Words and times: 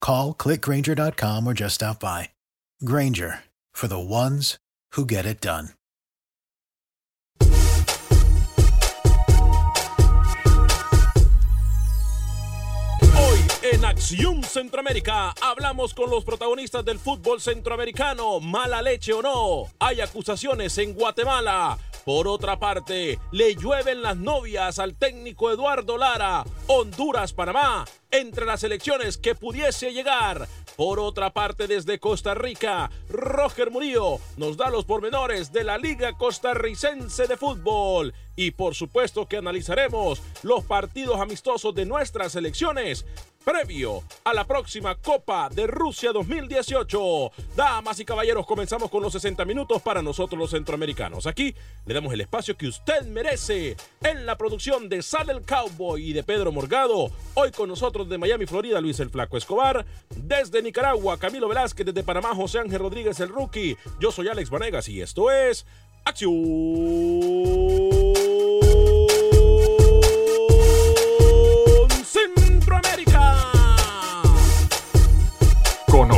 Call 0.00 0.34
clickgranger.com 0.34 1.46
or 1.46 1.54
just 1.54 1.76
stop 1.76 2.00
by. 2.00 2.28
Granger 2.84 3.44
for 3.72 3.88
the 3.88 3.98
ones 3.98 4.58
who 4.92 5.06
get 5.06 5.24
it 5.24 5.40
done. 5.40 5.70
Hoy 13.16 13.38
en 13.72 13.84
Acción 13.84 14.42
Centroamérica 14.44 15.34
hablamos 15.40 15.94
con 15.94 16.10
los 16.10 16.24
protagonistas 16.24 16.84
del 16.84 16.98
fútbol 16.98 17.40
centroamericano. 17.40 18.40
Mala 18.40 18.80
leche 18.82 19.12
o 19.12 19.22
no, 19.22 19.66
hay 19.80 20.00
acusaciones 20.00 20.78
en 20.78 20.94
Guatemala. 20.94 21.78
Por 22.08 22.26
otra 22.26 22.58
parte, 22.58 23.18
le 23.32 23.54
llueven 23.54 24.00
las 24.00 24.16
novias 24.16 24.78
al 24.78 24.94
técnico 24.94 25.50
Eduardo 25.50 25.98
Lara. 25.98 26.42
Honduras-Panamá, 26.66 27.84
entre 28.10 28.46
las 28.46 28.64
elecciones 28.64 29.18
que 29.18 29.34
pudiese 29.34 29.92
llegar. 29.92 30.48
Por 30.78 31.00
otra 31.00 31.34
parte, 31.34 31.66
desde 31.66 31.98
Costa 31.98 32.32
Rica, 32.32 32.90
Roger 33.10 33.70
Murillo 33.70 34.20
nos 34.38 34.56
da 34.56 34.70
los 34.70 34.86
pormenores 34.86 35.52
de 35.52 35.64
la 35.64 35.76
Liga 35.76 36.16
Costarricense 36.16 37.26
de 37.26 37.36
Fútbol. 37.36 38.14
Y 38.36 38.52
por 38.52 38.74
supuesto 38.74 39.26
que 39.26 39.36
analizaremos 39.36 40.22
los 40.42 40.64
partidos 40.64 41.20
amistosos 41.20 41.74
de 41.74 41.84
nuestras 41.84 42.32
selecciones 42.32 43.04
previo 43.48 44.02
a 44.24 44.34
la 44.34 44.44
próxima 44.44 44.94
Copa 44.96 45.48
de 45.48 45.66
Rusia 45.66 46.12
2018. 46.12 47.32
Damas 47.56 47.98
y 47.98 48.04
caballeros, 48.04 48.44
comenzamos 48.44 48.90
con 48.90 49.02
los 49.02 49.14
60 49.14 49.42
minutos 49.46 49.80
para 49.80 50.02
nosotros 50.02 50.38
los 50.38 50.50
centroamericanos. 50.50 51.26
Aquí 51.26 51.54
le 51.86 51.94
damos 51.94 52.12
el 52.12 52.20
espacio 52.20 52.58
que 52.58 52.66
usted 52.66 53.06
merece 53.06 53.74
en 54.02 54.26
la 54.26 54.36
producción 54.36 54.90
de 54.90 55.00
Sale 55.00 55.32
el 55.32 55.46
Cowboy 55.46 56.10
y 56.10 56.12
de 56.12 56.24
Pedro 56.24 56.52
Morgado. 56.52 57.10
Hoy 57.32 57.50
con 57.50 57.70
nosotros 57.70 58.06
de 58.10 58.18
Miami, 58.18 58.44
Florida, 58.44 58.82
Luis 58.82 59.00
el 59.00 59.08
Flaco 59.08 59.38
Escobar. 59.38 59.86
Desde 60.14 60.60
Nicaragua, 60.60 61.18
Camilo 61.18 61.48
Velázquez. 61.48 61.86
Desde 61.86 62.02
Panamá, 62.02 62.34
José 62.34 62.58
Ángel 62.58 62.80
Rodríguez 62.80 63.18
el 63.20 63.30
Rookie. 63.30 63.78
Yo 63.98 64.12
soy 64.12 64.28
Alex 64.28 64.50
Vanegas 64.50 64.90
y 64.90 65.00
esto 65.00 65.30
es 65.30 65.64
Acción 66.04 66.34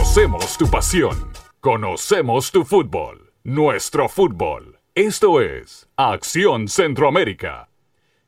Conocemos 0.00 0.56
tu 0.56 0.66
pasión. 0.66 1.30
Conocemos 1.60 2.50
tu 2.50 2.64
fútbol. 2.64 3.34
Nuestro 3.44 4.08
fútbol. 4.08 4.78
Esto 4.94 5.42
es 5.42 5.90
Acción 5.94 6.68
Centroamérica. 6.68 7.68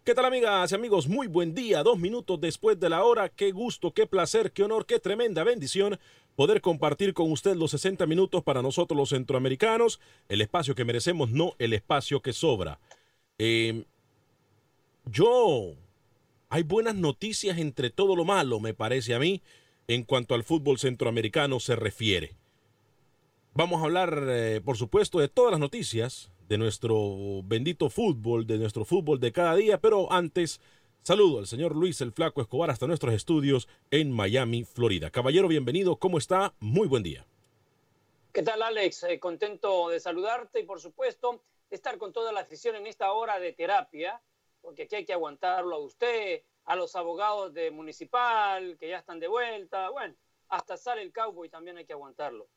¿Qué 0.04 0.14
tal 0.14 0.26
amigas 0.26 0.70
y 0.70 0.74
amigos? 0.74 1.08
Muy 1.08 1.28
buen 1.28 1.54
día, 1.54 1.82
dos 1.82 1.98
minutos 1.98 2.38
después 2.38 2.78
de 2.78 2.90
la 2.90 3.02
hora. 3.04 3.30
Qué 3.30 3.52
gusto, 3.52 3.94
qué 3.94 4.06
placer, 4.06 4.52
qué 4.52 4.64
honor, 4.64 4.84
qué 4.84 5.00
tremenda 5.00 5.44
bendición 5.44 5.98
poder 6.36 6.60
compartir 6.60 7.14
con 7.14 7.32
usted 7.32 7.56
los 7.56 7.70
60 7.70 8.04
minutos 8.04 8.44
para 8.44 8.60
nosotros 8.60 8.94
los 8.94 9.08
centroamericanos, 9.08 9.98
el 10.28 10.42
espacio 10.42 10.74
que 10.74 10.84
merecemos, 10.84 11.30
no 11.30 11.54
el 11.58 11.72
espacio 11.72 12.20
que 12.20 12.34
sobra. 12.34 12.80
Eh, 13.38 13.84
yo, 15.06 15.72
hay 16.50 16.64
buenas 16.64 16.96
noticias 16.96 17.56
entre 17.56 17.88
todo 17.88 18.14
lo 18.14 18.26
malo, 18.26 18.60
me 18.60 18.74
parece 18.74 19.14
a 19.14 19.18
mí, 19.18 19.40
en 19.88 20.04
cuanto 20.04 20.34
al 20.34 20.44
fútbol 20.44 20.78
centroamericano 20.78 21.60
se 21.60 21.76
refiere. 21.76 22.36
Vamos 23.54 23.82
a 23.82 23.84
hablar, 23.84 24.24
eh, 24.28 24.60
por 24.64 24.76
supuesto, 24.76 25.18
de 25.18 25.28
todas 25.28 25.50
las 25.50 25.60
noticias 25.60 26.30
de 26.48 26.58
nuestro 26.58 27.42
bendito 27.44 27.90
fútbol, 27.90 28.46
de 28.46 28.58
nuestro 28.58 28.84
fútbol 28.84 29.20
de 29.20 29.32
cada 29.32 29.54
día, 29.56 29.78
pero 29.78 30.10
antes 30.10 30.60
saludo 31.02 31.38
al 31.38 31.46
señor 31.46 31.76
Luis 31.76 32.00
el 32.00 32.12
Flaco 32.12 32.40
Escobar 32.40 32.70
hasta 32.70 32.86
nuestros 32.86 33.14
estudios 33.14 33.68
en 33.90 34.10
Miami, 34.10 34.64
Florida. 34.64 35.10
Caballero, 35.10 35.48
bienvenido, 35.48 35.96
¿cómo 35.96 36.18
está? 36.18 36.54
Muy 36.60 36.88
buen 36.88 37.02
día. 37.02 37.26
¿Qué 38.32 38.42
tal, 38.42 38.62
Alex? 38.62 39.02
Eh, 39.02 39.20
contento 39.20 39.90
de 39.90 40.00
saludarte 40.00 40.60
y, 40.60 40.64
por 40.64 40.80
supuesto, 40.80 41.42
de 41.68 41.76
estar 41.76 41.98
con 41.98 42.14
toda 42.14 42.32
la 42.32 42.40
afición 42.40 42.76
en 42.76 42.86
esta 42.86 43.12
hora 43.12 43.38
de 43.38 43.52
terapia, 43.52 44.22
porque 44.62 44.84
aquí 44.84 44.96
hay 44.96 45.04
que 45.04 45.12
aguantarlo 45.12 45.76
a 45.76 45.78
usted, 45.78 46.42
a 46.64 46.76
los 46.76 46.94
abogados 46.96 47.52
de 47.52 47.70
Municipal, 47.70 48.76
que 48.78 48.88
ya 48.88 48.98
están 48.98 49.20
de 49.20 49.28
vuelta, 49.28 49.90
bueno, 49.90 50.14
hasta 50.48 50.76
sale 50.76 51.02
el 51.02 51.12
Cowboy 51.12 51.48
también 51.48 51.78
hay 51.78 51.84
que 51.84 51.92
aguantarlo. 51.92 52.48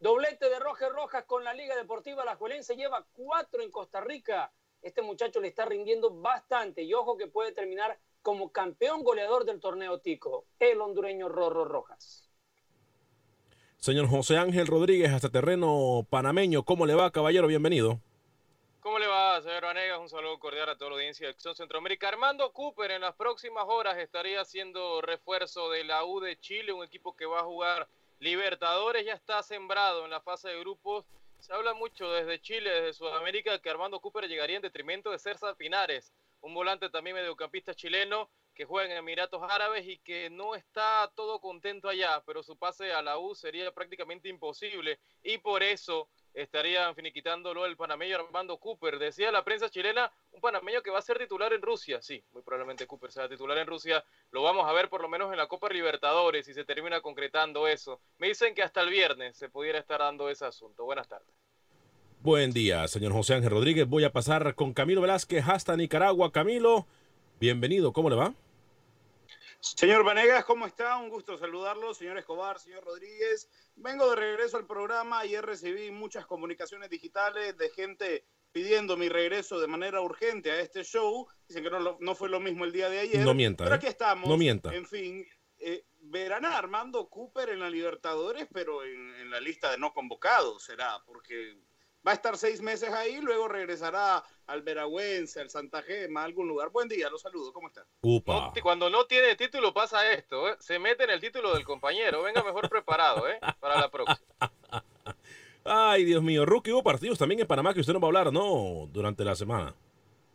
Doblete 0.00 0.50
de 0.50 0.58
Roger 0.58 0.92
Rojas 0.92 1.24
con 1.24 1.42
la 1.42 1.54
Liga 1.54 1.74
Deportiva 1.74 2.24
La 2.24 2.36
Juelense, 2.36 2.76
lleva 2.76 3.06
cuatro 3.12 3.62
en 3.62 3.70
Costa 3.70 4.00
Rica. 4.00 4.52
Este 4.82 5.00
muchacho 5.00 5.40
le 5.40 5.48
está 5.48 5.64
rindiendo 5.64 6.10
bastante 6.10 6.82
y 6.82 6.92
ojo 6.92 7.16
que 7.16 7.28
puede 7.28 7.52
terminar 7.52 7.98
como 8.20 8.52
campeón 8.52 9.04
goleador 9.04 9.44
del 9.44 9.60
torneo 9.60 10.00
Tico, 10.00 10.46
el 10.58 10.80
hondureño 10.80 11.28
Rorro 11.28 11.64
Rojas. 11.64 12.28
Señor 13.78 14.08
José 14.08 14.36
Ángel 14.36 14.66
Rodríguez, 14.66 15.12
hasta 15.12 15.30
terreno 15.30 16.06
panameño, 16.10 16.64
¿cómo 16.64 16.86
le 16.86 16.94
va, 16.94 17.12
caballero? 17.12 17.46
Bienvenido. 17.46 18.00
¿Cómo 18.86 19.00
le 19.00 19.08
va, 19.08 19.42
señor 19.42 19.64
Vanegas? 19.64 19.98
Un 19.98 20.08
saludo 20.08 20.38
cordial 20.38 20.68
a 20.68 20.78
toda 20.78 20.90
la 20.90 20.96
audiencia 20.98 21.26
de 21.26 21.32
Acción 21.32 21.56
Centroamérica. 21.56 22.06
Armando 22.06 22.52
Cooper 22.52 22.92
en 22.92 23.00
las 23.00 23.16
próximas 23.16 23.64
horas 23.66 23.98
estaría 23.98 24.40
haciendo 24.40 25.00
refuerzo 25.00 25.68
de 25.70 25.82
la 25.82 26.04
U 26.04 26.20
de 26.20 26.38
Chile, 26.38 26.72
un 26.72 26.84
equipo 26.84 27.16
que 27.16 27.26
va 27.26 27.40
a 27.40 27.44
jugar 27.44 27.88
Libertadores, 28.20 29.04
ya 29.04 29.14
está 29.14 29.42
sembrado 29.42 30.04
en 30.04 30.12
la 30.12 30.20
fase 30.20 30.50
de 30.50 30.60
grupos. 30.60 31.04
Se 31.40 31.52
habla 31.52 31.74
mucho 31.74 32.12
desde 32.12 32.40
Chile, 32.40 32.70
desde 32.70 32.92
Sudamérica, 32.92 33.60
que 33.60 33.70
Armando 33.70 33.98
Cooper 33.98 34.28
llegaría 34.28 34.54
en 34.54 34.62
detrimento 34.62 35.10
de 35.10 35.18
César 35.18 35.56
Pinares, 35.56 36.12
un 36.40 36.54
volante 36.54 36.88
también 36.88 37.16
mediocampista 37.16 37.74
chileno 37.74 38.30
que 38.54 38.66
juega 38.66 38.92
en 38.92 38.98
Emiratos 38.98 39.42
Árabes 39.50 39.84
y 39.86 39.98
que 39.98 40.30
no 40.30 40.54
está 40.54 41.10
todo 41.16 41.40
contento 41.40 41.88
allá, 41.88 42.22
pero 42.24 42.44
su 42.44 42.56
pase 42.56 42.92
a 42.92 43.02
la 43.02 43.18
U 43.18 43.34
sería 43.34 43.72
prácticamente 43.72 44.28
imposible 44.28 45.00
y 45.24 45.38
por 45.38 45.64
eso 45.64 46.08
estarían 46.36 46.94
finiquitándolo 46.94 47.64
el 47.64 47.76
panameño 47.76 48.16
Armando 48.16 48.58
Cooper. 48.58 48.98
Decía 48.98 49.32
la 49.32 49.42
prensa 49.42 49.70
chilena, 49.70 50.12
un 50.32 50.40
panameño 50.40 50.82
que 50.82 50.90
va 50.90 50.98
a 50.98 51.02
ser 51.02 51.18
titular 51.18 51.52
en 51.54 51.62
Rusia. 51.62 52.00
Sí, 52.02 52.22
muy 52.32 52.42
probablemente 52.42 52.86
Cooper 52.86 53.10
sea 53.10 53.28
titular 53.28 53.56
en 53.58 53.66
Rusia. 53.66 54.04
Lo 54.30 54.42
vamos 54.42 54.68
a 54.68 54.72
ver 54.72 54.90
por 54.90 55.00
lo 55.00 55.08
menos 55.08 55.32
en 55.32 55.38
la 55.38 55.48
Copa 55.48 55.68
Libertadores 55.70 56.44
si 56.44 56.52
se 56.52 56.64
termina 56.64 57.00
concretando 57.00 57.66
eso. 57.66 58.00
Me 58.18 58.28
dicen 58.28 58.54
que 58.54 58.62
hasta 58.62 58.82
el 58.82 58.90
viernes 58.90 59.36
se 59.36 59.48
pudiera 59.48 59.78
estar 59.78 60.00
dando 60.00 60.28
ese 60.28 60.44
asunto. 60.44 60.84
Buenas 60.84 61.08
tardes. 61.08 61.34
Buen 62.20 62.52
día, 62.52 62.86
señor 62.88 63.12
José 63.12 63.34
Ángel 63.34 63.50
Rodríguez. 63.50 63.88
Voy 63.88 64.04
a 64.04 64.12
pasar 64.12 64.54
con 64.54 64.74
Camilo 64.74 65.00
Velázquez 65.00 65.48
hasta 65.48 65.76
Nicaragua. 65.76 66.32
Camilo, 66.32 66.86
bienvenido. 67.40 67.92
¿Cómo 67.92 68.10
le 68.10 68.16
va? 68.16 68.34
Señor 69.74 70.04
Vanegas, 70.04 70.44
¿cómo 70.44 70.66
está? 70.66 70.96
Un 70.98 71.08
gusto 71.08 71.36
saludarlo. 71.36 71.92
Señor 71.92 72.18
Escobar, 72.18 72.58
señor 72.60 72.84
Rodríguez. 72.84 73.48
Vengo 73.74 74.08
de 74.10 74.16
regreso 74.16 74.56
al 74.56 74.66
programa. 74.66 75.20
Ayer 75.20 75.44
recibí 75.44 75.90
muchas 75.90 76.26
comunicaciones 76.26 76.88
digitales 76.88 77.56
de 77.56 77.70
gente 77.70 78.24
pidiendo 78.52 78.96
mi 78.96 79.08
regreso 79.08 79.58
de 79.58 79.66
manera 79.66 80.00
urgente 80.00 80.52
a 80.52 80.60
este 80.60 80.84
show. 80.84 81.26
Dicen 81.48 81.64
que 81.64 81.70
no, 81.70 81.98
no 81.98 82.14
fue 82.14 82.28
lo 82.28 82.38
mismo 82.38 82.64
el 82.64 82.72
día 82.72 82.88
de 82.88 83.00
ayer. 83.00 83.24
No 83.24 83.34
mienta. 83.34 83.64
Pero 83.64 83.74
¿eh? 83.74 83.78
aquí 83.78 83.86
estamos. 83.86 84.28
No 84.28 84.36
mienta. 84.36 84.72
En 84.72 84.86
fin, 84.86 85.26
eh, 85.58 85.84
verán 85.98 86.44
a 86.44 86.56
Armando 86.56 87.08
Cooper 87.08 87.48
en 87.48 87.60
la 87.60 87.68
Libertadores, 87.68 88.46
pero 88.52 88.84
en, 88.84 89.14
en 89.16 89.30
la 89.30 89.40
lista 89.40 89.70
de 89.72 89.78
no 89.78 89.92
convocados 89.92 90.62
será, 90.62 91.02
porque 91.04 91.58
va 92.06 92.12
a 92.12 92.14
estar 92.14 92.36
seis 92.36 92.60
meses 92.62 92.90
ahí, 92.92 93.20
luego 93.20 93.48
regresará 93.48 94.22
al 94.46 94.62
Veragüense, 94.62 95.40
al 95.40 95.50
Santa 95.50 95.82
Gema, 95.82 96.20
a 96.20 96.24
algún 96.24 96.46
lugar. 96.46 96.70
Buen 96.70 96.88
día, 96.88 97.10
los 97.10 97.22
saludo, 97.22 97.52
¿cómo 97.52 97.68
está? 97.68 97.84
Upa. 98.00 98.52
No, 98.54 98.62
cuando 98.62 98.88
no 98.88 99.06
tiene 99.06 99.34
título 99.34 99.74
pasa 99.74 100.12
esto, 100.12 100.48
¿eh? 100.48 100.56
se 100.60 100.78
mete 100.78 101.04
en 101.04 101.10
el 101.10 101.20
título 101.20 101.52
del 101.52 101.64
compañero. 101.64 102.22
Venga 102.22 102.44
mejor 102.44 102.68
preparado 102.70 103.28
¿eh? 103.28 103.40
para 103.58 103.80
la 103.80 103.90
próxima. 103.90 104.18
Ay, 105.64 106.04
Dios 106.04 106.22
mío. 106.22 106.46
Rookie, 106.46 106.70
hubo 106.70 106.84
partidos 106.84 107.18
también 107.18 107.40
en 107.40 107.46
Panamá 107.46 107.74
que 107.74 107.80
usted 107.80 107.92
no 107.92 107.98
va 107.98 108.06
a 108.06 108.10
hablar, 108.10 108.32
¿no? 108.32 108.88
Durante 108.92 109.24
la 109.24 109.34
semana. 109.34 109.74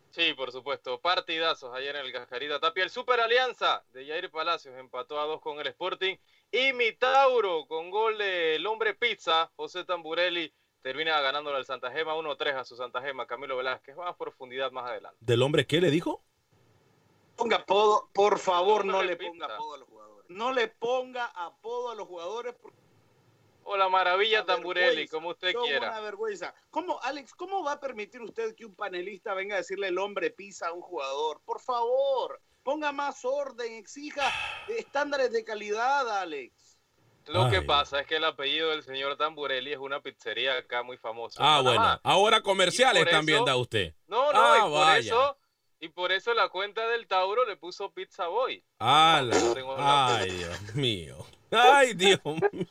Sí, 0.10 0.34
por 0.34 0.52
supuesto. 0.52 1.00
Partidazos 1.00 1.74
ayer 1.74 1.96
en 1.96 2.06
el 2.06 2.12
Cascarita 2.12 2.60
Tapia. 2.60 2.84
El 2.84 2.90
Super 2.90 3.22
Alianza 3.22 3.82
de 3.94 4.06
Jair 4.06 4.30
Palacios 4.30 4.76
empató 4.78 5.22
a 5.22 5.26
dos 5.26 5.40
con 5.40 5.58
el 5.62 5.68
Sporting. 5.68 6.18
Y 6.52 6.74
mi 6.74 6.92
Tauro 6.92 7.66
con 7.66 7.90
gol 7.90 8.18
del 8.18 8.68
hombre 8.68 8.94
pizza, 8.94 9.50
José 9.56 9.86
Tamburelli, 9.86 10.54
termina 10.82 11.20
ganándole 11.22 11.58
al 11.58 11.66
Santa 11.66 11.92
Gema 11.92 12.16
1-3 12.16 12.56
a 12.56 12.64
su 12.66 12.76
Santa 12.76 13.02
Gema, 13.02 13.28
Camilo 13.28 13.58
Velázquez. 13.58 13.96
Más 13.96 14.16
profundidad 14.16 14.72
más 14.72 14.90
adelante. 14.90 15.18
¿Del 15.22 15.42
hombre 15.42 15.66
qué 15.68 15.82
le 15.82 15.90
dijo? 15.92 16.24
Ponga 17.36 17.58
apodo, 17.58 18.10
por 18.14 18.40
favor, 18.40 18.86
no 18.86 19.02
le 19.02 19.16
ponga 19.16 19.46
apodo 19.46 19.74
a 19.74 19.78
los 19.78 19.88
jugadores. 19.88 20.30
No 20.30 20.52
le 20.54 20.68
ponga 20.68 21.26
apodo 21.26 21.92
a 21.92 21.96
los 21.96 22.08
jugadores. 22.08 22.54
porque 22.62 22.78
O 23.64 23.78
la 23.78 23.90
maravilla 23.90 24.46
Tamburelli, 24.46 24.88
vergüenza. 24.88 25.16
como 25.18 25.30
usted 25.30 25.52
son 25.54 25.64
quiera. 25.66 25.90
Una 25.92 26.00
vergüenza. 26.02 26.54
¿Cómo, 26.70 27.00
Alex, 27.02 27.34
cómo 27.34 27.64
va 27.64 27.74
a 27.74 27.80
permitir 27.80 28.22
usted 28.22 28.54
que 28.56 28.66
un 28.66 28.76
panelista 28.76 29.34
venga 29.34 29.56
a 29.56 29.60
decirle 29.60 29.88
el 29.88 29.98
hombre 29.98 30.30
pisa 30.32 30.68
a 30.68 30.74
un 30.74 30.82
jugador? 30.82 31.42
Por 31.46 31.60
favor, 31.62 32.40
ponga 32.64 32.92
más 32.92 33.26
orden, 33.26 33.74
exija 33.74 34.30
estándares 34.68 35.32
de 35.32 35.44
calidad, 35.44 36.10
Alex. 36.22 36.71
Lo 37.28 37.50
que 37.50 37.62
pasa 37.62 38.02
es 38.02 38.08
que 38.08 38.18
el 38.18 38.24
apellido 38.26 38.70
del 38.70 38.84
señor 38.84 39.16
Tamburelli 39.18 39.72
es 39.74 39.80
una 39.80 40.02
pizzería 40.02 40.58
acá 40.58 40.84
muy 40.84 40.98
famosa. 40.98 41.38
Ah, 41.40 41.62
Panamá. 41.64 41.86
bueno. 41.86 42.00
Ahora 42.04 42.42
comerciales 42.42 43.10
también 43.10 43.46
da 43.46 43.56
usted. 43.56 43.94
No, 44.08 44.32
no, 44.34 44.40
Ah, 44.42 44.58
y 44.58 44.62
por 44.62 44.72
vaya. 44.72 45.00
eso 45.00 45.38
y 45.80 45.90
por 45.90 46.12
eso 46.12 46.34
la 46.34 46.50
cuenta 46.50 46.88
del 46.90 47.08
Tauro 47.08 47.46
le 47.46 47.56
puso 47.58 47.92
Pizza 47.92 48.28
Boy. 48.28 48.64
Ay, 48.80 49.30
Dios 49.30 50.76
mío. 50.76 51.26
Ay, 51.52 51.94
Dios 51.94 52.20
mío. 52.26 52.68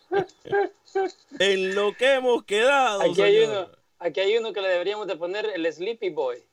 En 1.38 1.75
lo 1.75 1.94
que 1.96 2.14
hemos 2.14 2.44
quedado, 2.44 3.03
Aquí 3.03 3.23
hay, 3.23 3.41
señor. 3.44 3.69
uno, 3.69 3.79
aquí 3.99 4.20
hay 4.20 4.37
uno 4.37 4.53
que 4.53 4.61
le 4.61 4.69
deberíamos 4.69 5.06
de 5.06 5.17
poner 5.17 5.46
el 5.46 5.70
Sleepy 5.73 6.11
Boy. 6.11 6.44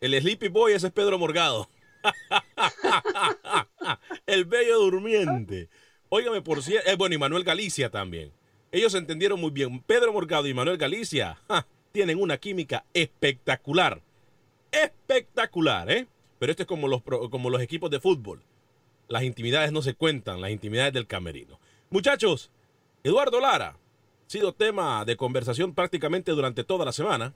El 0.00 0.18
Sleepy 0.20 0.48
Boy, 0.48 0.72
ese 0.72 0.88
es 0.88 0.92
Pedro 0.92 1.18
Morgado. 1.18 1.68
el 4.26 4.44
bello 4.44 4.78
durmiente. 4.78 5.68
Óigame, 6.08 6.42
por 6.42 6.62
cierto, 6.62 6.90
eh, 6.90 6.96
bueno, 6.96 7.14
y 7.14 7.18
Manuel 7.18 7.44
Galicia 7.44 7.90
también. 7.90 8.32
Ellos 8.72 8.94
entendieron 8.94 9.40
muy 9.40 9.50
bien. 9.50 9.80
Pedro 9.80 10.12
Morgado 10.12 10.46
y 10.46 10.54
Manuel 10.54 10.78
Galicia 10.78 11.38
tienen 11.92 12.20
una 12.20 12.38
química 12.38 12.84
espectacular. 12.94 14.02
Espectacular, 14.70 15.90
¿eh? 15.90 16.06
Pero 16.38 16.50
esto 16.50 16.64
es 16.64 16.66
como 16.66 16.88
los, 16.88 17.02
como 17.02 17.50
los 17.50 17.62
equipos 17.62 17.90
de 17.90 18.00
fútbol. 18.00 18.42
Las 19.08 19.22
intimidades 19.22 19.72
no 19.72 19.82
se 19.82 19.94
cuentan, 19.94 20.40
las 20.40 20.50
intimidades 20.50 20.92
del 20.92 21.06
camerino. 21.06 21.58
Muchachos, 21.90 22.50
Eduardo 23.02 23.40
Lara 23.40 23.76
sido 24.26 24.52
tema 24.52 25.04
de 25.04 25.16
conversación 25.16 25.74
prácticamente 25.74 26.32
durante 26.32 26.64
toda 26.64 26.84
la 26.84 26.92
semana. 26.92 27.32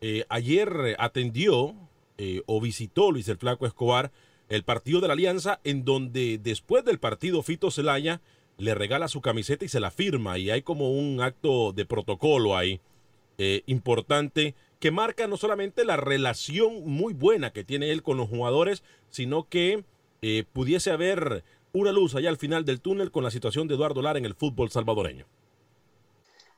Eh, 0.00 0.24
ayer 0.28 0.96
atendió 0.98 1.74
eh, 2.18 2.42
o 2.46 2.60
visitó 2.60 3.10
Luis 3.10 3.28
el 3.28 3.38
Flaco 3.38 3.66
Escobar 3.66 4.10
el 4.48 4.62
partido 4.62 5.00
de 5.00 5.08
la 5.08 5.14
Alianza, 5.14 5.60
en 5.64 5.84
donde 5.84 6.38
después 6.38 6.84
del 6.84 6.98
partido 6.98 7.42
Fito 7.42 7.70
Celaya 7.70 8.20
le 8.56 8.74
regala 8.74 9.08
su 9.08 9.20
camiseta 9.20 9.64
y 9.64 9.68
se 9.68 9.80
la 9.80 9.90
firma, 9.90 10.38
y 10.38 10.50
hay 10.50 10.62
como 10.62 10.90
un 10.90 11.20
acto 11.20 11.72
de 11.72 11.84
protocolo 11.84 12.56
ahí 12.56 12.80
eh, 13.38 13.62
importante 13.66 14.54
que 14.80 14.90
marca 14.90 15.26
no 15.26 15.36
solamente 15.36 15.84
la 15.84 15.96
relación 15.96 16.84
muy 16.84 17.12
buena 17.12 17.52
que 17.52 17.64
tiene 17.64 17.90
él 17.90 18.02
con 18.02 18.16
los 18.16 18.28
jugadores, 18.28 18.82
sino 19.10 19.48
que 19.48 19.84
eh, 20.22 20.44
pudiese 20.52 20.90
haber 20.90 21.44
una 21.72 21.92
luz 21.92 22.14
allá 22.14 22.30
al 22.30 22.36
final 22.36 22.64
del 22.64 22.80
túnel 22.80 23.10
con 23.10 23.24
la 23.24 23.30
situación 23.30 23.68
de 23.68 23.74
Eduardo 23.74 24.02
Lara 24.02 24.18
en 24.18 24.24
el 24.24 24.34
fútbol 24.34 24.70
salvadoreño. 24.70 25.26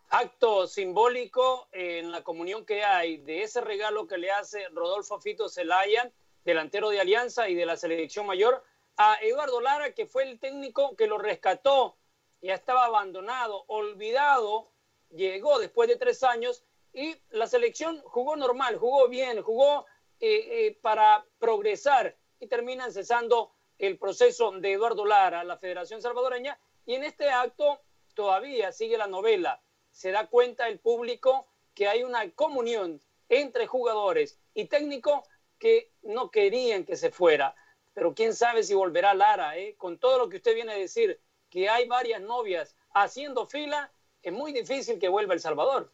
Acto 0.08 0.66
simbólico 0.66 1.68
en 1.72 2.10
la 2.10 2.22
comunión 2.22 2.64
que 2.64 2.82
hay 2.82 3.18
de 3.18 3.42
ese 3.42 3.60
regalo 3.60 4.06
que 4.06 4.18
le 4.18 4.30
hace 4.30 4.68
Rodolfo 4.70 5.20
Fito 5.20 5.48
Zelaya, 5.48 6.10
delantero 6.44 6.90
de 6.90 7.00
Alianza 7.00 7.48
y 7.48 7.54
de 7.54 7.66
la 7.66 7.76
selección 7.76 8.26
mayor, 8.26 8.64
a 8.96 9.18
Eduardo 9.22 9.60
Lara, 9.60 9.94
que 9.94 10.06
fue 10.06 10.24
el 10.24 10.38
técnico 10.38 10.96
que 10.96 11.06
lo 11.06 11.18
rescató, 11.18 11.96
ya 12.42 12.54
estaba 12.54 12.84
abandonado, 12.84 13.64
olvidado, 13.66 14.70
llegó 15.10 15.58
después 15.58 15.88
de 15.88 15.96
tres 15.96 16.22
años 16.22 16.64
y 16.92 17.16
la 17.30 17.46
selección 17.46 18.00
jugó 18.04 18.36
normal, 18.36 18.78
jugó 18.78 19.08
bien, 19.08 19.42
jugó 19.42 19.86
eh, 20.18 20.66
eh, 20.66 20.78
para 20.82 21.24
progresar 21.38 22.16
y 22.38 22.46
terminan 22.46 22.92
cesando 22.92 23.52
el 23.78 23.98
proceso 23.98 24.50
de 24.52 24.72
Eduardo 24.72 25.06
Lara, 25.06 25.44
la 25.44 25.56
Federación 25.56 26.02
Salvadoreña, 26.02 26.58
y 26.84 26.94
en 26.94 27.04
este 27.04 27.30
acto 27.30 27.80
todavía 28.14 28.72
sigue 28.72 28.98
la 28.98 29.06
novela. 29.06 29.62
Se 29.90 30.10
da 30.10 30.26
cuenta 30.26 30.68
el 30.68 30.78
público 30.78 31.46
que 31.74 31.88
hay 31.88 32.02
una 32.02 32.30
comunión 32.32 33.00
entre 33.28 33.66
jugadores 33.66 34.38
y 34.54 34.66
técnico 34.66 35.22
que 35.60 35.92
no 36.02 36.32
querían 36.32 36.84
que 36.84 36.96
se 36.96 37.12
fuera. 37.12 37.54
Pero 37.94 38.14
quién 38.14 38.34
sabe 38.34 38.64
si 38.64 38.74
volverá 38.74 39.14
Lara, 39.14 39.56
¿eh? 39.56 39.76
con 39.76 39.98
todo 39.98 40.18
lo 40.18 40.28
que 40.28 40.38
usted 40.38 40.54
viene 40.54 40.72
a 40.72 40.76
decir, 40.76 41.20
que 41.48 41.68
hay 41.68 41.86
varias 41.86 42.20
novias 42.20 42.74
haciendo 42.94 43.46
fila, 43.46 43.92
es 44.22 44.32
muy 44.32 44.52
difícil 44.52 44.98
que 44.98 45.08
vuelva 45.08 45.34
El 45.34 45.40
Salvador. 45.40 45.92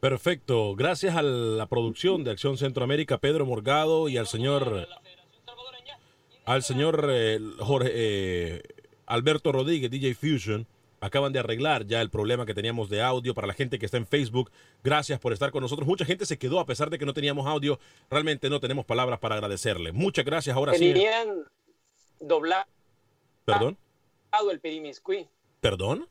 Perfecto. 0.00 0.74
Gracias 0.74 1.16
a 1.16 1.22
la 1.22 1.66
producción 1.66 2.24
de 2.24 2.32
Acción 2.32 2.58
Centroamérica, 2.58 3.18
Pedro 3.18 3.46
Morgado 3.46 4.08
y 4.08 4.16
al 4.16 4.26
señor 4.26 4.86
al 6.44 6.62
señor 6.62 7.08
eh, 7.10 7.40
Jorge 7.58 7.90
eh, 7.94 8.62
Alberto 9.06 9.50
Rodríguez, 9.50 9.90
DJ 9.90 10.14
Fusion. 10.14 10.66
Acaban 11.04 11.34
de 11.34 11.38
arreglar 11.38 11.86
ya 11.86 12.00
el 12.00 12.08
problema 12.08 12.46
que 12.46 12.54
teníamos 12.54 12.88
de 12.88 13.02
audio 13.02 13.34
para 13.34 13.46
la 13.46 13.52
gente 13.52 13.78
que 13.78 13.84
está 13.84 13.98
en 13.98 14.06
Facebook. 14.06 14.50
Gracias 14.82 15.20
por 15.20 15.34
estar 15.34 15.50
con 15.50 15.60
nosotros. 15.60 15.86
Mucha 15.86 16.06
gente 16.06 16.24
se 16.24 16.38
quedó 16.38 16.58
a 16.60 16.64
pesar 16.64 16.88
de 16.88 16.98
que 16.98 17.04
no 17.04 17.12
teníamos 17.12 17.46
audio. 17.46 17.78
Realmente 18.08 18.48
no 18.48 18.58
tenemos 18.58 18.86
palabras 18.86 19.18
para 19.18 19.34
agradecerle. 19.34 19.92
Muchas 19.92 20.24
gracias. 20.24 20.56
Ahora 20.56 20.72
sí. 20.72 20.94
Tenían 20.94 21.44
doblado 22.20 22.64
Perdón. 23.44 23.76
el 24.50 24.60
perimiscuí, 24.60 25.28
¿Perdón? 25.60 26.08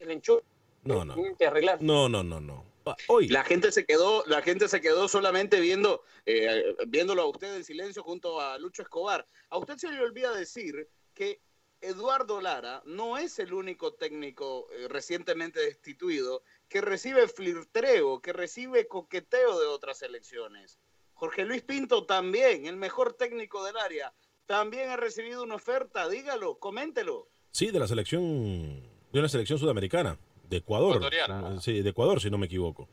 el 0.00 0.10
enchufe. 0.10 0.42
No, 0.82 1.04
no. 1.04 1.14
Tienen 1.14 1.36
que 1.36 1.46
arreglar. 1.46 1.80
No, 1.80 2.08
no, 2.08 2.24
no, 2.24 2.40
no. 2.40 2.64
Hoy. 3.06 3.28
La 3.28 3.44
gente 3.44 3.70
se 3.70 3.86
quedó, 3.86 4.24
la 4.26 4.42
gente 4.42 4.66
se 4.66 4.80
quedó 4.80 5.06
solamente 5.06 5.60
viendo, 5.60 6.02
eh, 6.26 6.74
viéndolo 6.88 7.22
a 7.22 7.26
usted 7.26 7.54
en 7.54 7.62
silencio 7.62 8.02
junto 8.02 8.40
a 8.40 8.58
Lucho 8.58 8.82
Escobar. 8.82 9.24
A 9.50 9.58
usted 9.58 9.76
se 9.76 9.92
le 9.92 10.00
olvida 10.00 10.34
decir 10.34 10.88
que 11.14 11.40
Eduardo 11.80 12.40
Lara 12.40 12.82
no 12.84 13.18
es 13.18 13.38
el 13.38 13.52
único 13.52 13.94
técnico 13.94 14.68
eh, 14.72 14.88
recientemente 14.88 15.60
destituido 15.60 16.42
que 16.68 16.80
recibe 16.80 17.28
flirtreo, 17.28 18.20
que 18.20 18.32
recibe 18.32 18.88
coqueteo 18.88 19.58
de 19.58 19.66
otras 19.66 20.02
elecciones. 20.02 20.78
Jorge 21.14 21.44
Luis 21.44 21.62
Pinto 21.62 22.04
también, 22.06 22.66
el 22.66 22.76
mejor 22.76 23.14
técnico 23.14 23.64
del 23.64 23.76
área, 23.76 24.12
también 24.46 24.90
ha 24.90 24.96
recibido 24.96 25.42
una 25.42 25.56
oferta. 25.56 26.08
Dígalo, 26.08 26.58
coméntelo. 26.58 27.28
Sí, 27.50 27.70
de 27.70 27.78
la 27.78 27.88
selección, 27.88 28.82
de 29.12 29.18
una 29.18 29.28
selección 29.28 29.58
sudamericana, 29.58 30.18
de 30.44 30.58
Ecuador. 30.58 30.96
Ecuatoriana. 30.96 31.60
Sí, 31.60 31.82
de 31.82 31.90
Ecuador, 31.90 32.20
si 32.20 32.30
no 32.30 32.38
me 32.38 32.46
equivoco. 32.46 32.88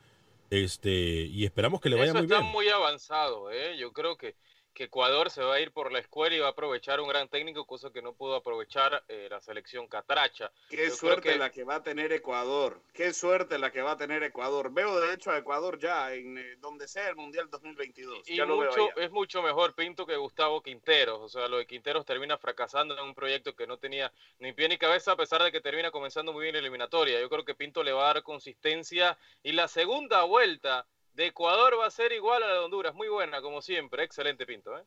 Este, 0.50 0.90
y 0.92 1.44
esperamos 1.46 1.82
que 1.82 1.90
le 1.90 1.96
vaya 1.98 2.12
Eso 2.12 2.20
muy 2.20 2.26
está 2.26 2.40
bien. 2.40 2.52
muy 2.52 2.70
avanzado, 2.70 3.52
¿eh? 3.52 3.78
Yo 3.78 3.92
creo 3.94 4.16
que, 4.18 4.36
que 4.76 4.84
Ecuador 4.84 5.32
se 5.32 5.42
va 5.42 5.56
a 5.56 5.60
ir 5.62 5.72
por 5.72 5.92
la 5.92 6.00
escuela 6.00 6.36
y 6.36 6.40
va 6.40 6.48
a 6.48 6.52
aprovechar 6.52 7.00
un 7.00 7.08
gran 7.08 7.30
técnico, 7.30 7.66
cosa 7.66 7.92
que 7.92 8.02
no 8.02 8.14
pudo 8.14 8.36
aprovechar 8.36 9.04
eh, 9.08 9.28
la 9.32 9.40
selección 9.40 9.88
catracha. 9.88 10.52
Qué 10.70 10.92
suerte 10.92 11.38
la 11.38 11.50
que 11.50 11.64
va 11.64 11.76
a 11.76 11.84
tener 11.84 12.12
Ecuador. 12.12 12.82
Qué 12.94 13.14
suerte 13.14 13.58
la 13.58 13.72
que 13.72 13.82
va 13.82 13.92
a 13.92 13.98
tener 13.98 14.22
Ecuador. 14.24 14.72
Veo 14.74 15.00
de 15.00 15.14
hecho 15.14 15.32
a 15.32 15.38
Ecuador 15.38 15.80
ya 15.80 16.14
en 16.14 16.38
eh, 16.38 16.58
donde 16.60 16.90
sea 16.90 17.08
el 17.08 17.16
Mundial 17.16 17.50
2022. 17.50 18.30
Y, 18.30 18.42
mucho, 18.42 18.98
es 18.98 19.12
mucho 19.12 19.42
mejor 19.42 19.74
Pinto 19.76 20.06
que 20.06 20.18
Gustavo 20.18 20.62
Quinteros. 20.62 21.22
O 21.22 21.30
sea, 21.30 21.48
lo 21.48 21.58
de 21.58 21.66
Quinteros 21.66 22.06
termina 22.06 22.38
fracasando 22.38 22.98
en 22.98 23.04
un 23.04 23.16
proyecto 23.16 23.56
que 23.56 23.66
no 23.66 23.78
tenía 23.78 24.12
ni 24.40 24.52
pie 24.52 24.68
ni 24.68 24.78
cabeza, 24.78 25.14
a 25.14 25.18
pesar 25.18 25.42
de 25.42 25.54
que 25.54 25.62
termina 25.62 25.90
comenzando 25.90 26.34
muy 26.34 26.44
bien 26.44 26.54
la 26.54 26.60
eliminatoria. 26.60 27.22
Yo 27.22 27.30
creo 27.30 27.46
que 27.46 27.56
Pinto 27.56 27.82
le 27.82 27.94
va 27.94 28.04
a 28.04 28.14
dar 28.14 28.24
consistencia. 28.24 29.18
Y 29.42 29.54
la 29.54 29.70
segunda 29.70 30.24
vuelta 30.24 30.86
de 31.16 31.28
Ecuador 31.28 31.80
va 31.80 31.88
a 31.88 31.92
ser 31.92 32.12
igual 32.12 32.44
a 32.44 32.48
la 32.48 32.54
de 32.54 32.60
Honduras. 32.60 32.94
Muy 32.94 33.08
buena, 33.08 33.42
como 33.42 33.62
siempre. 33.62 34.04
Excelente, 34.04 34.46
Pinto. 34.46 34.78
¿eh? 34.78 34.84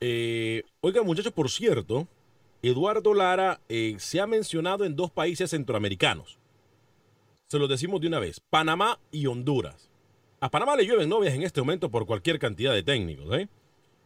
Eh, 0.00 0.62
oiga, 0.80 1.02
muchachos, 1.02 1.32
por 1.32 1.50
cierto, 1.50 2.08
Eduardo 2.60 3.14
Lara 3.14 3.60
eh, 3.68 3.96
se 3.98 4.20
ha 4.20 4.26
mencionado 4.26 4.84
en 4.84 4.96
dos 4.96 5.10
países 5.10 5.50
centroamericanos. 5.50 6.38
Se 7.46 7.58
lo 7.58 7.68
decimos 7.68 8.00
de 8.00 8.08
una 8.08 8.18
vez, 8.18 8.40
Panamá 8.40 8.98
y 9.10 9.26
Honduras. 9.26 9.90
A 10.40 10.50
Panamá 10.50 10.74
le 10.74 10.86
llueven 10.86 11.08
novias 11.08 11.34
en 11.34 11.42
este 11.42 11.60
momento 11.60 11.90
por 11.90 12.06
cualquier 12.06 12.38
cantidad 12.38 12.72
de 12.72 12.82
técnicos, 12.82 13.32
¿eh? 13.38 13.48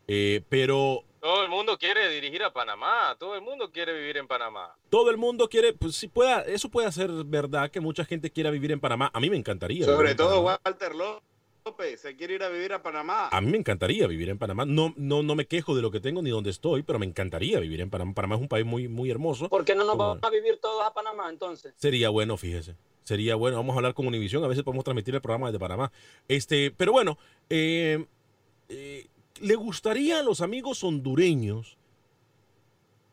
eh 0.09 0.43
pero 0.49 1.05
todo 1.26 1.42
el 1.42 1.49
mundo 1.49 1.76
quiere 1.76 2.09
dirigir 2.09 2.45
a 2.45 2.52
Panamá, 2.52 3.16
todo 3.18 3.35
el 3.35 3.40
mundo 3.40 3.73
quiere 3.73 3.92
vivir 3.92 4.16
en 4.16 4.28
Panamá. 4.28 4.76
Todo 4.88 5.11
el 5.11 5.16
mundo 5.16 5.49
quiere, 5.49 5.73
pues 5.73 5.97
si 5.97 6.06
pueda, 6.06 6.42
eso 6.42 6.68
puede 6.68 6.92
ser 6.92 7.11
verdad 7.25 7.68
que 7.68 7.80
mucha 7.80 8.04
gente 8.04 8.30
quiera 8.30 8.52
vivir 8.52 8.71
en 8.71 8.78
Panamá. 8.78 9.11
A 9.12 9.18
mí 9.18 9.28
me 9.28 9.37
encantaría. 9.37 9.85
Sobre 9.85 10.14
todo 10.14 10.42
Walter 10.42 10.95
López, 10.95 12.00
se 12.00 12.14
quiere 12.14 12.35
ir 12.35 12.45
a 12.45 12.49
vivir 12.49 12.73
a 12.73 12.80
Panamá. 12.80 13.28
A 13.33 13.40
mí 13.40 13.50
me 13.50 13.59
encantaría 13.59 14.06
vivir 14.06 14.28
en 14.28 14.38
Panamá. 14.38 14.66
No, 14.66 14.95
no, 14.97 15.25
no 15.25 15.35
me 15.35 15.47
quejo 15.47 15.75
de 15.75 15.83
lo 15.83 15.90
que 15.90 15.99
tengo 15.99 16.23
ni 16.23 16.30
donde 16.30 16.50
estoy, 16.50 16.85
pero 16.85 17.00
me 17.00 17.06
encantaría 17.06 17.59
vivir 17.59 17.80
en 17.80 17.90
Panamá. 17.90 18.14
Panamá 18.14 18.37
es 18.37 18.40
un 18.42 18.49
país 18.49 18.64
muy, 18.64 18.87
muy 18.87 19.11
hermoso. 19.11 19.49
¿Por 19.49 19.64
qué 19.64 19.75
no 19.75 19.83
nos 19.83 19.97
vamos 19.97 20.21
a 20.23 20.30
vivir 20.30 20.61
todos 20.62 20.87
a 20.87 20.95
Panamá 20.95 21.28
entonces? 21.28 21.75
Sería 21.76 22.09
bueno, 22.09 22.37
fíjese. 22.37 22.76
Sería 23.02 23.35
bueno. 23.35 23.56
Vamos 23.56 23.75
a 23.75 23.78
hablar 23.78 23.95
con 23.95 24.06
Univisión. 24.06 24.45
A 24.45 24.47
veces 24.47 24.62
podemos 24.62 24.85
transmitir 24.85 25.12
el 25.12 25.21
programa 25.21 25.49
desde 25.49 25.59
Panamá. 25.59 25.90
Este, 26.28 26.71
pero 26.71 26.92
bueno, 26.92 27.18
eh, 27.50 28.06
eh, 28.68 29.09
¿le 29.40 29.55
gustaría 29.55 30.19
a 30.19 30.23
los 30.23 30.40
amigos 30.40 30.85
hondureños 30.85 31.78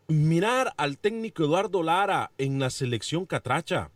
mirar 0.08 0.74
al 0.78 0.98
técnico 0.98 1.44
Eduardo 1.44 1.84
Lara 1.84 2.32
en 2.38 2.60
la 2.60 2.70
selección 2.70 3.26
catracha? 3.26 3.92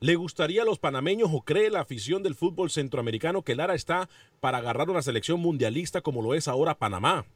¿Le 0.00 0.14
gustaría 0.14 0.62
a 0.62 0.64
los 0.64 0.78
panameños 0.78 1.28
o 1.32 1.42
cree 1.42 1.70
la 1.70 1.80
afición 1.80 2.22
del 2.22 2.34
fútbol 2.34 2.70
centroamericano 2.70 3.42
que 3.42 3.54
Lara 3.54 3.74
está 3.74 4.08
para 4.40 4.58
agarrar 4.58 4.88
una 4.88 5.02
selección 5.02 5.40
mundialista 5.40 6.00
como 6.00 6.22
lo 6.22 6.34
es 6.34 6.48
ahora 6.48 6.78
Panamá? 6.78 7.26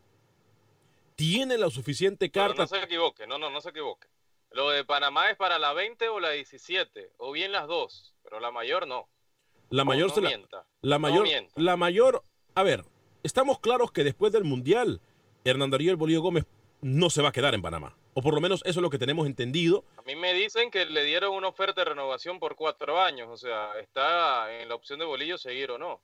¿Tiene 1.14 1.58
la 1.58 1.70
suficiente 1.70 2.30
carta? 2.30 2.54
No, 2.54 2.62
no 2.62 2.66
se 2.66 2.82
equivoque, 2.82 3.26
no, 3.26 3.38
no, 3.38 3.50
no 3.50 3.60
se 3.60 3.68
equivoque. 3.68 4.08
Lo 4.50 4.70
de 4.70 4.84
Panamá 4.84 5.30
es 5.30 5.36
para 5.36 5.58
la 5.58 5.72
20 5.72 6.08
o 6.08 6.20
la 6.20 6.30
17, 6.30 7.12
o 7.18 7.32
bien 7.32 7.52
las 7.52 7.66
dos, 7.66 8.14
pero 8.22 8.40
la 8.40 8.50
mayor 8.50 8.86
no. 8.86 9.08
La 9.68 9.84
mayor 9.84 10.10
se 10.12 10.20
la, 10.20 10.30
la 10.80 10.98
mayor, 10.98 11.26
la 11.56 11.76
mayor, 11.76 12.22
a 12.54 12.62
ver, 12.62 12.84
estamos 13.24 13.58
claros 13.58 13.90
que 13.90 14.04
después 14.04 14.32
del 14.32 14.44
Mundial, 14.44 15.00
Hernán 15.44 15.70
Darío 15.70 15.96
Bolívar 15.96 16.22
Gómez 16.22 16.44
no 16.80 17.10
se 17.10 17.22
va 17.22 17.30
a 17.30 17.32
quedar 17.32 17.54
en 17.54 17.62
Panamá. 17.62 17.96
O 18.12 18.22
por 18.22 18.34
lo 18.34 18.40
menos 18.40 18.60
eso 18.64 18.78
es 18.78 18.82
lo 18.82 18.90
que 18.90 18.98
tenemos 18.98 19.26
entendido. 19.26 19.84
A 19.96 20.02
mí 20.02 20.14
me 20.14 20.34
dicen 20.34 20.70
que 20.70 20.84
le 20.84 21.02
dieron 21.02 21.34
una 21.34 21.48
oferta 21.48 21.80
de 21.80 21.86
renovación 21.86 22.38
por 22.38 22.54
cuatro 22.54 23.00
años. 23.00 23.28
O 23.30 23.36
sea, 23.36 23.72
está 23.80 24.60
en 24.60 24.68
la 24.68 24.76
opción 24.76 25.00
de 25.00 25.06
Bolillo 25.06 25.38
seguir 25.38 25.70
o 25.72 25.78
no. 25.78 26.00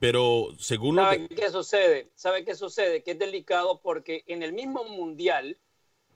Pero 0.00 0.48
según 0.58 0.96
¿Sabe 0.96 1.18
lo 1.18 1.28
que... 1.28 1.34
qué 1.36 1.50
sucede? 1.50 2.10
¿Sabe 2.14 2.44
qué 2.44 2.54
sucede? 2.54 3.02
Que 3.02 3.12
es 3.12 3.18
delicado 3.18 3.80
porque 3.80 4.24
en 4.26 4.42
el 4.42 4.52
mismo 4.52 4.84
mundial, 4.84 5.58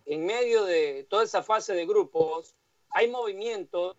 en 0.06 0.26
medio 0.26 0.64
de 0.64 1.06
toda 1.08 1.24
esa 1.24 1.42
fase 1.42 1.74
de 1.74 1.86
grupos, 1.86 2.56
hay 2.90 3.08
movimientos 3.08 3.96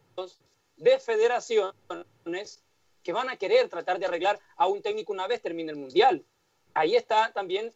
de 0.75 0.99
federaciones 0.99 2.63
que 3.03 3.13
van 3.13 3.29
a 3.29 3.37
querer 3.37 3.69
tratar 3.69 3.99
de 3.99 4.05
arreglar 4.05 4.39
a 4.55 4.67
un 4.67 4.81
técnico 4.81 5.13
una 5.13 5.27
vez 5.27 5.41
termine 5.41 5.71
el 5.71 5.77
mundial 5.77 6.25
ahí 6.73 6.95
está 6.95 7.31
también 7.33 7.73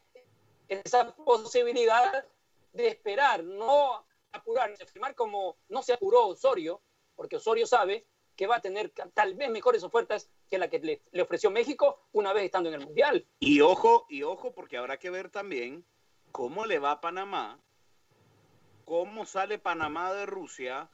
esa 0.68 1.16
posibilidad 1.16 2.26
de 2.72 2.88
esperar, 2.88 3.44
no 3.44 4.06
apurarse, 4.32 4.86
firmar 4.86 5.14
como 5.16 5.58
no 5.70 5.84
se 5.84 5.94
apuró 5.94 6.28
Osorio, 6.28 6.82
porque 7.16 7.36
Osorio 7.36 7.68
sabe 7.68 8.06
que 8.36 8.48
va 8.48 8.56
a 8.56 8.62
tener 8.62 8.92
tal 9.14 9.36
vez 9.36 9.50
mejores 9.52 9.84
ofertas 9.84 10.30
que 10.50 10.58
la 10.58 10.70
que 10.70 10.80
le, 10.80 11.22
ofreció 11.22 11.52
México 11.52 12.08
una 12.14 12.34
vez 12.34 12.46
estando 12.46 12.70
en 12.70 12.76
el 12.76 12.86
Mundial. 12.86 13.28
Y 13.40 13.62
ojo, 13.62 14.08
y 14.10 14.24
ojo, 14.24 14.54
porque 14.56 14.78
habrá 14.78 14.98
que 14.98 15.12
ver 15.12 15.30
también 15.30 15.86
cómo 16.32 16.66
le 16.66 16.80
va 16.80 16.92
a 16.92 17.02
Panamá, 17.02 17.60
cómo 18.86 19.26
sale 19.26 19.60
Panamá 19.60 20.14
de 20.14 20.26
Rusia, 20.26 20.90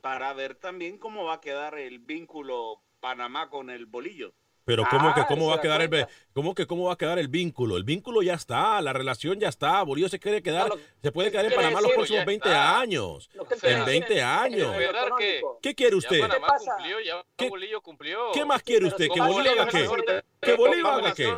para 0.00 0.32
ver 0.32 0.56
también 0.56 0.98
cómo 0.98 1.24
va 1.24 1.34
a 1.34 1.40
quedar 1.40 1.78
el 1.78 2.00
vínculo 2.00 2.82
Panamá 3.00 3.48
con 3.48 3.70
el 3.70 3.86
bolillo. 3.86 4.34
Pero 4.64 4.84
cómo 4.88 5.12
que 5.14 5.22
ah, 5.22 5.26
cómo 5.26 5.48
va 5.48 5.56
a 5.56 5.60
quedar 5.60 5.80
el 5.82 6.06
cómo 6.32 6.54
que 6.54 6.66
cómo 6.66 6.84
va 6.84 6.92
a 6.92 6.96
quedar 6.96 7.18
el 7.18 7.28
vínculo? 7.28 7.76
El 7.76 7.82
vínculo 7.82 8.22
ya 8.22 8.34
está, 8.34 8.80
la 8.80 8.92
relación 8.92 9.40
ya 9.40 9.48
está. 9.48 9.82
Bolillo 9.82 10.08
se 10.08 10.20
quiere 10.20 10.42
quedar, 10.42 10.70
se 11.02 11.10
puede 11.10 11.32
quedar 11.32 11.46
en 11.46 11.54
Panamá 11.54 11.80
los 11.80 11.90
próximos 11.92 12.24
20 12.24 12.48
años. 12.50 13.30
En 13.62 13.84
20 13.84 14.22
años. 14.22 14.76
¿Qué 15.60 15.74
quiere 15.74 15.96
usted? 15.96 16.20
Panamá 16.20 16.56
cumplió, 16.58 17.00
ya 17.00 17.24
Bolillo 17.48 17.80
cumplió. 17.80 18.30
¿Qué 18.32 18.44
más 18.44 18.62
quiere 18.62 18.86
usted? 18.86 19.08
¿Que 19.12 19.20
Bolillo 19.20 19.50
haga 19.50 19.66
qué? 19.66 20.22
¿Que 20.40 20.54
Bolillo 20.54 20.86
haga 20.86 21.14
qué? 21.14 21.36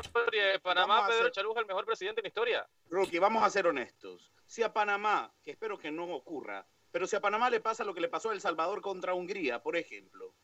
Panamá, 0.62 1.06
Pedro 1.06 1.30
Chaluja, 1.30 1.60
el 1.60 1.66
mejor 1.66 1.86
presidente 1.86 2.20
en 2.20 2.24
la 2.24 2.28
historia. 2.28 2.68
Rookie, 2.90 3.18
vamos 3.18 3.42
a 3.42 3.50
ser 3.50 3.66
honestos. 3.66 4.30
Si 4.44 4.62
a 4.62 4.72
Panamá, 4.72 5.32
que 5.42 5.52
espero 5.52 5.78
que 5.78 5.90
no 5.90 6.04
ocurra, 6.12 6.66
pero 6.90 7.06
si 7.06 7.16
a 7.16 7.20
Panamá 7.20 7.48
le 7.48 7.60
pasa 7.60 7.84
lo 7.84 7.94
que 7.94 8.02
le 8.02 8.08
pasó 8.08 8.28
a 8.28 8.34
El 8.34 8.42
Salvador 8.42 8.82
contra 8.82 9.14
Hungría, 9.14 9.62
por 9.62 9.76
ejemplo, 9.76 10.34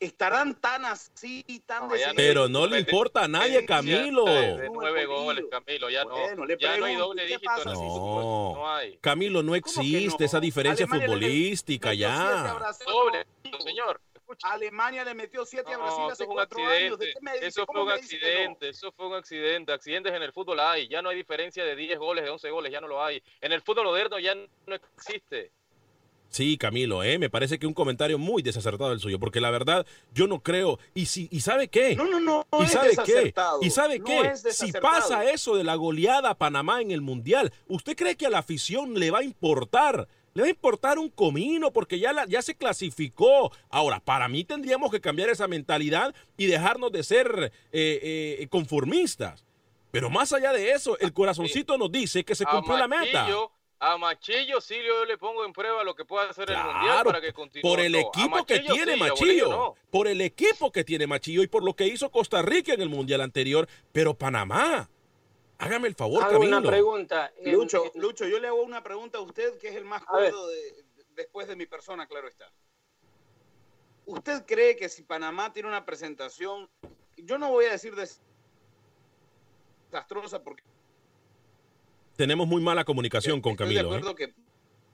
estarán 0.00 0.54
tan 0.54 0.84
así, 0.84 1.44
tan 1.66 1.88
no, 1.88 1.94
Pero 2.16 2.48
no 2.48 2.66
le 2.66 2.80
importa 2.80 3.24
a 3.24 3.28
nadie, 3.28 3.64
Camilo. 3.64 4.24
De 4.24 4.68
nueve 4.70 5.06
goles, 5.06 5.44
Camilo, 5.50 5.90
ya 5.90 6.04
no. 6.04 6.16
ya 6.58 6.76
no 6.76 6.84
hay 6.84 6.96
doble 6.96 7.26
dígito. 7.26 7.64
No, 7.64 8.52
no 8.54 8.70
hay. 8.70 8.98
Camilo, 8.98 9.42
no 9.42 9.54
existe 9.54 10.24
esa 10.24 10.40
diferencia 10.40 10.86
futbolística 10.86 11.94
ya. 11.94 12.58
Doble, 12.86 13.26
señor. 13.58 14.00
Alemania 14.42 15.04
le 15.04 15.14
metió 15.14 15.44
siete 15.44 15.72
a 15.74 15.78
Brasil 15.78 16.04
hace 16.10 16.24
cuatro 16.26 16.64
años. 16.64 16.98
Eso 17.40 17.66
fue 17.66 17.82
un 17.82 17.90
accidente, 17.90 18.68
eso 18.68 18.92
fue 18.92 19.06
un 19.08 19.14
accidente. 19.14 19.72
Accidentes 19.72 20.12
en 20.12 20.22
el 20.22 20.32
fútbol 20.32 20.60
hay, 20.60 20.88
ya 20.88 21.02
no 21.02 21.08
hay 21.08 21.16
diferencia 21.16 21.64
de 21.64 21.74
10 21.74 21.98
goles, 21.98 22.24
de 22.24 22.30
11 22.30 22.50
goles, 22.50 22.72
ya 22.72 22.80
no 22.80 22.88
lo 22.88 23.02
hay. 23.02 23.22
En 23.40 23.52
el 23.52 23.60
fútbol 23.60 23.86
moderno 23.86 24.18
ya 24.18 24.34
no 24.34 24.74
existe. 24.74 25.52
Sí, 26.30 26.56
Camilo, 26.56 27.02
¿eh? 27.02 27.18
me 27.18 27.28
parece 27.28 27.58
que 27.58 27.66
un 27.66 27.74
comentario 27.74 28.16
muy 28.16 28.40
desacertado 28.40 28.92
el 28.92 29.00
suyo, 29.00 29.18
porque 29.18 29.40
la 29.40 29.50
verdad 29.50 29.84
yo 30.14 30.28
no 30.28 30.40
creo. 30.40 30.78
¿Y, 30.94 31.06
si, 31.06 31.28
y 31.32 31.40
sabe 31.40 31.66
qué? 31.66 31.96
No, 31.96 32.04
no, 32.04 32.20
no. 32.20 32.46
¿Y 32.62 32.66
sabe 32.66 32.92
qué? 33.04 33.34
¿Y 33.60 33.70
sabe 33.70 34.00
qué? 34.00 34.32
Si 34.36 34.70
pasa 34.70 35.28
eso 35.28 35.56
de 35.56 35.64
la 35.64 35.74
goleada 35.74 36.30
a 36.30 36.38
Panamá 36.38 36.80
en 36.82 36.92
el 36.92 37.00
Mundial, 37.00 37.52
¿usted 37.66 37.96
cree 37.96 38.16
que 38.16 38.26
a 38.26 38.30
la 38.30 38.38
afición 38.38 38.94
le 38.94 39.10
va 39.10 39.18
a 39.18 39.24
importar? 39.24 40.06
Le 40.32 40.42
va 40.42 40.46
a 40.46 40.50
importar 40.50 41.00
un 41.00 41.08
comino 41.08 41.72
porque 41.72 41.98
ya, 41.98 42.12
la, 42.12 42.24
ya 42.26 42.42
se 42.42 42.54
clasificó. 42.54 43.50
Ahora, 43.68 43.98
para 43.98 44.28
mí 44.28 44.44
tendríamos 44.44 44.92
que 44.92 45.00
cambiar 45.00 45.30
esa 45.30 45.48
mentalidad 45.48 46.14
y 46.36 46.46
dejarnos 46.46 46.92
de 46.92 47.02
ser 47.02 47.52
eh, 47.72 48.38
eh, 48.40 48.46
conformistas. 48.48 49.44
Pero 49.90 50.08
más 50.10 50.32
allá 50.32 50.52
de 50.52 50.70
eso, 50.70 50.96
el 51.00 51.12
corazoncito 51.12 51.76
nos 51.76 51.90
dice 51.90 52.22
que 52.22 52.36
se 52.36 52.44
cumplió 52.44 52.78
la 52.78 52.86
meta. 52.86 53.26
A 53.82 53.96
Machillo 53.96 54.60
sí 54.60 54.76
yo 54.86 55.06
le 55.06 55.16
pongo 55.16 55.42
en 55.46 55.54
prueba 55.54 55.82
lo 55.84 55.94
que 55.94 56.04
puede 56.04 56.28
hacer 56.28 56.50
el 56.50 56.58
Mundial 56.58 57.02
para 57.02 57.18
que 57.18 57.32
continúe. 57.32 57.62
Por 57.62 57.80
el 57.80 57.94
equipo 57.94 58.44
que 58.44 58.60
tiene 58.60 58.96
Machillo. 58.96 59.74
Por 59.90 60.06
el 60.06 60.20
equipo 60.20 60.70
que 60.70 60.84
tiene 60.84 61.06
Machillo 61.06 61.42
y 61.42 61.46
por 61.46 61.64
lo 61.64 61.74
que 61.74 61.86
hizo 61.86 62.10
Costa 62.10 62.42
Rica 62.42 62.74
en 62.74 62.82
el 62.82 62.90
Mundial 62.90 63.22
anterior. 63.22 63.66
Pero 63.90 64.12
Panamá, 64.12 64.90
hágame 65.56 65.88
el 65.88 65.94
favor, 65.94 66.22
hago 66.24 66.40
una 66.40 66.60
pregunta. 66.60 67.32
Lucho, 67.42 67.90
Lucho, 67.94 68.28
yo 68.28 68.38
le 68.38 68.48
hago 68.48 68.62
una 68.62 68.82
pregunta 68.82 69.16
a 69.16 69.22
usted 69.22 69.56
que 69.58 69.68
es 69.68 69.76
el 69.76 69.86
más 69.86 70.04
cuerdo 70.04 70.46
después 71.16 71.48
de 71.48 71.56
mi 71.56 71.64
persona, 71.64 72.06
claro 72.06 72.28
está. 72.28 72.52
¿Usted 74.04 74.44
cree 74.44 74.76
que 74.76 74.90
si 74.90 75.04
Panamá 75.04 75.54
tiene 75.54 75.70
una 75.70 75.86
presentación, 75.86 76.68
yo 77.16 77.38
no 77.38 77.50
voy 77.50 77.64
a 77.64 77.72
decir 77.72 77.94
desastrosa 79.90 80.42
porque 80.42 80.64
tenemos 82.20 82.46
muy 82.46 82.60
mala 82.60 82.84
comunicación 82.84 83.40
con 83.40 83.56
Camilo. 83.56 83.96
¿eh? 83.96 84.34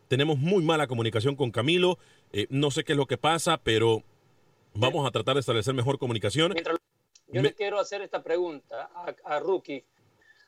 Tenemos 0.07 0.39
muy 0.39 0.63
mala 0.63 0.87
comunicación 0.87 1.35
con 1.35 1.51
Camilo. 1.51 1.99
Eh, 2.33 2.47
no 2.51 2.71
sé 2.71 2.85
qué 2.85 2.93
es 2.93 2.97
lo 2.97 3.07
que 3.07 3.19
pasa, 3.19 3.59
pero 3.59 4.05
vamos 4.75 5.05
a 5.05 5.11
tratar 5.11 5.35
de 5.35 5.41
establecer 5.41 5.75
mejor 5.75 5.99
comunicación. 5.99 6.55
Yo 7.27 7.43
le 7.43 7.53
quiero 7.53 7.81
hacer 7.81 8.01
esta 8.03 8.23
pregunta 8.23 8.91
a, 8.95 9.13
a 9.25 9.41
Rookie. 9.41 9.85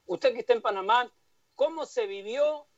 Usted 0.06 0.32
que 0.34 0.38
está 0.38 0.52
en 0.52 0.62
Panamá, 0.62 1.10
¿cómo 1.56 1.84
se 1.84 2.06
vivió 2.06 2.68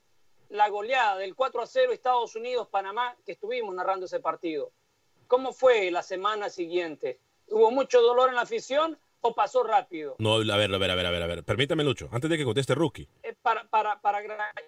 la 0.49 0.71
goleada 0.71 1.19
del 1.19 1.35
4 1.35 1.61
a 1.61 1.67
0 1.67 1.93
Estados 1.93 2.35
Unidos-Panamá 2.35 3.19
que 3.27 3.33
estuvimos 3.33 3.75
narrando 3.75 4.07
ese 4.07 4.21
partido? 4.21 4.73
¿Cómo 5.27 5.53
fue 5.53 5.91
la 5.91 6.03
semana 6.03 6.49
siguiente? 6.49 7.21
¿Hubo 7.49 7.71
mucho 7.71 8.01
dolor 8.01 8.31
en 8.31 8.37
la 8.37 8.43
afición 8.43 8.99
o 9.21 9.35
pasó 9.35 9.63
rápido? 9.63 10.17
No, 10.19 10.35
a 10.35 10.39
ver, 10.39 10.51
a 10.53 10.57
ver, 10.57 10.91
a 10.91 10.95
ver, 10.95 11.07
a 11.07 11.11
ver, 11.11 11.23
a 11.23 11.27
ver. 11.27 11.45
Permítame, 11.45 11.85
Lucho, 11.85 12.09
antes 12.13 12.31
de 12.31 12.39
que 12.39 12.45
conteste 12.45 12.75
Rookie. 12.75 13.09
Eh, 13.23 13.35
para, 13.43 13.69
para, 13.69 14.01
para 14.01 14.21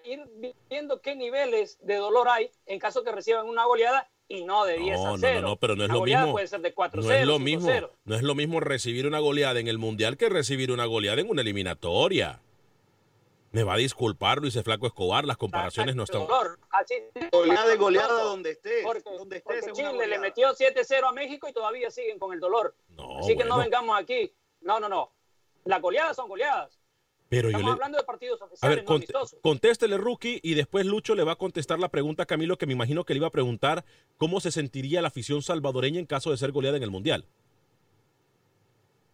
ir 0.03 0.21
viendo 0.69 1.01
qué 1.01 1.15
niveles 1.15 1.77
de 1.81 1.95
dolor 1.95 2.27
hay 2.29 2.51
en 2.65 2.79
caso 2.79 3.03
que 3.03 3.11
reciban 3.11 3.47
una 3.47 3.65
goleada 3.65 4.09
y 4.27 4.43
no 4.43 4.65
de 4.65 4.77
10 4.77 4.99
no, 4.99 5.13
a 5.13 5.17
0. 5.17 5.33
No, 5.35 5.41
no, 5.41 5.47
no, 5.49 5.55
pero 5.57 5.75
no 5.75 5.83
es 5.83 5.89
la 5.89 5.95
lo 5.95 6.01
mismo. 6.03 6.31
puede 6.31 6.47
ser 6.47 6.61
de 6.61 6.73
4 6.73 7.01
no 7.01 7.11
es 7.11 7.25
lo 7.25 7.39
mismo. 7.39 7.69
No 8.05 8.15
es 8.15 8.23
lo 8.23 8.35
mismo 8.35 8.59
recibir 8.59 9.07
una 9.07 9.19
goleada 9.19 9.59
en 9.59 9.67
el 9.67 9.77
Mundial 9.77 10.17
que 10.17 10.29
recibir 10.29 10.71
una 10.71 10.85
goleada 10.85 11.21
en 11.21 11.29
una 11.29 11.41
eliminatoria. 11.41 12.41
Me 13.51 13.63
va 13.63 13.75
a 13.75 13.77
disculpar 13.77 14.39
Luis 14.39 14.59
Flaco 14.63 14.87
Escobar, 14.87 15.25
las 15.25 15.37
comparaciones 15.37 15.95
no 15.95 16.03
están. 16.03 16.25
Goleada 17.31 17.67
de 17.67 17.75
goleada 17.75 18.23
donde 18.23 18.51
esté. 18.51 18.81
Porque, 18.83 19.03
donde 19.15 19.37
esté 19.37 19.71
Chile 19.73 20.07
le 20.07 20.17
metió 20.17 20.55
7-0 20.55 21.07
a 21.07 21.11
México 21.11 21.47
y 21.47 21.53
todavía 21.53 21.91
siguen 21.91 22.17
con 22.17 22.33
el 22.33 22.39
dolor. 22.39 22.75
Así 23.19 23.37
que 23.37 23.43
no 23.43 23.59
vengamos 23.59 23.99
aquí. 23.99 24.33
No, 24.63 24.79
no, 24.79 24.89
no. 24.89 25.11
Las 25.65 25.81
goleadas 25.81 26.15
son 26.15 26.27
goleadas. 26.27 26.79
Pero 27.29 27.47
Estamos 27.47 27.61
yo 27.61 27.67
le... 27.67 27.73
hablando 27.73 27.97
de 27.97 28.03
partidos 28.03 28.41
oficiales, 28.41 28.63
a 28.63 28.75
ver, 28.75 28.85
cont 28.85 29.05
contéstele, 29.41 29.97
Rookie, 29.97 30.39
y 30.43 30.53
después 30.53 30.85
Lucho 30.85 31.15
le 31.15 31.23
va 31.23 31.31
a 31.31 31.35
contestar 31.35 31.79
la 31.79 31.89
pregunta 31.89 32.23
a 32.23 32.25
Camilo, 32.25 32.57
que 32.57 32.67
me 32.67 32.73
imagino 32.73 33.05
que 33.05 33.13
le 33.13 33.17
iba 33.17 33.27
a 33.27 33.31
preguntar 33.31 33.85
cómo 34.17 34.39
se 34.39 34.51
sentiría 34.51 35.01
la 35.01 35.07
afición 35.07 35.41
salvadoreña 35.41 35.99
en 35.99 36.05
caso 36.05 36.29
de 36.29 36.37
ser 36.37 36.51
goleada 36.51 36.77
en 36.77 36.83
el 36.83 36.91
Mundial. 36.91 37.25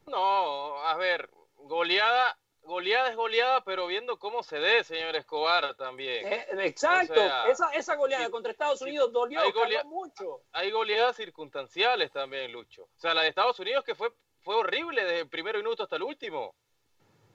No, 0.06 0.84
a 0.86 0.98
ver, 0.98 1.30
goleada, 1.60 2.38
goleada 2.64 3.10
es 3.10 3.16
goleada, 3.16 3.64
pero 3.64 3.88
viendo 3.88 4.18
cómo 4.18 4.44
se 4.44 4.58
dé, 4.58 4.84
señor 4.84 5.16
Escobar, 5.16 5.76
también. 5.76 6.28
Eh, 6.28 6.46
exacto, 6.64 7.22
esa, 7.48 7.72
esa, 7.74 7.96
goleada 7.96 8.30
contra 8.30 8.52
Estados 8.52 8.82
Unidos 8.82 9.14
dolió, 9.14 9.40
hay 9.40 9.54
mucho. 9.86 10.42
Hay 10.52 10.72
goleadas 10.72 11.16
circunstanciales 11.16 12.12
también, 12.12 12.52
Lucho. 12.52 12.84
O 12.84 13.00
sea, 13.00 13.14
la 13.14 13.22
de 13.22 13.30
Estados 13.30 13.60
Unidos 13.60 13.86
que 13.86 13.96
fue, 13.96 14.12
fue 14.42 14.56
horrible 14.56 15.04
desde 15.04 15.22
el 15.22 15.30
primer 15.30 15.58
minuto 15.58 15.84
hasta 15.84 15.96
el 15.96 16.04
último. 16.04 16.56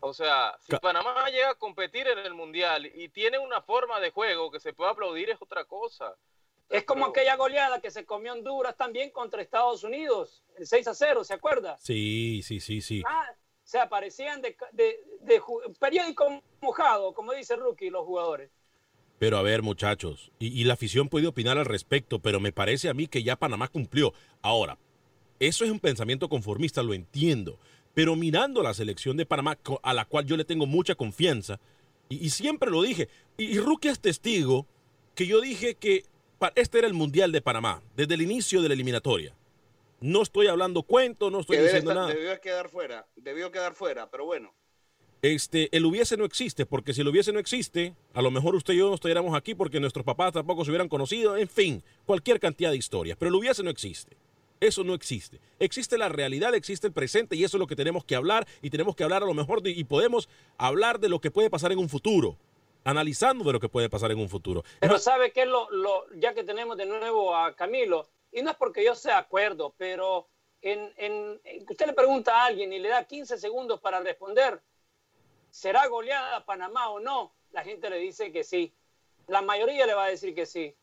O 0.01 0.13
sea, 0.13 0.55
si 0.61 0.77
Panamá 0.77 1.29
llega 1.31 1.51
a 1.51 1.55
competir 1.55 2.07
en 2.07 2.19
el 2.19 2.35
Mundial 2.35 2.91
y 2.95 3.09
tiene 3.09 3.39
una 3.39 3.63
forma 3.63 4.01
de 4.01 4.11
juego 4.11 4.51
que 4.51 4.61
se 4.61 4.75
puede 4.75 4.91
aplaudir 4.91 5.31
es 5.31 5.41
otra 5.41 5.65
cosa. 5.65 6.15
Es 6.69 6.85
como 6.85 7.07
aquella 7.07 7.37
goleada 7.37 7.81
que 7.81 7.91
se 7.91 8.05
comió 8.05 8.33
Honduras 8.33 8.77
también 8.77 9.11
contra 9.11 9.41
Estados 9.41 9.85
Unidos, 9.85 10.43
el 10.59 10.67
6 10.67 10.89
a 10.89 10.95
0, 10.95 11.25
¿se 11.25 11.35
acuerda? 11.35 11.77
Sí, 11.79 12.43
sí, 12.43 12.61
sí, 12.61 12.81
sí. 12.81 13.03
Ah, 13.07 13.31
o 13.33 13.67
sea, 13.67 13.89
parecían 13.89 14.43
de, 14.43 14.57
de, 14.73 15.41
periódico 15.79 16.43
mojado, 16.61 17.15
como 17.15 17.33
dice 17.33 17.57
Rookie, 17.57 17.91
los 17.91 18.05
jugadores. 18.05 18.51
Pero 19.19 19.39
a 19.39 19.43
ver, 19.43 19.63
muchachos, 19.63 20.33
y, 20.39 20.49
y, 20.61 20.65
la 20.65 20.75
afición 20.75 21.09
puede 21.09 21.29
opinar 21.29 21.57
al 21.57 21.65
respecto, 21.65 22.19
pero 22.19 22.41
me 22.41 22.53
parece 22.53 22.89
a 22.89 22.95
mí 22.95 23.07
que 23.07 23.23
ya 23.23 23.37
Panamá 23.37 23.69
cumplió. 23.69 24.13
Ahora, 24.43 24.77
eso 25.41 25.65
es 25.65 25.71
un 25.71 25.81
pensamiento 25.81 26.29
conformista, 26.29 26.83
lo 26.83 26.95
entiendo, 26.95 27.59
pero 27.95 28.17
mirando 28.17 28.63
la 28.63 28.75
selección 28.75 29.17
de 29.17 29.27
Panamá, 29.27 29.59
a 29.83 29.95
la 29.95 30.05
cual 30.05 30.27
yo 30.27 30.37
le 30.37 30.45
tengo 30.45 30.67
mucha 30.67 30.95
confianza, 30.95 31.61
y, 32.09 32.31
siempre 32.31 32.71
lo 32.71 32.83
dije, 32.83 33.09
y, 33.37 33.59
Rookie 33.59 33.89
es 33.89 34.01
testigo 34.01 34.67
que 35.15 35.27
yo 35.27 35.41
dije 35.41 35.75
que 35.75 36.05
este 36.55 36.79
era 36.79 36.87
el 36.87 36.95
Mundial 36.95 37.33
de 37.33 37.41
Panamá, 37.41 37.83
desde 37.97 38.15
el 38.15 38.23
inicio 38.23 38.61
de 38.61 38.69
la 38.69 38.75
eliminatoria. 38.75 39.35
No 40.01 40.21
estoy 40.23 40.49
hablando 40.49 40.83
cuento, 40.83 41.31
no 41.31 41.41
estoy 41.41 41.59
diciendo 41.59 41.95
nada. 41.95 42.09
Debió 42.09 42.39
quedar 42.41 42.69
fuera, 42.69 43.07
debió 43.17 43.51
quedar 43.51 43.75
fuera, 43.75 44.11
pero 44.11 44.27
bueno. 44.27 44.53
Este, 45.23 45.75
el 45.75 45.87
hubiese 45.87 46.19
no 46.19 46.27
existe, 46.27 46.67
porque 46.67 46.93
si 46.93 47.01
el 47.01 47.09
hubiese 47.09 47.33
no 47.33 47.39
existe, 47.39 47.97
a 48.13 48.21
lo 48.21 48.31
mejor 48.31 48.55
usted 48.55 48.75
y 48.75 48.79
yo 48.79 48.89
no 48.89 48.95
estuviéramos 48.95 49.35
aquí 49.35 49.55
porque 49.55 49.81
nuestros 49.81 50.05
papás 50.05 50.35
tampoco 50.35 50.65
se 50.65 50.71
hubieran 50.71 50.91
conocido, 50.91 51.39
en 51.39 51.49
fin, 51.49 51.83
cualquier 52.05 52.39
cantidad 52.39 52.71
de 52.71 52.77
historias, 52.77 53.17
pero 53.19 53.31
el 53.31 53.35
hubiese 53.35 53.63
no 53.63 53.71
existe. 53.71 54.19
Eso 54.65 54.83
no 54.83 54.95
existe. 54.95 55.41
Existe 55.59 55.99
la 55.99 56.09
realidad, 56.09 56.55
existe 56.55 56.87
el 56.87 56.95
presente 56.95 57.37
y 57.37 57.45
eso 57.45 57.59
es 57.59 57.61
lo 57.61 57.67
que 57.67 57.77
tenemos 57.77 58.03
que 58.07 58.17
hablar 58.17 58.49
y 58.63 58.71
tenemos 58.71 58.97
que 58.97 59.05
hablar 59.05 59.23
a 59.23 59.27
lo 59.27 59.35
mejor 59.35 59.61
y 59.63 59.85
podemos 59.85 60.27
hablar 60.57 61.01
de 61.01 61.11
lo 61.11 61.21
que 61.21 61.31
puede 61.31 61.51
pasar 61.51 61.71
en 61.71 61.79
un 61.79 61.91
futuro, 61.91 62.39
analizando 62.83 63.45
de 63.45 63.53
lo 63.53 63.61
que 63.61 63.69
puede 63.69 63.91
pasar 63.91 64.11
en 64.11 64.21
un 64.21 64.31
futuro. 64.31 64.65
Pero 64.81 64.99
sabe 64.99 65.33
que 65.33 65.45
lo, 65.45 65.71
lo, 65.71 66.07
ya 66.15 66.33
que 66.33 66.45
tenemos 66.45 66.79
de 66.79 66.87
nuevo 66.87 67.37
a 67.37 67.55
Camilo, 67.55 68.09
y 68.33 68.41
no 68.41 68.53
es 68.53 68.57
porque 68.57 68.83
yo 68.83 68.95
sea 68.95 69.19
acuerdo, 69.19 69.75
pero 69.77 70.29
en, 70.63 70.91
en, 70.97 71.41
usted 71.69 71.87
le 71.87 71.93
pregunta 71.93 72.35
a 72.35 72.47
alguien 72.47 72.73
y 72.73 72.79
le 72.79 72.89
da 72.89 73.05
15 73.05 73.37
segundos 73.37 73.81
para 73.81 74.01
responder, 74.01 74.63
¿será 75.51 75.87
goleada 75.89 76.47
Panamá 76.47 76.89
o 76.89 77.01
no? 77.01 77.35
La 77.53 77.65
gente 77.65 77.91
le 77.91 77.99
dice 77.99 78.33
que 78.33 78.43
sí. 78.43 78.73
La 79.27 79.43
mayoría 79.43 79.85
le 79.85 79.93
va 79.93 80.05
a 80.05 80.09
decir 80.09 80.35
que 80.35 80.47
sí. 80.47 80.75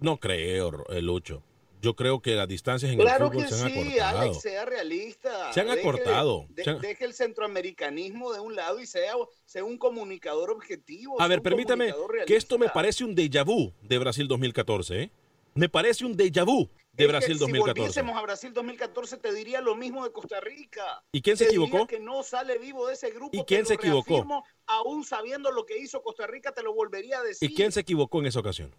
No 0.00 0.18
creo, 0.18 0.72
Lucho. 1.00 1.44
Yo 1.80 1.94
creo 1.94 2.20
que 2.20 2.34
las 2.34 2.48
distancias 2.48 2.92
en 2.92 3.00
el 3.00 3.08
fútbol 3.08 3.46
se 3.48 3.62
han 3.62 3.70
sí, 3.70 3.98
Alex, 3.98 4.40
sea 4.40 4.64
realista. 4.64 5.52
Se 5.52 5.60
han 5.60 5.70
acortado. 5.70 6.46
Deje 6.48 7.04
el 7.04 7.14
centroamericanismo 7.14 8.32
de 8.32 8.40
un 8.40 8.56
lado 8.56 8.80
y 8.80 8.86
sea, 8.86 9.14
sea 9.44 9.64
un 9.64 9.78
comunicador 9.78 10.50
objetivo. 10.50 11.20
A 11.20 11.28
ver, 11.28 11.42
permítame 11.42 11.94
que 12.26 12.36
esto 12.36 12.58
me 12.58 12.68
parece 12.68 13.04
un 13.04 13.14
déjà 13.14 13.44
vu 13.44 13.72
de 13.82 13.98
Brasil 13.98 14.26
2014. 14.26 15.02
¿eh? 15.02 15.10
Me 15.54 15.68
parece 15.68 16.04
un 16.04 16.16
déjà 16.16 16.44
vu 16.44 16.68
de 16.92 17.06
Brasil 17.06 17.38
2014. 17.38 17.74
Si 17.74 17.80
volviésemos 17.80 18.16
a 18.16 18.22
Brasil 18.22 18.52
2014, 18.52 19.16
te 19.18 19.32
diría 19.32 19.60
lo 19.60 19.76
mismo 19.76 20.04
de 20.04 20.10
Costa 20.10 20.40
Rica. 20.40 21.04
¿Y 21.12 21.22
quién 21.22 21.36
se 21.36 21.44
equivocó? 21.44 21.86
que 21.86 22.00
no 22.00 22.22
sale 22.24 22.58
vivo 22.58 22.88
de 22.88 22.94
ese 22.94 23.10
grupo. 23.10 23.36
¿Y 23.36 23.44
quién 23.44 23.64
se 23.66 23.74
equivocó? 23.74 24.44
Aún 24.66 25.04
sabiendo 25.04 25.52
lo 25.52 25.64
que 25.64 25.78
hizo 25.78 26.02
Costa 26.02 26.26
Rica, 26.26 26.52
te 26.52 26.62
lo 26.62 26.74
volvería 26.74 27.20
a 27.20 27.22
decir. 27.22 27.48
¿Y 27.50 27.54
quién 27.54 27.70
se 27.70 27.80
equivocó 27.80 28.18
en 28.18 28.26
esa 28.26 28.40
ocasión? 28.40 28.74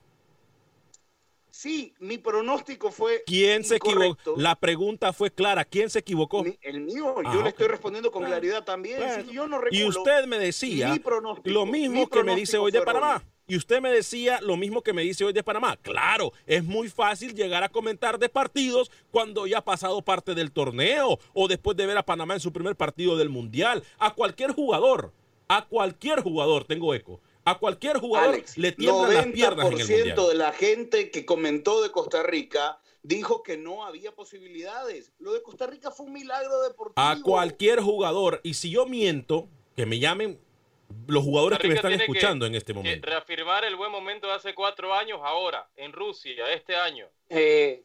Sí, 1.59 1.93
mi 1.99 2.17
pronóstico 2.17 2.89
fue. 2.89 3.21
¿Quién 3.25 3.65
se 3.65 3.75
equivocó? 3.75 4.35
La 4.37 4.55
pregunta 4.55 5.11
fue 5.11 5.29
clara. 5.29 5.65
¿Quién 5.65 5.89
se 5.89 5.99
equivocó? 5.99 6.45
el 6.61 6.79
mío, 6.79 7.15
yo 7.21 7.41
ah, 7.41 7.43
le 7.43 7.49
estoy 7.49 7.67
respondiendo 7.67 8.13
con 8.13 8.23
claridad 8.23 8.63
también. 8.63 9.27
yo 9.29 9.45
no 9.45 9.59
y 9.69 9.83
usted 9.83 10.25
me 10.25 10.39
decía 10.39 10.97
lo 11.43 11.65
mismo 11.65 12.07
que 12.07 12.23
me 12.23 12.33
dice 12.33 12.57
hoy 12.57 12.71
de 12.71 12.81
Panamá. 12.81 13.21
Y 13.45 13.57
usted 13.57 13.81
me 13.81 13.91
decía 13.91 14.39
lo 14.39 14.55
mismo 14.55 14.81
que 14.81 14.93
me 14.93 15.01
dice 15.01 15.25
hoy 15.25 15.33
de 15.33 15.43
Panamá. 15.43 15.75
Claro, 15.75 16.31
es 16.45 16.63
muy 16.63 16.87
fácil 16.87 17.35
llegar 17.35 17.61
a 17.61 17.67
comentar 17.67 18.19
de 18.19 18.29
partidos 18.29 18.89
cuando 19.11 19.45
ya 19.45 19.57
ha 19.57 19.65
pasado 19.65 20.01
parte 20.01 20.35
del 20.35 20.53
torneo 20.53 21.19
o 21.33 21.47
después 21.49 21.75
de 21.75 21.87
ver 21.87 21.97
a 21.97 22.05
Panamá 22.05 22.35
en 22.35 22.39
su 22.39 22.53
primer 22.53 22.77
partido 22.77 23.17
del 23.17 23.27
Mundial. 23.27 23.83
A 23.97 24.13
cualquier 24.13 24.53
jugador, 24.53 25.11
a 25.49 25.65
cualquier 25.65 26.21
jugador, 26.21 26.63
tengo 26.63 26.93
eco 26.93 27.19
a 27.45 27.57
cualquier 27.57 27.97
jugador 27.97 28.43
le 28.55 28.71
tiemblan 28.71 29.13
las 29.13 29.27
piernas 29.27 29.67
en 29.67 29.79
el 29.79 29.87
Mundial. 29.87 30.27
de 30.27 30.35
la 30.35 30.51
gente 30.51 31.11
que 31.11 31.25
comentó 31.25 31.81
de 31.81 31.91
Costa 31.91 32.23
Rica 32.23 32.79
dijo 33.03 33.43
que 33.43 33.57
no 33.57 33.85
había 33.85 34.13
posibilidades. 34.13 35.13
Lo 35.19 35.33
de 35.33 35.41
Costa 35.41 35.67
Rica 35.67 35.91
fue 35.91 36.05
un 36.05 36.13
milagro 36.13 36.61
deportivo. 36.61 36.93
A 36.95 37.21
cualquier 37.21 37.79
jugador. 37.81 38.41
Y 38.43 38.53
si 38.55 38.69
yo 38.69 38.85
miento, 38.85 39.47
que 39.75 39.85
me 39.85 39.99
llamen 39.99 40.39
los 41.07 41.23
jugadores 41.23 41.59
que 41.59 41.67
me 41.67 41.75
están 41.75 41.93
escuchando 41.93 42.45
en 42.45 42.55
este 42.55 42.73
momento. 42.73 43.07
reafirmar 43.07 43.63
el 43.63 43.75
buen 43.75 43.91
momento 43.91 44.27
de 44.27 44.33
hace 44.33 44.53
cuatro 44.53 44.93
años 44.93 45.19
ahora, 45.23 45.69
en 45.75 45.93
Rusia, 45.93 46.51
este 46.51 46.75
año. 46.75 47.07
Eh, 47.29 47.83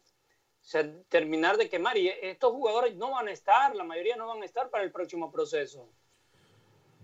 terminar 1.09 1.57
de 1.57 1.69
quemar. 1.69 1.97
Y 1.97 2.09
estos 2.09 2.53
jugadores 2.53 2.97
no 2.97 3.13
van 3.13 3.29
a 3.29 3.33
estar, 3.33 3.75
la 3.77 3.85
mayoría 3.85 4.17
no 4.17 4.27
van 4.27 4.43
a 4.43 4.45
estar 4.45 4.71
para 4.71 4.85
el 4.85 4.91
próximo 4.91 5.31
proceso. 5.31 5.89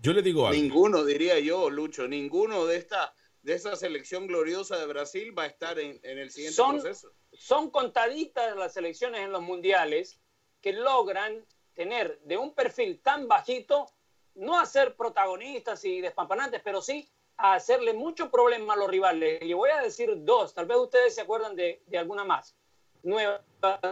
Yo 0.01 0.13
le 0.13 0.21
digo 0.23 0.47
algo. 0.47 0.59
Ninguno, 0.59 1.05
diría 1.05 1.39
yo, 1.39 1.69
Lucho, 1.69 2.07
ninguno 2.07 2.65
de 2.65 2.77
esta, 2.77 3.13
de 3.43 3.53
esa 3.53 3.75
selección 3.75 4.25
gloriosa 4.25 4.77
de 4.77 4.87
Brasil 4.87 5.37
va 5.37 5.43
a 5.43 5.47
estar 5.47 5.77
en, 5.77 5.99
el 6.03 6.31
siguiente 6.31 6.57
proceso. 6.57 7.11
Son 7.33 7.69
contaditas 7.69 8.55
las 8.57 8.73
selecciones 8.73 9.21
en 9.21 9.31
los 9.31 9.43
mundiales 9.43 10.19
que 10.59 10.73
logran 10.73 11.45
tener 11.75 12.19
de 12.23 12.37
un 12.37 12.53
perfil 12.53 12.99
tan 13.01 13.27
bajito, 13.27 13.91
no 14.35 14.59
a 14.59 14.65
ser 14.65 14.95
protagonistas 14.95 15.85
y 15.85 16.01
despampanantes, 16.01 16.61
pero 16.63 16.81
sí 16.81 17.07
a 17.37 17.53
hacerle 17.53 17.93
mucho 17.93 18.31
problema 18.31 18.73
a 18.73 18.77
los 18.77 18.89
rivales. 18.89 19.41
Y 19.43 19.53
voy 19.53 19.69
a 19.69 19.81
decir 19.81 20.11
dos, 20.17 20.53
tal 20.53 20.65
vez 20.65 20.77
ustedes 20.77 21.13
se 21.13 21.21
acuerdan 21.21 21.55
de, 21.55 21.83
de 21.85 21.97
alguna 21.97 22.23
más. 22.23 22.55
Nueva 23.03 23.43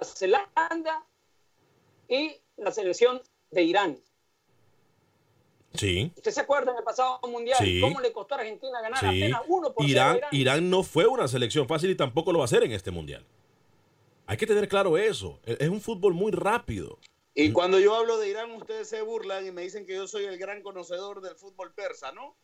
Zelanda 0.04 1.06
y 2.08 2.36
la 2.58 2.72
selección 2.72 3.22
de 3.52 3.64
Irán. 3.64 4.00
Sí. 5.74 6.12
¿Usted 6.16 6.32
se 6.32 6.42
acuerda 6.42 6.72
en 6.72 6.78
el 6.78 6.84
pasado 6.84 7.20
mundial 7.28 7.58
cómo 7.82 8.00
le 8.00 8.12
costó 8.12 8.36
a 8.36 8.40
Argentina 8.40 8.82
ganar 8.82 9.06
apenas 9.06 9.42
uno 9.48 9.72
por 9.72 9.88
Irán, 9.88 10.20
Irán 10.32 10.70
no 10.70 10.84
fue 10.84 11.06
una 11.06 11.28
selección 11.28 11.68
fácil 11.68 11.92
y 11.92 11.96
tampoco 11.96 12.32
lo 12.32 12.40
va 12.40 12.46
a 12.46 12.46
hacer 12.46 12.64
en 12.64 12.72
este 12.72 12.92
mundial. 12.92 13.24
Hay 14.26 14.38
que 14.38 14.48
tener 14.48 14.68
claro 14.68 14.98
eso. 14.98 15.40
E-, 15.46 15.58
es 15.60 15.70
un 15.70 15.82
fútbol 15.82 16.14
muy 16.14 16.32
rápido. 16.32 16.98
Y 17.36 17.52
cuando 17.52 17.80
yo 17.80 17.96
hablo 17.96 18.18
de 18.18 18.30
Irán, 18.30 18.52
ustedes 18.52 18.90
se 18.90 19.02
burlan 19.02 19.46
y 19.46 19.52
me 19.52 19.62
dicen 19.62 19.86
que 19.86 19.96
yo 19.96 20.08
soy 20.08 20.26
el 20.26 20.38
gran 20.38 20.62
conocedor 20.62 21.22
del 21.22 21.36
fútbol 21.36 21.72
persa, 21.74 22.12
¿no? 22.12 22.36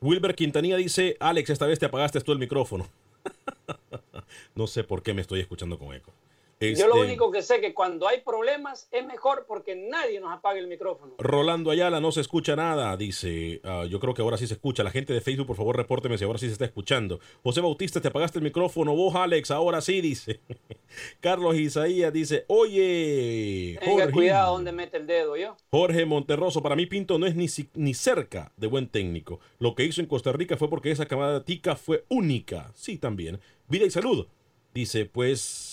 Wilber 0.00 0.34
Quintanilla 0.34 0.76
dice, 0.76 1.16
Alex, 1.20 1.50
esta 1.50 1.66
vez 1.66 1.78
te 1.78 1.86
apagaste 1.86 2.20
tú 2.20 2.32
el 2.32 2.38
micrófono. 2.38 2.88
no 4.54 4.66
sé 4.66 4.84
por 4.84 5.02
qué 5.02 5.12
me 5.12 5.20
estoy 5.20 5.40
escuchando 5.40 5.78
con 5.78 5.92
eco. 5.92 6.12
Yo 6.60 6.88
lo 6.88 6.96
Este, 6.96 7.06
único 7.06 7.30
que 7.30 7.40
sé 7.40 7.60
que 7.62 7.72
cuando 7.72 8.06
hay 8.06 8.20
problemas 8.20 8.86
es 8.92 9.06
mejor 9.06 9.46
porque 9.48 9.74
nadie 9.74 10.20
nos 10.20 10.30
apague 10.30 10.60
el 10.60 10.66
micrófono. 10.66 11.14
Rolando 11.18 11.70
Ayala 11.70 12.00
no 12.00 12.12
se 12.12 12.20
escucha 12.20 12.54
nada, 12.54 12.94
dice. 12.98 13.62
Ah, 13.64 13.86
yo 13.88 13.98
creo 13.98 14.12
que 14.12 14.20
ahora 14.20 14.36
sí 14.36 14.46
se 14.46 14.54
escucha. 14.54 14.82
La 14.82 14.90
gente 14.90 15.14
de 15.14 15.22
Facebook, 15.22 15.46
por 15.46 15.56
favor, 15.56 15.74
repórteme 15.76 16.18
si 16.18 16.24
ahora 16.24 16.38
sí 16.38 16.46
se 16.46 16.52
está 16.52 16.66
escuchando. 16.66 17.18
José 17.42 17.62
Bautista, 17.62 18.02
te 18.02 18.08
apagaste 18.08 18.38
el 18.38 18.44
micrófono. 18.44 18.94
Vos, 18.94 19.14
Alex, 19.14 19.50
ahora 19.50 19.80
sí, 19.80 20.02
dice. 20.02 20.40
Carlos 21.20 21.56
Isaías 21.56 22.12
dice, 22.12 22.44
oye, 22.48 23.78
Tenga 23.80 23.92
Jorge, 24.04 24.12
cuidado 24.12 24.54
donde 24.54 24.72
mete 24.72 24.98
el 24.98 25.06
dedo, 25.06 25.36
yo. 25.36 25.56
Jorge 25.70 26.04
Monterroso, 26.04 26.62
para 26.62 26.76
mí 26.76 26.84
Pinto 26.86 27.18
no 27.18 27.26
es 27.26 27.34
ni, 27.36 27.46
ni 27.74 27.94
cerca 27.94 28.52
de 28.56 28.66
buen 28.66 28.88
técnico. 28.88 29.40
Lo 29.58 29.74
que 29.74 29.84
hizo 29.84 30.00
en 30.02 30.06
Costa 30.08 30.32
Rica 30.32 30.56
fue 30.58 30.68
porque 30.68 30.90
esa 30.90 31.06
camada 31.06 31.44
tica 31.44 31.74
fue 31.76 32.04
única. 32.08 32.70
Sí, 32.74 32.98
también. 32.98 33.40
Vida 33.68 33.86
y 33.86 33.90
salud. 33.90 34.26
Dice, 34.74 35.04
pues, 35.06 35.69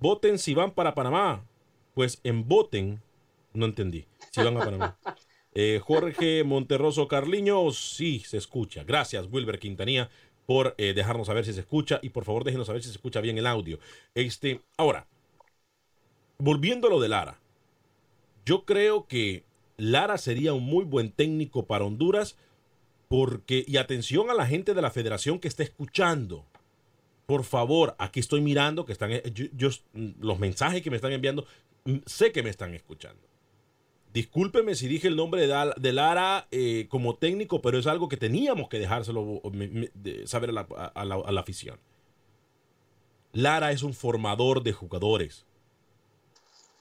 voten 0.00 0.38
si 0.38 0.54
van 0.54 0.72
para 0.72 0.94
Panamá. 0.94 1.44
Pues 1.94 2.20
en 2.24 2.48
voten, 2.48 3.00
no 3.52 3.66
entendí, 3.66 4.06
si 4.32 4.42
van 4.42 4.56
a 4.56 4.64
Panamá. 4.64 4.98
Eh, 5.56 5.80
Jorge 5.80 6.42
Monterroso 6.42 7.06
Carliño, 7.06 7.70
sí, 7.70 8.18
se 8.26 8.38
escucha. 8.38 8.82
Gracias, 8.82 9.28
Wilber 9.30 9.60
Quintanilla, 9.60 10.10
por 10.46 10.74
eh, 10.78 10.94
dejarnos 10.94 11.28
saber 11.28 11.44
si 11.44 11.52
se 11.52 11.60
escucha 11.60 12.00
y 12.02 12.08
por 12.08 12.24
favor 12.24 12.42
déjenos 12.42 12.66
saber 12.66 12.82
si 12.82 12.88
se 12.88 12.96
escucha 12.96 13.20
bien 13.20 13.38
el 13.38 13.46
audio. 13.46 13.78
Este, 14.16 14.62
ahora, 14.76 15.06
volviendo 16.38 16.88
a 16.88 16.90
lo 16.90 17.00
de 17.00 17.08
Lara, 17.08 17.38
yo 18.44 18.64
creo 18.64 19.06
que 19.06 19.44
Lara 19.76 20.18
sería 20.18 20.52
un 20.52 20.64
muy 20.64 20.84
buen 20.84 21.10
técnico 21.10 21.66
para 21.66 21.84
Honduras 21.84 22.36
porque, 23.08 23.64
y 23.66 23.76
atención 23.76 24.30
a 24.30 24.34
la 24.34 24.46
gente 24.46 24.74
de 24.74 24.82
la 24.82 24.90
federación 24.90 25.38
que 25.38 25.48
está 25.48 25.62
escuchando. 25.62 26.46
Por 27.26 27.44
favor, 27.44 27.94
aquí 27.98 28.20
estoy 28.20 28.40
mirando 28.40 28.84
que 28.84 28.92
están, 28.92 29.12
eh, 29.12 29.22
yo- 29.32 29.46
yo- 29.52 29.70
los 30.20 30.38
mensajes 30.38 30.82
que 30.82 30.90
me 30.90 30.96
están 30.96 31.12
enviando, 31.12 31.46
mm, 31.84 31.98
sé 32.06 32.32
que 32.32 32.42
me 32.42 32.50
están 32.50 32.74
escuchando. 32.74 33.22
Discúlpeme 34.12 34.74
si 34.76 34.86
dije 34.86 35.08
el 35.08 35.16
nombre 35.16 35.46
de, 35.46 35.92
Lara 35.92 36.46
eh, 36.52 36.86
como 36.88 37.16
técnico, 37.16 37.60
pero 37.60 37.78
es 37.78 37.86
algo 37.86 38.08
que 38.08 38.16
teníamos 38.16 38.68
que 38.68 38.78
dejárselo 38.78 39.42
saber 40.26 40.50
a 40.50 41.04
la 41.04 41.40
afición. 41.40 41.80
Lara 43.32 43.72
es 43.72 43.82
un 43.82 43.92
formador 43.94 44.62
de 44.62 44.72
jugadores. 44.72 45.44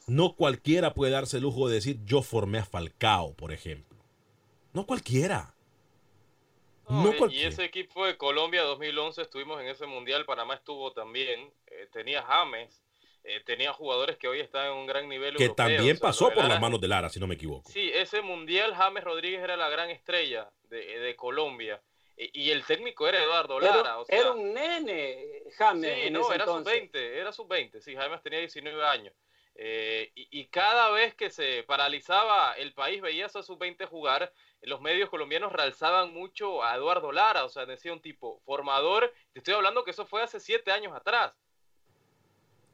No 0.06 0.36
cualquiera 0.36 0.93
puede 0.93 1.12
darse 1.13 1.38
el 1.38 1.43
lujo 1.43 1.67
de 1.67 1.75
decir 1.75 1.99
yo 2.06 2.21
formé 2.21 2.60
a 2.60 2.65
Falcao, 2.65 3.34
por 3.34 3.51
ejemplo. 3.51 3.97
No 4.73 4.86
cualquiera. 4.86 5.56
No, 6.89 7.13
No 7.13 7.27
y- 7.31 7.43
ese 7.43 7.63
equipo 7.63 8.05
de 8.05 8.17
Colombia 8.17 8.61
2011 8.63 9.21
estuvimos 9.21 9.59
en 9.61 9.67
ese 9.67 9.85
mundial, 9.85 10.25
Panamá 10.25 10.55
estuvo 10.55 10.91
también, 10.93 11.51
eh, 11.67 11.87
tenía 11.91 12.21
James, 12.23 12.83
eh, 13.23 13.41
tenía 13.45 13.71
jugadores 13.71 14.17
que 14.17 14.27
hoy 14.27 14.41
están 14.41 14.67
en 14.67 14.73
un 14.73 14.85
gran 14.87 15.07
nivel 15.07 15.35
Que 15.37 15.43
europeo, 15.45 15.55
también 15.65 15.81
o 15.95 15.99
sea, 15.99 16.07
pasó 16.09 16.25
por 16.27 16.37
Lara- 16.37 16.49
las 16.49 16.61
manos 16.61 16.81
de 16.81 16.87
Lara, 16.89 17.09
si 17.09 17.19
no 17.19 17.27
me 17.27 17.35
equivoco. 17.35 17.71
Sí, 17.71 17.89
ese 17.93 18.21
mundial 18.21 18.75
James 18.75 19.03
Rodríguez 19.03 19.41
era 19.41 19.55
la 19.55 19.69
gran 19.69 19.89
estrella 19.89 20.49
de, 20.63 20.99
de 20.99 21.15
Colombia 21.15 21.81
y, 22.17 22.41
y 22.47 22.51
el 22.51 22.65
técnico 22.65 23.07
era 23.07 23.23
Eduardo 23.23 23.59
Lara. 23.61 23.79
Era, 23.79 23.99
o 23.99 24.05
sea, 24.05 24.19
era 24.19 24.31
un 24.33 24.53
nene, 24.53 25.43
James. 25.57 25.93
Sí, 25.95 26.01
en 26.07 26.13
no, 26.13 26.19
ese 26.21 26.35
era 26.35 26.43
entonces. 26.43 26.73
sub-20, 26.73 26.95
era 26.99 27.31
sub-20, 27.31 27.79
sí, 27.81 27.95
James 27.95 28.21
tenía 28.21 28.39
19 28.39 28.83
años. 28.85 29.13
Eh, 29.55 30.11
y, 30.15 30.27
y 30.41 30.47
cada 30.47 30.89
vez 30.89 31.13
que 31.15 31.29
se 31.29 31.63
paralizaba 31.63 32.53
el 32.57 32.73
país, 32.73 33.01
veías 33.01 33.35
a 33.35 33.43
sub-20 33.43 33.85
jugar, 33.87 34.33
los 34.63 34.82
medios 34.82 35.10
colombianos 35.10 35.52
realzaban 35.52 36.13
mucho 36.13 36.63
a 36.63 36.76
Eduardo 36.76 37.12
Lara, 37.12 37.45
o 37.45 37.49
sea, 37.49 37.65
decía 37.65 37.93
un 37.93 38.02
tipo 38.02 38.41
formador, 38.45 39.13
te 39.32 39.39
estoy 39.39 39.54
hablando 39.54 39.84
que 39.84 39.91
eso 39.91 40.06
fue 40.06 40.21
hace 40.21 40.39
7 40.39 40.71
años 40.71 40.93
atrás. 40.93 41.34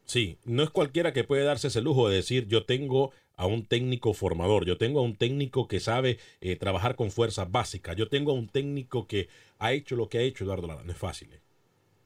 Sí, 0.05 0.39
no 0.43 0.63
es 0.63 0.71
cualquiera 0.71 1.13
que 1.13 1.23
puede 1.23 1.43
darse 1.43 1.67
ese 1.67 1.81
lujo 1.81 2.09
de 2.09 2.15
decir 2.15 2.47
yo 2.47 2.65
tengo 2.65 3.11
a 3.35 3.45
un 3.45 3.65
técnico 3.65 4.13
formador, 4.13 4.65
yo 4.65 4.77
tengo 4.77 4.99
a 4.99 5.03
un 5.03 5.15
técnico 5.15 5.67
que 5.67 5.79
sabe 5.79 6.19
eh, 6.41 6.55
trabajar 6.55 6.95
con 6.95 7.11
fuerzas 7.11 7.51
básicas, 7.51 7.95
yo 7.95 8.09
tengo 8.09 8.31
a 8.31 8.35
un 8.35 8.49
técnico 8.49 9.07
que 9.07 9.29
ha 9.59 9.71
hecho 9.71 9.95
lo 9.95 10.09
que 10.09 10.17
ha 10.17 10.21
hecho 10.21 10.43
Eduardo 10.43 10.67
Lara. 10.67 10.83
No 10.83 10.91
es 10.91 10.97
fácil. 10.97 11.31
eh. 11.33 11.41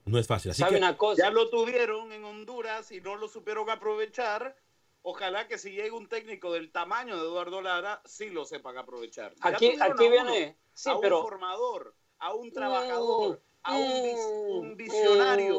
No 0.06 0.20
es 0.20 0.28
fácil. 0.28 0.52
Así 0.52 0.60
¿Sabe 0.60 0.74
que 0.74 0.78
una 0.80 0.98
cosa? 0.98 1.24
Ya 1.24 1.32
lo 1.32 1.50
tuvieron 1.50 2.12
en 2.12 2.26
Honduras 2.26 2.92
y 2.92 3.00
no 3.00 3.16
lo 3.16 3.28
supieron 3.28 3.70
aprovechar. 3.70 4.56
Ojalá 5.04 5.48
que 5.48 5.58
si 5.58 5.72
llegue 5.72 5.92
un 5.92 6.08
técnico 6.08 6.52
del 6.54 6.72
tamaño 6.72 7.18
de 7.18 7.24
Eduardo 7.24 7.62
Lara, 7.62 8.02
sí 8.06 8.30
lo 8.30 8.46
sepan 8.46 8.78
aprovechar. 8.78 9.34
Ya 9.36 9.50
Aquí, 9.50 9.72
tuvieron 9.74 9.92
aquí 9.92 10.04
a 10.06 10.08
uno, 10.22 10.32
viene. 10.32 10.58
Sí, 10.74 10.90
a 10.90 10.96
un 10.96 11.02
pero. 11.02 11.22
formador, 11.22 11.96
a 12.20 12.34
un 12.34 12.52
trabajador, 12.54 13.42
a 13.64 13.76
un, 13.76 14.04
vis- 14.04 14.30
Mm, 14.34 14.58
un 14.60 14.78
visionario, 14.78 15.56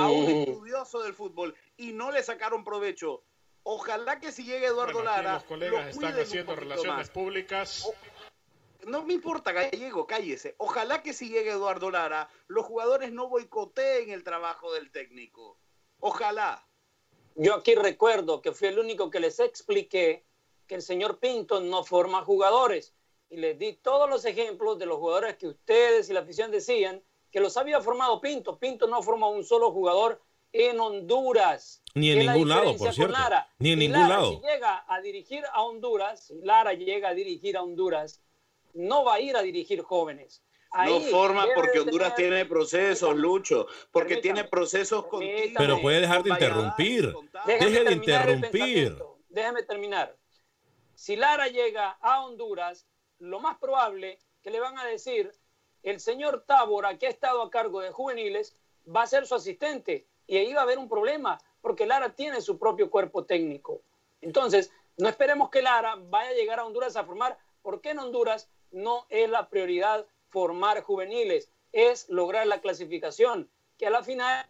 a 0.00 0.10
un 0.10 0.24
mm. 0.26 0.28
estudioso 0.28 1.00
del 1.02 1.14
fútbol 1.14 1.54
y 1.76 1.92
no 1.92 2.10
le 2.10 2.22
sacaron 2.24 2.64
provecho. 2.64 3.22
Ojalá 3.62 4.18
que 4.18 4.32
si 4.32 4.44
llegue 4.44 4.66
Eduardo 4.66 4.94
Bueno, 4.94 5.10
aquí 5.10 5.18
Lara, 5.22 5.34
los 5.34 5.44
colegas 5.44 5.84
lo 5.84 5.90
están 5.90 6.14
un 6.14 6.20
haciendo 6.20 6.56
relaciones 6.56 6.96
más. 6.96 7.10
públicas. 7.10 7.92
No 8.86 9.02
me 9.04 9.12
importa, 9.14 9.52
Gallego, 9.52 10.06
cállese. 10.06 10.54
Ojalá 10.58 11.02
que 11.02 11.12
si 11.12 11.28
llegue 11.28 11.50
Eduardo 11.50 11.90
Lara, 11.90 12.28
los 12.46 12.64
jugadores 12.64 13.12
no 13.12 13.28
boicoteen 13.28 14.10
el 14.10 14.24
trabajo 14.24 14.72
del 14.72 14.90
técnico. 14.90 15.58
Ojalá. 16.00 16.64
Yo 17.40 17.54
aquí 17.54 17.76
recuerdo 17.76 18.42
que 18.42 18.50
fui 18.50 18.66
el 18.66 18.80
único 18.80 19.10
que 19.10 19.20
les 19.20 19.38
expliqué 19.38 20.24
que 20.66 20.74
el 20.74 20.82
señor 20.82 21.20
Pinto 21.20 21.60
no 21.60 21.84
forma 21.84 22.24
jugadores. 22.24 22.96
Y 23.30 23.36
les 23.36 23.56
di 23.56 23.74
todos 23.74 24.10
los 24.10 24.24
ejemplos 24.24 24.76
de 24.78 24.86
los 24.86 24.98
jugadores 24.98 25.36
que 25.36 25.46
ustedes 25.46 26.10
y 26.10 26.14
la 26.14 26.20
afición 26.20 26.50
decían 26.50 27.00
que 27.30 27.38
los 27.38 27.56
había 27.56 27.80
formado 27.80 28.20
Pinto. 28.20 28.58
Pinto 28.58 28.88
no 28.88 29.02
forma 29.02 29.28
un 29.28 29.44
solo 29.44 29.70
jugador 29.70 30.20
en 30.52 30.80
Honduras. 30.80 31.80
Ni 31.94 32.10
en 32.10 32.26
ningún 32.26 32.48
lado, 32.48 32.76
por 32.76 32.92
cierto. 32.92 33.12
Lara. 33.12 33.48
Ni 33.60 33.72
en 33.72 33.78
ningún 33.78 34.00
Lara, 34.00 34.16
lado. 34.16 34.30
Si 34.30 34.40
llega 34.40 34.84
a 34.88 35.00
dirigir 35.00 35.44
a 35.52 35.62
Honduras, 35.62 36.26
si 36.26 36.40
Lara 36.40 36.72
llega 36.72 37.10
a 37.10 37.14
dirigir 37.14 37.56
a 37.56 37.62
Honduras, 37.62 38.20
no 38.74 39.04
va 39.04 39.14
a 39.14 39.20
ir 39.20 39.36
a 39.36 39.42
dirigir 39.42 39.82
jóvenes. 39.82 40.42
Ahí 40.70 40.92
no 40.92 41.00
forma 41.10 41.46
porque 41.54 41.80
Honduras 41.80 42.14
tener- 42.14 42.30
tiene 42.32 42.46
procesos, 42.46 43.16
Lucho, 43.16 43.66
porque 43.90 44.16
Permítame, 44.16 44.20
tiene 44.34 44.48
procesos 44.48 45.04
permítame. 45.06 45.32
continuos. 45.36 45.62
Pero 45.62 45.80
puede 45.80 46.00
dejar 46.02 46.22
de 46.22 46.30
interrumpir. 46.30 47.14
Deje 47.46 47.70
de 47.70 47.84
terminar 47.84 48.28
el 48.28 48.36
interrumpir. 48.38 49.02
Déjeme 49.30 49.62
terminar. 49.62 50.16
Si 50.94 51.16
Lara 51.16 51.48
llega 51.48 51.90
a 52.00 52.24
Honduras, 52.24 52.86
lo 53.18 53.40
más 53.40 53.56
probable 53.58 54.18
que 54.42 54.50
le 54.50 54.60
van 54.60 54.78
a 54.78 54.84
decir, 54.84 55.32
el 55.82 56.00
señor 56.00 56.44
Tábora, 56.46 56.98
que 56.98 57.06
ha 57.06 57.10
estado 57.10 57.40
a 57.42 57.50
cargo 57.50 57.80
de 57.80 57.90
juveniles, 57.90 58.56
va 58.94 59.02
a 59.02 59.06
ser 59.06 59.26
su 59.26 59.34
asistente. 59.34 60.06
Y 60.26 60.36
ahí 60.36 60.52
va 60.52 60.60
a 60.60 60.64
haber 60.64 60.78
un 60.78 60.88
problema, 60.88 61.38
porque 61.62 61.86
Lara 61.86 62.14
tiene 62.14 62.40
su 62.40 62.58
propio 62.58 62.90
cuerpo 62.90 63.24
técnico. 63.24 63.80
Entonces, 64.20 64.70
no 64.96 65.08
esperemos 65.08 65.48
que 65.50 65.62
Lara 65.62 65.96
vaya 65.98 66.30
a 66.30 66.34
llegar 66.34 66.58
a 66.58 66.64
Honduras 66.66 66.96
a 66.96 67.04
formar, 67.04 67.38
porque 67.62 67.90
en 67.90 68.00
Honduras 68.00 68.50
no 68.70 69.06
es 69.08 69.30
la 69.30 69.48
prioridad 69.48 70.04
formar 70.30 70.82
juveniles, 70.82 71.50
es 71.72 72.08
lograr 72.08 72.46
la 72.46 72.60
clasificación, 72.60 73.50
que 73.76 73.86
a 73.86 73.90
la 73.90 74.02
final 74.02 74.46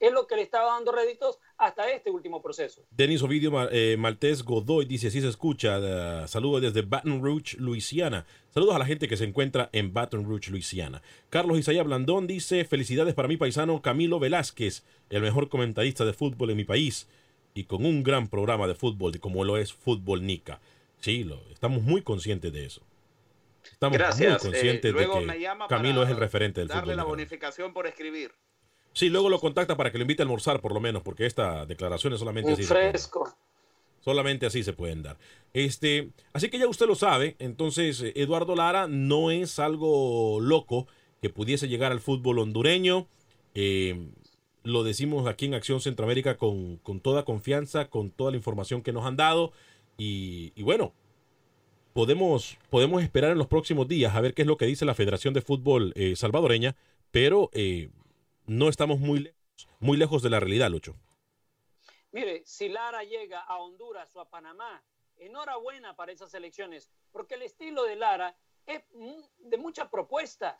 es 0.00 0.12
lo 0.12 0.26
que 0.26 0.34
le 0.34 0.42
estaba 0.42 0.72
dando 0.72 0.92
réditos 0.92 1.38
hasta 1.58 1.90
este 1.90 2.10
último 2.10 2.40
proceso. 2.42 2.86
Denis 2.90 3.22
Ovidio 3.22 3.52
eh, 3.70 3.96
Maltés 3.98 4.42
Godoy 4.42 4.86
dice, 4.86 5.08
así 5.08 5.20
se 5.20 5.28
escucha, 5.28 5.78
eh, 5.78 6.26
saludos 6.26 6.62
desde 6.62 6.82
Baton 6.82 7.22
Rouge, 7.22 7.56
Luisiana. 7.58 8.24
Saludos 8.48 8.74
a 8.74 8.78
la 8.78 8.86
gente 8.86 9.06
que 9.06 9.18
se 9.18 9.24
encuentra 9.24 9.68
en 9.72 9.92
Baton 9.92 10.24
Rouge, 10.24 10.50
Luisiana. 10.50 11.02
Carlos 11.28 11.58
Isaiah 11.58 11.82
Blandón 11.82 12.26
dice, 12.26 12.64
felicidades 12.64 13.14
para 13.14 13.28
mi 13.28 13.36
paisano 13.36 13.82
Camilo 13.82 14.18
Velázquez, 14.18 14.84
el 15.10 15.20
mejor 15.20 15.50
comentarista 15.50 16.06
de 16.06 16.14
fútbol 16.14 16.50
en 16.50 16.56
mi 16.56 16.64
país 16.64 17.06
y 17.52 17.64
con 17.64 17.84
un 17.84 18.02
gran 18.02 18.28
programa 18.28 18.66
de 18.66 18.74
fútbol 18.74 19.18
como 19.20 19.44
lo 19.44 19.58
es 19.58 19.72
Fútbol 19.72 20.24
Nica. 20.24 20.60
Sí, 21.00 21.24
lo, 21.24 21.40
estamos 21.50 21.82
muy 21.82 22.02
conscientes 22.02 22.52
de 22.52 22.64
eso. 22.64 22.82
Estamos 23.72 23.96
Gracias. 23.98 24.42
muy 24.44 24.50
eh, 24.50 24.52
conscientes 24.52 24.92
luego 24.92 25.20
de 25.20 25.26
me 25.26 25.32
que 25.34 25.40
llama 25.40 25.68
Camilo 25.68 26.02
es 26.02 26.10
el 26.10 26.16
referente 26.16 26.60
del 26.60 26.68
darle 26.68 26.80
fútbol. 26.82 26.96
la 26.96 27.02
nicaraguense. 27.02 27.24
bonificación 27.36 27.72
por 27.72 27.86
escribir. 27.86 28.32
Sí, 28.92 29.08
luego 29.08 29.28
lo 29.28 29.38
contacta 29.38 29.76
para 29.76 29.92
que 29.92 29.98
lo 29.98 30.02
invite 30.02 30.22
a 30.22 30.24
almorzar 30.24 30.60
por 30.60 30.72
lo 30.74 30.80
menos, 30.80 31.02
porque 31.02 31.26
esta 31.26 31.64
declaración 31.66 32.12
es 32.12 32.18
solamente 32.18 32.48
Un 32.48 32.54
así. 32.54 32.64
fresco. 32.64 33.32
Solamente 34.00 34.46
así 34.46 34.62
se 34.64 34.72
pueden 34.72 35.02
dar. 35.02 35.18
Este, 35.52 36.10
así 36.32 36.48
que 36.48 36.58
ya 36.58 36.66
usted 36.66 36.86
lo 36.86 36.94
sabe. 36.94 37.36
Entonces, 37.38 38.00
eh, 38.02 38.12
Eduardo 38.16 38.56
Lara 38.56 38.86
no 38.88 39.30
es 39.30 39.58
algo 39.58 40.38
loco 40.40 40.86
que 41.20 41.28
pudiese 41.30 41.68
llegar 41.68 41.92
al 41.92 42.00
fútbol 42.00 42.38
hondureño. 42.38 43.06
Eh, 43.54 44.08
lo 44.64 44.84
decimos 44.84 45.26
aquí 45.28 45.44
en 45.46 45.54
Acción 45.54 45.80
Centroamérica 45.80 46.36
con, 46.38 46.78
con 46.78 47.00
toda 47.00 47.24
confianza, 47.24 47.88
con 47.90 48.10
toda 48.10 48.30
la 48.30 48.38
información 48.38 48.82
que 48.82 48.92
nos 48.92 49.04
han 49.04 49.16
dado. 49.16 49.52
Y, 49.98 50.52
y 50.56 50.62
bueno, 50.62 50.94
podemos, 51.92 52.56
podemos 52.70 53.02
esperar 53.02 53.32
en 53.32 53.38
los 53.38 53.46
próximos 53.46 53.88
días 53.88 54.14
a 54.14 54.20
ver 54.20 54.34
qué 54.34 54.42
es 54.42 54.48
lo 54.48 54.56
que 54.56 54.66
dice 54.66 54.84
la 54.84 54.94
Federación 54.94 55.34
de 55.34 55.42
Fútbol 55.42 55.92
eh, 55.96 56.16
salvadoreña, 56.16 56.76
pero 57.10 57.50
eh, 57.52 57.90
no 58.46 58.68
estamos 58.68 59.00
muy 59.00 59.20
lejos, 59.20 59.38
muy 59.80 59.96
lejos 59.96 60.22
de 60.22 60.30
la 60.30 60.40
realidad, 60.40 60.70
Lucho. 60.70 60.94
Mire, 62.12 62.42
si 62.44 62.68
Lara 62.68 63.04
llega 63.04 63.40
a 63.40 63.58
Honduras 63.58 64.14
o 64.16 64.20
a 64.20 64.28
Panamá, 64.28 64.82
enhorabuena 65.16 65.94
para 65.94 66.12
esas 66.12 66.32
elecciones, 66.34 66.90
porque 67.12 67.34
el 67.34 67.42
estilo 67.42 67.84
de 67.84 67.96
Lara 67.96 68.36
es 68.66 68.82
de 69.38 69.56
mucha 69.58 69.90
propuesta. 69.90 70.56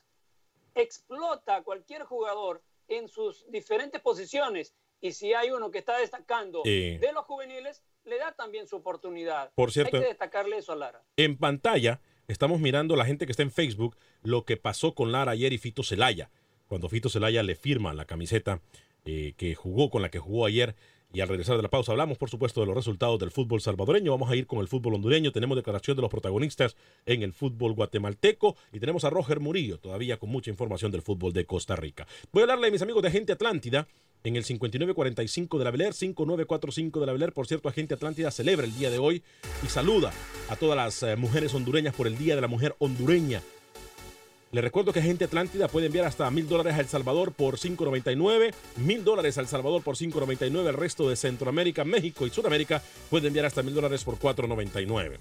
Explota 0.75 1.57
a 1.57 1.63
cualquier 1.63 2.05
jugador 2.05 2.63
en 2.89 3.09
sus 3.09 3.45
diferentes 3.51 4.01
posiciones 4.01 4.75
Y 5.03 5.13
si 5.13 5.33
hay 5.33 5.51
uno 5.51 5.71
que 5.71 5.79
está 5.79 5.97
destacando 5.97 6.63
Eh. 6.67 6.99
de 7.01 7.13
los 7.13 7.25
juveniles, 7.25 7.83
le 8.05 8.19
da 8.19 8.33
también 8.33 8.67
su 8.67 8.77
oportunidad. 8.77 9.51
Por 9.55 9.73
cierto- 9.73 9.97
Hay 9.97 10.03
que 10.03 10.09
destacarle 10.09 10.59
eso 10.59 10.73
a 10.73 10.77
Lara. 10.77 11.03
En 11.17 11.37
pantalla 11.37 12.01
estamos 12.29 12.61
mirando 12.61 12.97
la 12.97 13.05
gente 13.05 13.27
que 13.27 13.33
está 13.33 13.43
en 13.43 13.51
Facebook 13.51 13.97
lo 14.23 14.45
que 14.45 14.57
pasó 14.57 14.95
con 14.95 15.13
Lara 15.13 15.33
ayer 15.33 15.53
y 15.53 15.59
Fito 15.59 15.83
Celaya. 15.83 16.31
Cuando 16.69 16.89
Fito 16.89 17.09
Celaya 17.09 17.43
le 17.43 17.55
firma 17.57 17.93
la 17.95 18.05
camiseta 18.05 18.61
eh, 19.05 19.35
que 19.37 19.55
jugó, 19.55 19.91
con 19.91 20.03
la 20.03 20.11
que 20.11 20.19
jugó 20.19 20.47
ayer. 20.47 20.75
Y 21.13 21.21
al 21.23 21.29
regresar 21.29 21.57
de 21.57 21.63
la 21.63 21.71
pausa 21.71 21.91
hablamos, 21.91 22.19
por 22.19 22.31
supuesto, 22.31 22.61
de 22.61 22.67
los 22.69 22.77
resultados 22.77 23.19
del 23.19 23.33
fútbol 23.33 23.61
salvadoreño. 23.61 24.13
Vamos 24.13 24.31
a 24.31 24.37
ir 24.37 24.47
con 24.47 24.61
el 24.61 24.69
fútbol 24.69 24.95
hondureño. 24.95 25.33
Tenemos 25.33 25.57
declaración 25.57 25.97
de 25.97 26.03
los 26.03 26.11
protagonistas 26.11 26.77
en 27.05 27.25
el 27.25 27.33
fútbol 27.33 27.73
guatemalteco. 27.75 28.55
Y 28.73 28.79
tenemos 28.79 29.03
a 29.05 29.11
Roger 29.11 29.41
Murillo, 29.41 29.81
todavía 29.81 30.19
con 30.19 30.31
mucha 30.31 30.51
información 30.51 30.93
del 30.93 31.03
fútbol 31.03 31.33
de 31.33 31.47
Costa 31.47 31.75
Rica. 31.75 32.07
Voy 32.31 32.43
a 32.43 32.45
hablarle 32.45 32.69
a 32.69 32.71
mis 32.71 32.83
amigos 32.83 33.03
de 33.03 33.09
Agente 33.09 33.33
Atlántida 33.33 33.89
en 34.25 34.37
el 34.37 34.45
5945 34.45 35.59
de 35.59 35.65
la 35.65 35.71
Beler, 35.71 35.95
5945 35.95 37.01
de 37.01 37.07
la 37.07 37.13
Beler. 37.13 37.33
Por 37.33 37.47
cierto, 37.47 37.69
Agente 37.69 37.95
Atlántida 37.95 38.31
celebra 38.31 38.67
el 38.67 38.77
día 38.77 38.91
de 38.91 38.99
hoy 38.99 39.23
y 39.65 39.69
saluda 39.69 40.13
a 40.49 40.57
todas 40.57 40.77
las 40.77 41.03
eh, 41.03 41.17
mujeres 41.17 41.55
hondureñas 41.55 41.95
por 41.95 42.07
el 42.07 42.19
Día 42.19 42.35
de 42.35 42.41
la 42.41 42.49
Mujer 42.49 42.75
Hondureña. 42.79 43.43
Le 44.53 44.61
recuerdo 44.61 44.93
que 44.93 44.99
Agente 44.99 45.25
Atlántida 45.25 45.69
puede 45.69 45.87
enviar 45.87 46.07
hasta 46.07 46.29
mil 46.31 46.49
dólares 46.49 46.75
a 46.75 46.81
El 46.81 46.89
Salvador 46.89 47.33
por 47.33 47.57
5.99, 47.57 48.53
mil 48.79 49.05
dólares 49.05 49.39
a 49.39 49.43
El 49.43 49.47
Salvador 49.47 49.83
por 49.83 49.97
5.99, 49.97 50.67
el 50.67 50.75
resto 50.75 51.09
de 51.09 51.15
Centroamérica, 51.15 51.85
México 51.85 52.27
y 52.27 52.31
Sudamérica 52.31 52.83
puede 53.11 53.29
enviar 53.29 53.47
hasta 53.47 53.63
mil 53.63 53.75
dólares 53.75 54.03
por 54.03 54.19
4.99. 54.19 55.19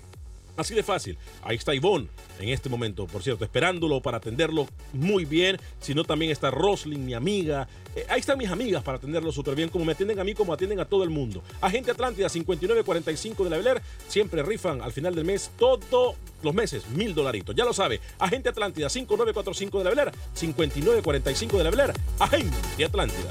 Así 0.59 0.75
de 0.75 0.83
fácil. 0.83 1.17
Ahí 1.41 1.55
está 1.55 1.73
Ivonne 1.73 2.09
en 2.37 2.49
este 2.49 2.67
momento, 2.67 3.07
por 3.07 3.23
cierto, 3.23 3.45
esperándolo 3.45 4.01
para 4.01 4.17
atenderlo 4.17 4.67
muy 4.91 5.23
bien. 5.23 5.57
Si 5.79 5.93
no, 5.93 6.03
también 6.03 6.33
está 6.33 6.51
Roslyn, 6.51 7.05
mi 7.05 7.13
amiga. 7.13 7.65
Eh, 7.95 8.05
ahí 8.09 8.19
están 8.19 8.37
mis 8.37 8.49
amigas 8.49 8.83
para 8.83 8.97
atenderlo 8.97 9.31
súper 9.31 9.55
bien, 9.55 9.69
como 9.69 9.85
me 9.85 9.93
atienden 9.93 10.19
a 10.19 10.25
mí, 10.25 10.33
como 10.33 10.51
atienden 10.51 10.81
a 10.81 10.85
todo 10.85 11.05
el 11.05 11.11
mundo. 11.11 11.41
Agente 11.61 11.91
Atlántida 11.91 12.27
5945 12.27 13.45
de 13.45 13.49
la 13.49 13.55
Beler, 13.55 13.81
siempre 14.09 14.43
rifan 14.43 14.81
al 14.81 14.91
final 14.91 15.15
del 15.15 15.23
mes, 15.23 15.49
todos 15.57 16.17
los 16.43 16.53
meses, 16.53 16.85
mil 16.89 17.15
dolaritos. 17.15 17.55
Ya 17.55 17.63
lo 17.63 17.71
sabe. 17.71 18.01
Agente 18.19 18.49
Atlántida 18.49 18.89
5945 18.89 19.77
de 19.77 19.83
la 19.85 19.89
Beler, 19.91 20.11
5945 20.33 21.57
de 21.57 21.63
la 21.63 21.69
Beler. 21.69 21.93
Agente 22.19 22.83
Atlántida. 22.83 23.29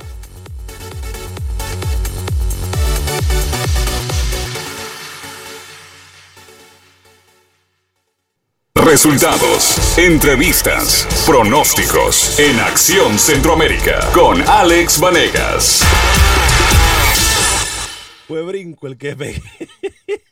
Resultados, 8.89 9.99
entrevistas, 9.99 11.07
pronósticos 11.27 12.41
en 12.41 12.59
Acción 12.59 13.19
Centroamérica 13.19 14.01
con 14.15 14.41
Alex 14.49 14.99
Vanegas. 14.99 15.83
Fue 18.27 18.43
brinco 18.45 18.87
el 18.87 18.97
que 18.97 19.15
pegué. 19.15 19.43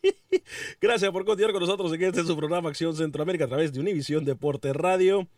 Gracias 0.80 1.10
por 1.10 1.26
continuar 1.26 1.52
con 1.52 1.60
nosotros 1.60 1.92
en 1.92 2.02
este 2.04 2.24
su 2.24 2.34
programa 2.34 2.70
Acción 2.70 2.96
Centroamérica 2.96 3.44
a 3.44 3.48
través 3.48 3.74
de 3.74 3.80
Univisión 3.80 4.24
Deporte 4.24 4.72
Radio. 4.72 5.28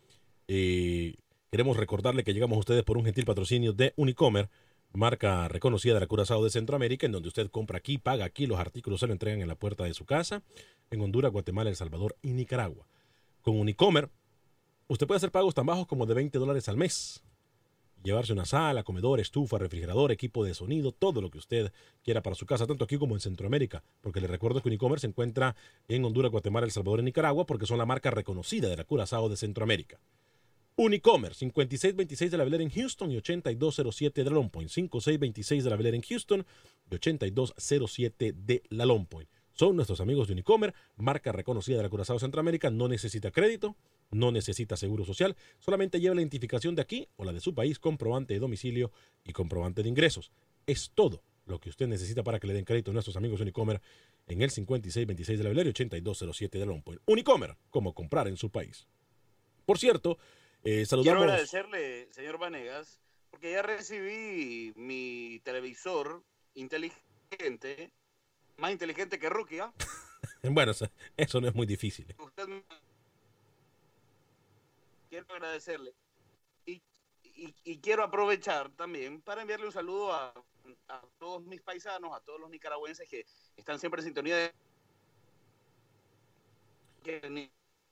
Eh, 0.47 1.15
queremos 1.51 1.75
recordarle 1.75 2.23
que 2.23 2.33
llegamos 2.33 2.55
a 2.55 2.59
ustedes 2.59 2.85
por 2.85 2.97
un 2.97 3.03
gentil 3.03 3.25
patrocinio 3.25 3.73
de 3.73 3.91
Unicomer, 3.97 4.49
marca 4.93 5.49
reconocida 5.49 5.95
de 5.95 5.99
la 5.99 6.07
Curazao 6.07 6.41
de 6.41 6.51
Centroamérica, 6.51 7.05
en 7.05 7.11
donde 7.11 7.27
usted 7.27 7.49
compra 7.51 7.79
aquí, 7.79 7.97
paga 7.97 8.23
aquí, 8.23 8.47
los 8.47 8.59
artículos 8.59 9.01
se 9.01 9.07
lo 9.07 9.11
entregan 9.11 9.41
en 9.41 9.49
la 9.49 9.55
puerta 9.55 9.83
de 9.83 9.93
su 9.93 10.05
casa, 10.05 10.41
en 10.89 11.01
Honduras, 11.01 11.33
Guatemala, 11.33 11.69
El 11.69 11.75
Salvador 11.75 12.15
y 12.21 12.31
Nicaragua. 12.31 12.87
Con 13.41 13.57
Unicomer, 13.57 14.09
usted 14.87 15.07
puede 15.07 15.17
hacer 15.17 15.31
pagos 15.31 15.55
tan 15.55 15.65
bajos 15.65 15.87
como 15.87 16.05
de 16.05 16.13
20 16.13 16.37
dólares 16.39 16.67
al 16.67 16.77
mes. 16.77 17.23
Llevarse 18.03 18.31
una 18.31 18.45
sala, 18.45 18.83
comedor, 18.83 19.19
estufa, 19.19 19.57
refrigerador, 19.57 20.11
equipo 20.11 20.45
de 20.45 20.53
sonido, 20.53 20.93
todo 20.93 21.21
lo 21.21 21.29
que 21.29 21.37
usted 21.37 21.73
quiera 22.01 22.21
para 22.21 22.35
su 22.35 22.45
casa, 22.45 22.65
tanto 22.65 22.85
aquí 22.85 22.97
como 22.97 23.15
en 23.15 23.21
Centroamérica. 23.21 23.83
Porque 24.01 24.21
le 24.21 24.27
recuerdo 24.27 24.61
que 24.61 24.69
Unicomer 24.69 24.99
se 24.99 25.07
encuentra 25.07 25.55
en 25.87 26.05
Honduras, 26.05 26.31
Guatemala, 26.31 26.65
El 26.65 26.71
Salvador 26.71 27.01
y 27.01 27.03
Nicaragua 27.03 27.45
porque 27.45 27.65
son 27.65 27.77
la 27.77 27.85
marca 27.85 28.09
reconocida 28.09 28.69
de 28.69 28.77
la 28.77 28.85
Curazao 28.85 29.27
de 29.27 29.35
Centroamérica. 29.35 29.99
Unicomer, 30.77 31.33
5626 31.33 32.31
de 32.31 32.37
la 32.37 32.45
Velera 32.45 32.63
en 32.63 32.69
Houston 32.69 33.11
y 33.11 33.17
8207 33.17 34.23
de 34.23 34.29
la 34.29 34.35
Long 34.35 34.49
Point. 34.49 34.69
5626 34.69 35.63
de 35.65 35.69
la 35.69 35.75
Velera 35.75 35.97
en 35.97 36.03
Houston 36.03 36.45
y 36.89 36.95
8207 36.95 38.33
de 38.33 38.63
la 38.69 38.85
Long 38.85 39.05
Point. 39.05 39.29
Son 39.59 39.75
nuestros 39.75 39.99
amigos 39.99 40.29
de 40.29 40.35
Unicomer, 40.35 40.73
marca 40.95 41.33
reconocida 41.33 41.75
de 41.75 41.83
la 41.83 41.89
Curazao 41.89 42.17
Centroamérica. 42.17 42.69
No 42.69 42.87
necesita 42.87 43.29
crédito, 43.29 43.75
no 44.09 44.31
necesita 44.31 44.77
seguro 44.77 45.03
social, 45.03 45.35
solamente 45.57 45.99
lleva 45.99 46.15
la 46.15 46.21
identificación 46.21 46.75
de 46.75 46.81
aquí 46.81 47.09
o 47.17 47.25
la 47.25 47.33
de 47.33 47.41
su 47.41 47.53
país, 47.53 47.77
comprobante 47.77 48.33
de 48.33 48.39
domicilio 48.39 48.93
y 49.25 49.33
comprobante 49.33 49.83
de 49.83 49.89
ingresos. 49.89 50.31
Es 50.65 50.91
todo 50.95 51.23
lo 51.45 51.59
que 51.59 51.67
usted 51.67 51.87
necesita 51.87 52.23
para 52.23 52.39
que 52.39 52.47
le 52.47 52.53
den 52.53 52.63
crédito 52.63 52.91
a 52.91 52.93
nuestros 52.93 53.17
amigos 53.17 53.39
de 53.39 53.43
Unicomer 53.43 53.81
en 54.27 54.41
el 54.41 54.49
5626 54.49 55.37
de 55.37 55.43
la 55.43 55.49
Velera 55.49 55.67
y 55.67 55.71
8207 55.71 56.57
de 56.57 56.65
Long 56.65 56.81
Point. 56.81 57.01
Unicomer, 57.05 57.57
como 57.69 57.93
comprar 57.93 58.29
en 58.29 58.37
su 58.37 58.49
país. 58.51 58.87
Por 59.65 59.77
cierto, 59.77 60.19
eh, 60.63 60.71
Quiero 60.71 60.85
saludamos. 60.85 61.23
agradecerle, 61.23 62.07
señor 62.13 62.37
Vanegas, 62.37 63.01
porque 63.29 63.51
ya 63.51 63.61
recibí 63.61 64.71
mi 64.77 65.41
televisor 65.43 66.23
inteligente, 66.53 67.91
más 68.59 68.71
inteligente 68.71 69.17
que 69.19 69.29
Rukia. 69.29 69.73
Bueno, 70.43 70.71
eso- 70.71 70.89
eso 71.17 71.41
no 71.41 71.47
es 71.49 71.55
muy 71.55 71.65
difícil. 71.65 72.05
Usted 72.17 72.47
me- 72.47 72.63
Quiero 75.09 75.25
agradecerle. 75.33 75.93
Y, 76.65 76.81
y- 77.23 77.55
y 77.63 77.77
quiero 77.79 78.03
aprovechar 78.03 78.69
también 78.71 79.21
para 79.21 79.41
enviarle 79.41 79.65
un 79.65 79.71
saludo 79.71 80.13
a, 80.13 80.33
a 80.87 81.01
todos 81.17 81.43
mis 81.43 81.61
paisanos, 81.61 82.13
a 82.15 82.19
todos 82.21 82.39
los 82.39 82.49
nicaragüenses 82.49 83.09
que 83.09 83.25
están 83.57 83.79
siempre 83.79 84.01
en 84.01 84.05
sintonía 84.05 84.35
de... 84.37 84.53
que 87.03 87.29
ni- 87.29 87.51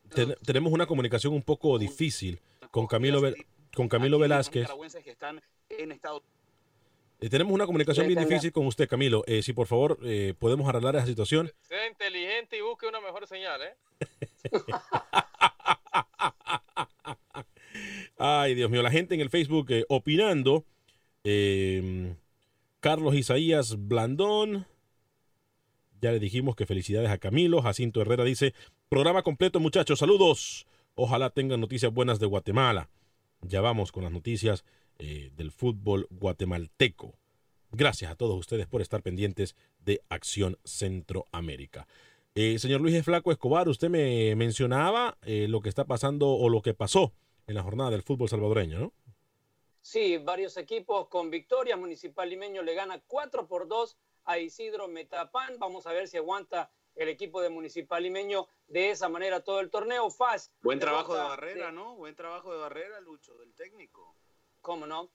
Ten- 0.10 0.36
tenemos 0.46 0.72
una 0.72 0.86
comunicación 0.86 1.34
un 1.34 1.44
poco 1.44 1.78
difícil 1.78 2.40
con 2.72 2.88
Camilo, 2.88 3.22
con 3.76 3.90
Camilo 3.90 4.20
Velázquez. 4.20 4.62
nicaragüenses 4.64 5.04
que 5.04 5.12
están 5.12 5.42
en 5.70 5.92
Estados 5.92 6.24
Eh, 7.20 7.30
tenemos 7.30 7.52
una 7.54 7.66
comunicación 7.66 8.08
bien 8.08 8.20
difícil 8.20 8.52
con 8.52 8.68
usted, 8.68 8.88
Camilo. 8.88 9.24
Eh, 9.26 9.42
si 9.42 9.54
por 9.54 9.66
favor 9.68 9.98
eh, 10.04 10.34
podemos 10.38 10.70
arreglar 10.70 10.96
esa 10.96 11.08
situación. 11.08 11.52
Sea 11.62 11.88
inteligente 11.88 12.58
y 12.58 12.62
busque 12.62 12.88
una 12.88 13.02
mejor 13.02 13.26
señal, 13.28 13.62
¿eh? 13.62 13.76
Ay, 18.20 18.56
Dios 18.56 18.70
mío, 18.70 18.82
la 18.82 18.92
gente 18.92 19.16
en 19.16 19.22
el 19.22 19.30
Facebook 19.30 19.68
eh, 19.70 19.86
opinando. 19.90 20.66
Eh, 21.24 22.16
Carlos 22.80 23.16
Isaías 23.16 23.76
Blandón. 23.88 24.68
Ya 26.02 26.12
le 26.12 26.20
dijimos 26.20 26.56
que 26.56 26.66
felicidades 26.66 27.10
a 27.10 27.18
Camilo. 27.18 27.62
Jacinto 27.62 28.02
Herrera 28.02 28.24
dice, 28.24 28.54
programa 28.90 29.24
completo 29.24 29.60
muchachos, 29.60 30.00
saludos. 30.00 30.68
Ojalá 30.96 31.30
tengan 31.32 31.62
noticias 31.62 31.92
buenas 31.94 32.20
de 32.20 32.28
Guatemala. 32.28 32.90
Ya 33.42 33.62
vamos 33.62 33.92
con 33.92 34.04
las 34.04 34.12
noticias 34.12 34.64
eh, 35.00 35.32
del 35.36 35.52
fútbol 35.52 36.08
guatemalteco. 36.10 37.16
Gracias 37.72 38.12
a 38.12 38.16
todos 38.16 38.38
ustedes 38.38 38.68
por 38.68 38.82
estar 38.82 39.02
pendientes 39.02 39.56
de 39.80 40.02
Acción 40.10 40.58
Centroamérica. 40.64 41.88
Eh, 42.36 42.60
señor 42.60 42.82
Luis 42.82 43.04
Flaco 43.04 43.32
Escobar, 43.32 43.68
usted 43.68 43.90
me 43.90 44.36
mencionaba 44.36 45.18
eh, 45.24 45.48
lo 45.50 45.60
que 45.60 45.70
está 45.70 45.86
pasando 45.86 46.30
o 46.30 46.50
lo 46.50 46.62
que 46.62 46.74
pasó 46.74 47.14
en 47.48 47.56
la 47.56 47.64
jornada 47.64 47.90
del 47.90 48.04
fútbol 48.04 48.30
salvadoreño, 48.30 48.80
¿no? 48.80 48.94
Sí, 49.82 50.18
varios 50.18 50.58
equipos 50.58 51.08
con 51.08 51.32
victoria. 51.32 51.78
Municipal 51.78 52.30
Limeño 52.30 52.62
le 52.62 52.76
gana 52.76 53.02
4 53.08 53.48
por 53.48 53.68
2 53.68 53.98
a 54.26 54.38
Isidro 54.38 54.88
Metapán. 54.88 55.58
Vamos 55.60 55.88
a 55.88 55.94
ver 55.94 56.08
si 56.08 56.18
aguanta 56.18 56.70
el 56.96 57.10
equipo 57.10 57.42
de 57.42 57.50
Municipal 57.50 58.04
Limeño 58.04 58.48
de 58.68 58.92
esa 58.92 59.08
manera 59.10 59.44
todo 59.44 59.60
el 59.60 59.70
torneo. 59.70 60.10
FAS. 60.10 60.52
Buen 60.62 60.80
trabajo 60.80 61.16
de 61.16 61.22
Barrera, 61.22 61.72
¿no? 61.72 61.96
Buen 61.96 62.16
trabajo 62.16 62.52
de 62.52 62.60
Barrera, 62.60 63.00
Lucho, 63.00 63.38
del 63.38 63.54
técnico. 63.54 64.16
Cómo 64.68 64.86
no, 64.86 65.10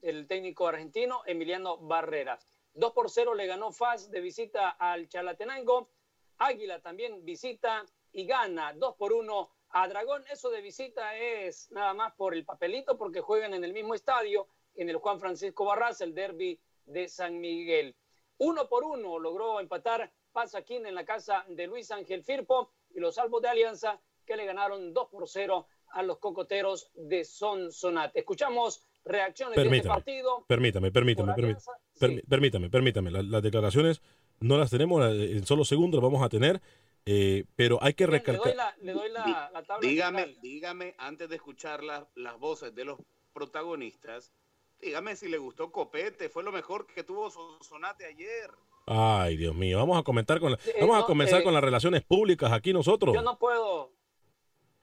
el 0.00 0.28
técnico 0.28 0.68
argentino 0.68 1.22
Emiliano 1.26 1.76
Barreras. 1.76 2.46
2 2.74 2.92
por 2.92 3.10
0 3.10 3.34
le 3.34 3.48
ganó 3.48 3.72
FAS 3.72 4.12
de 4.12 4.20
visita 4.20 4.70
al 4.70 5.08
Chalatenango. 5.08 5.90
Águila 6.38 6.80
también 6.80 7.24
visita 7.24 7.84
y 8.12 8.26
gana 8.26 8.74
2 8.74 8.94
por 8.94 9.12
1 9.12 9.50
a 9.70 9.88
Dragón. 9.88 10.22
Eso 10.30 10.50
de 10.50 10.60
visita 10.60 11.16
es 11.16 11.68
nada 11.72 11.94
más 11.94 12.14
por 12.14 12.32
el 12.32 12.44
papelito 12.44 12.96
porque 12.96 13.20
juegan 13.20 13.54
en 13.54 13.64
el 13.64 13.72
mismo 13.72 13.92
estadio, 13.92 14.46
en 14.76 14.88
el 14.88 14.98
Juan 14.98 15.18
Francisco 15.18 15.64
Barras, 15.64 16.00
el 16.00 16.14
derby 16.14 16.60
de 16.84 17.08
San 17.08 17.40
Miguel. 17.40 17.96
Uno 18.38 18.68
por 18.68 18.84
uno 18.84 19.18
logró 19.18 19.58
empatar 19.58 20.12
Pasaquín 20.30 20.86
en 20.86 20.94
la 20.94 21.04
casa 21.04 21.44
de 21.48 21.66
Luis 21.66 21.90
Ángel 21.90 22.22
Firpo 22.22 22.70
y 22.94 23.00
los 23.00 23.16
salvos 23.16 23.42
de 23.42 23.48
Alianza 23.48 24.00
que 24.24 24.36
le 24.36 24.46
ganaron 24.46 24.94
2 24.94 25.08
por 25.08 25.28
0 25.28 25.66
a 25.92 26.02
los 26.02 26.18
cocoteros 26.18 26.90
de 26.94 27.24
Sonsonate. 27.24 28.18
Escuchamos 28.18 28.82
reacciones 29.04 29.56
de 29.56 29.62
este 29.62 29.70
Permítame, 29.70 29.94
partido. 29.94 30.44
permítame, 30.46 30.90
permítame, 30.92 31.34
permítame, 31.34 31.60
sí. 31.94 32.22
permítame, 32.28 32.70
permítame. 32.70 33.10
La- 33.10 33.22
las 33.22 33.42
declaraciones 33.42 34.02
no 34.40 34.58
las 34.58 34.70
tenemos, 34.70 35.02
en 35.10 35.46
solo 35.46 35.64
segundos 35.64 36.02
las 36.02 36.10
vamos 36.10 36.24
a 36.24 36.28
tener, 36.28 36.60
eh, 37.06 37.44
pero 37.54 37.78
hay 37.82 37.94
que 37.94 38.06
Bien, 38.06 38.20
le 38.26 38.32
doy 38.32 38.34
recalcar. 38.36 38.56
la, 38.56 38.76
le 38.84 38.92
doy 38.92 39.10
la, 39.10 39.50
la 39.52 39.62
tabla 39.62 39.88
Dígame, 39.88 40.18
general. 40.20 40.40
dígame, 40.42 40.94
antes 40.98 41.28
de 41.28 41.36
escuchar 41.36 41.82
las, 41.84 42.04
las 42.16 42.38
voces 42.38 42.74
de 42.74 42.84
los 42.84 42.98
protagonistas, 43.32 44.32
dígame 44.80 45.14
si 45.16 45.28
le 45.28 45.38
gustó 45.38 45.70
Copete, 45.72 46.28
fue 46.28 46.42
lo 46.42 46.52
mejor 46.52 46.86
que 46.86 47.04
tuvo 47.04 47.30
Sonsonate 47.30 48.04
ayer. 48.06 48.50
Ay, 48.86 49.36
Dios 49.36 49.54
mío, 49.54 49.78
vamos 49.78 49.98
a 49.98 50.02
comentar 50.02 50.38
con 50.40 50.52
la- 50.52 50.58
vamos 50.80 51.02
a 51.02 51.06
comenzar 51.06 51.40
eh, 51.40 51.44
con 51.44 51.54
las 51.54 51.62
relaciones 51.62 52.02
públicas 52.02 52.52
aquí 52.52 52.72
nosotros. 52.72 53.14
Yo 53.14 53.22
no 53.22 53.38
puedo. 53.38 53.92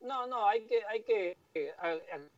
No, 0.03 0.27
no, 0.27 0.47
hay 0.47 0.65
que, 0.67 0.83
hay 0.85 1.01
que 1.03 1.37
eh, 1.53 1.73
a- 1.77 1.87
a- 1.91 2.29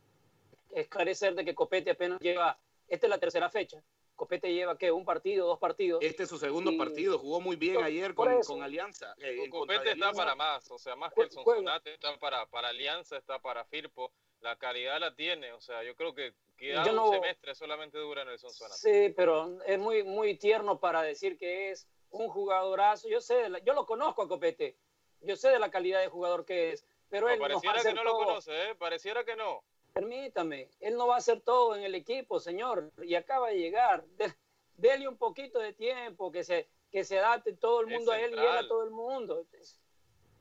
esclarecer 0.70 1.34
de 1.34 1.44
que 1.44 1.54
Copete 1.54 1.90
apenas 1.90 2.20
lleva. 2.20 2.58
Esta 2.88 3.06
es 3.06 3.10
la 3.10 3.18
tercera 3.18 3.50
fecha. 3.50 3.82
Copete 4.14 4.52
lleva, 4.52 4.78
¿qué? 4.78 4.90
Un 4.92 5.04
partido, 5.04 5.46
dos 5.46 5.58
partidos. 5.58 6.02
Este 6.02 6.22
es 6.22 6.28
su 6.28 6.38
segundo 6.38 6.70
Y- 6.70 6.78
partido, 6.78 7.18
jugó 7.18 7.40
muy 7.40 7.56
bien 7.56 7.82
ayer 7.82 8.14
con, 8.14 8.28
Alianza. 8.62 9.14
eh, 9.18 9.48
Copete 9.50 9.78
está 9.80 9.90
Alianza. 9.92 10.16
para 10.22 10.34
más, 10.34 10.70
o 10.70 10.78
sea, 10.78 10.96
más 10.96 11.12
que 11.12 11.22
el. 11.22 11.30
Sonsonate 11.30 11.92
está 11.94 12.16
para, 12.18 12.46
para 12.46 12.68
Alianza, 12.68 13.16
está 13.18 13.38
para 13.40 13.64
Firpo. 13.64 14.12
La 14.40 14.56
calidad 14.56 15.00
la 15.00 15.14
tiene, 15.14 15.52
o 15.54 15.60
sea, 15.60 15.82
yo 15.82 15.96
creo 15.96 16.14
que 16.14 16.34
queda 16.56 16.84
Yo 16.84 16.90
un 16.90 16.96
no- 16.96 17.10
semestre 17.10 17.54
solamente 17.54 17.98
dura 17.98 18.22
en 18.22 18.28
el 18.28 18.38
Sonsonate. 18.38 18.76
Sí, 18.78 19.12
pero 19.16 19.60
es 19.64 19.78
muy, 19.78 20.02
muy 20.04 20.36
tierno 20.36 20.78
para 20.78 21.02
decir 21.02 21.36
que 21.36 21.70
es 21.70 21.86
un 22.10 22.28
jugadorazo. 22.28 23.08
Yo 23.08 23.20
sé, 23.20 23.34
de 23.34 23.48
la- 23.48 23.58
yo 23.60 23.74
lo 23.74 23.86
conozco 23.86 24.22
a 24.22 24.28
Copete. 24.28 24.76
Yo 25.22 25.34
sé 25.36 25.48
de 25.48 25.58
la 25.58 25.70
calidad 25.70 26.00
de 26.00 26.08
jugador 26.08 26.44
que 26.44 26.72
es. 26.72 26.86
Pero 27.08 27.28
No, 27.28 27.32
él 27.34 27.38
no 27.38 27.42
va 27.42 27.46
a 27.46 27.50
pareciera 27.60 27.72
que 27.74 27.78
hacer 27.80 27.94
no 27.94 28.04
lo 28.04 28.10
todo. 28.12 28.24
conoce, 28.24 28.70
¿eh? 28.70 28.74
Pareciera 28.74 29.24
que 29.24 29.36
no. 29.36 29.62
Permítame, 29.92 30.68
él 30.80 30.96
no 30.96 31.06
va 31.06 31.14
a 31.14 31.18
hacer 31.18 31.40
todo 31.40 31.74
en 31.76 31.82
el 31.82 31.94
equipo, 31.94 32.38
señor, 32.40 32.90
y 33.02 33.14
acaba 33.14 33.48
de 33.48 33.58
llegar. 33.58 34.04
De- 34.18 34.34
dele 34.76 35.08
un 35.08 35.16
poquito 35.16 35.58
de 35.58 35.72
tiempo, 35.72 36.30
que 36.30 36.44
se, 36.44 36.68
que 36.90 37.02
se 37.04 37.18
adapte 37.18 37.54
todo 37.54 37.80
el 37.80 37.88
Es 37.90 37.94
mundo 37.96 38.12
a 38.12 38.20
él 38.20 38.32
y 38.34 38.38
él 38.38 38.46
a 38.58 38.68
todo 38.68 38.84
el 38.84 38.90
mundo. 38.90 39.46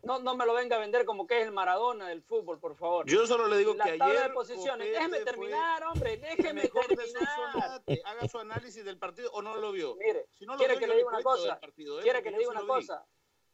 No, 0.04 0.20
no 0.20 0.36
me 0.36 0.46
lo 0.46 0.54
venga 0.54 0.76
a 0.76 0.80
vender 0.80 1.04
como 1.06 1.26
que 1.26 1.40
es 1.42 1.48
el 1.48 1.52
Maradona 1.52 2.08
del 2.10 2.22
fútbol, 2.22 2.60
por 2.60 2.76
favor. 2.76 3.08
Yo 3.08 3.26
solo 3.26 3.48
le 3.48 3.58
digo 3.58 3.74
la 3.74 3.86
que 3.86 3.98
tabla 3.98 4.06
ayer 4.14 4.28
de 4.28 4.34
posiciones, 4.36 4.92
déjeme 4.92 5.20
terminar, 5.22 5.84
hombre, 5.86 6.18
déjeme 6.18 6.68
terminar. 6.68 7.82
Haga 8.06 8.28
su 8.28 8.38
análisis 8.38 8.86
del 8.86 8.98
partido 9.00 9.32
o 9.32 9.42
no 9.42 9.56
lo 9.56 9.72
vio. 9.72 9.96
Mire, 9.96 10.28
Si 10.34 10.46
no 10.46 10.54
lo 10.54 10.60
quiere 10.60 10.74
vio, 10.74 10.80
que 10.82 10.88
le 10.88 10.96
diga 10.98 11.08
una 11.08 11.24
cosa, 11.24 11.60
partido, 11.60 12.00
¿eh? 12.00 12.04
quiere 12.04 12.20
Porque 12.20 12.24
que 12.30 12.32
le 12.32 12.38
diga 12.40 12.52
una 12.52 12.62
lo 12.62 12.76
vi. 12.76 12.86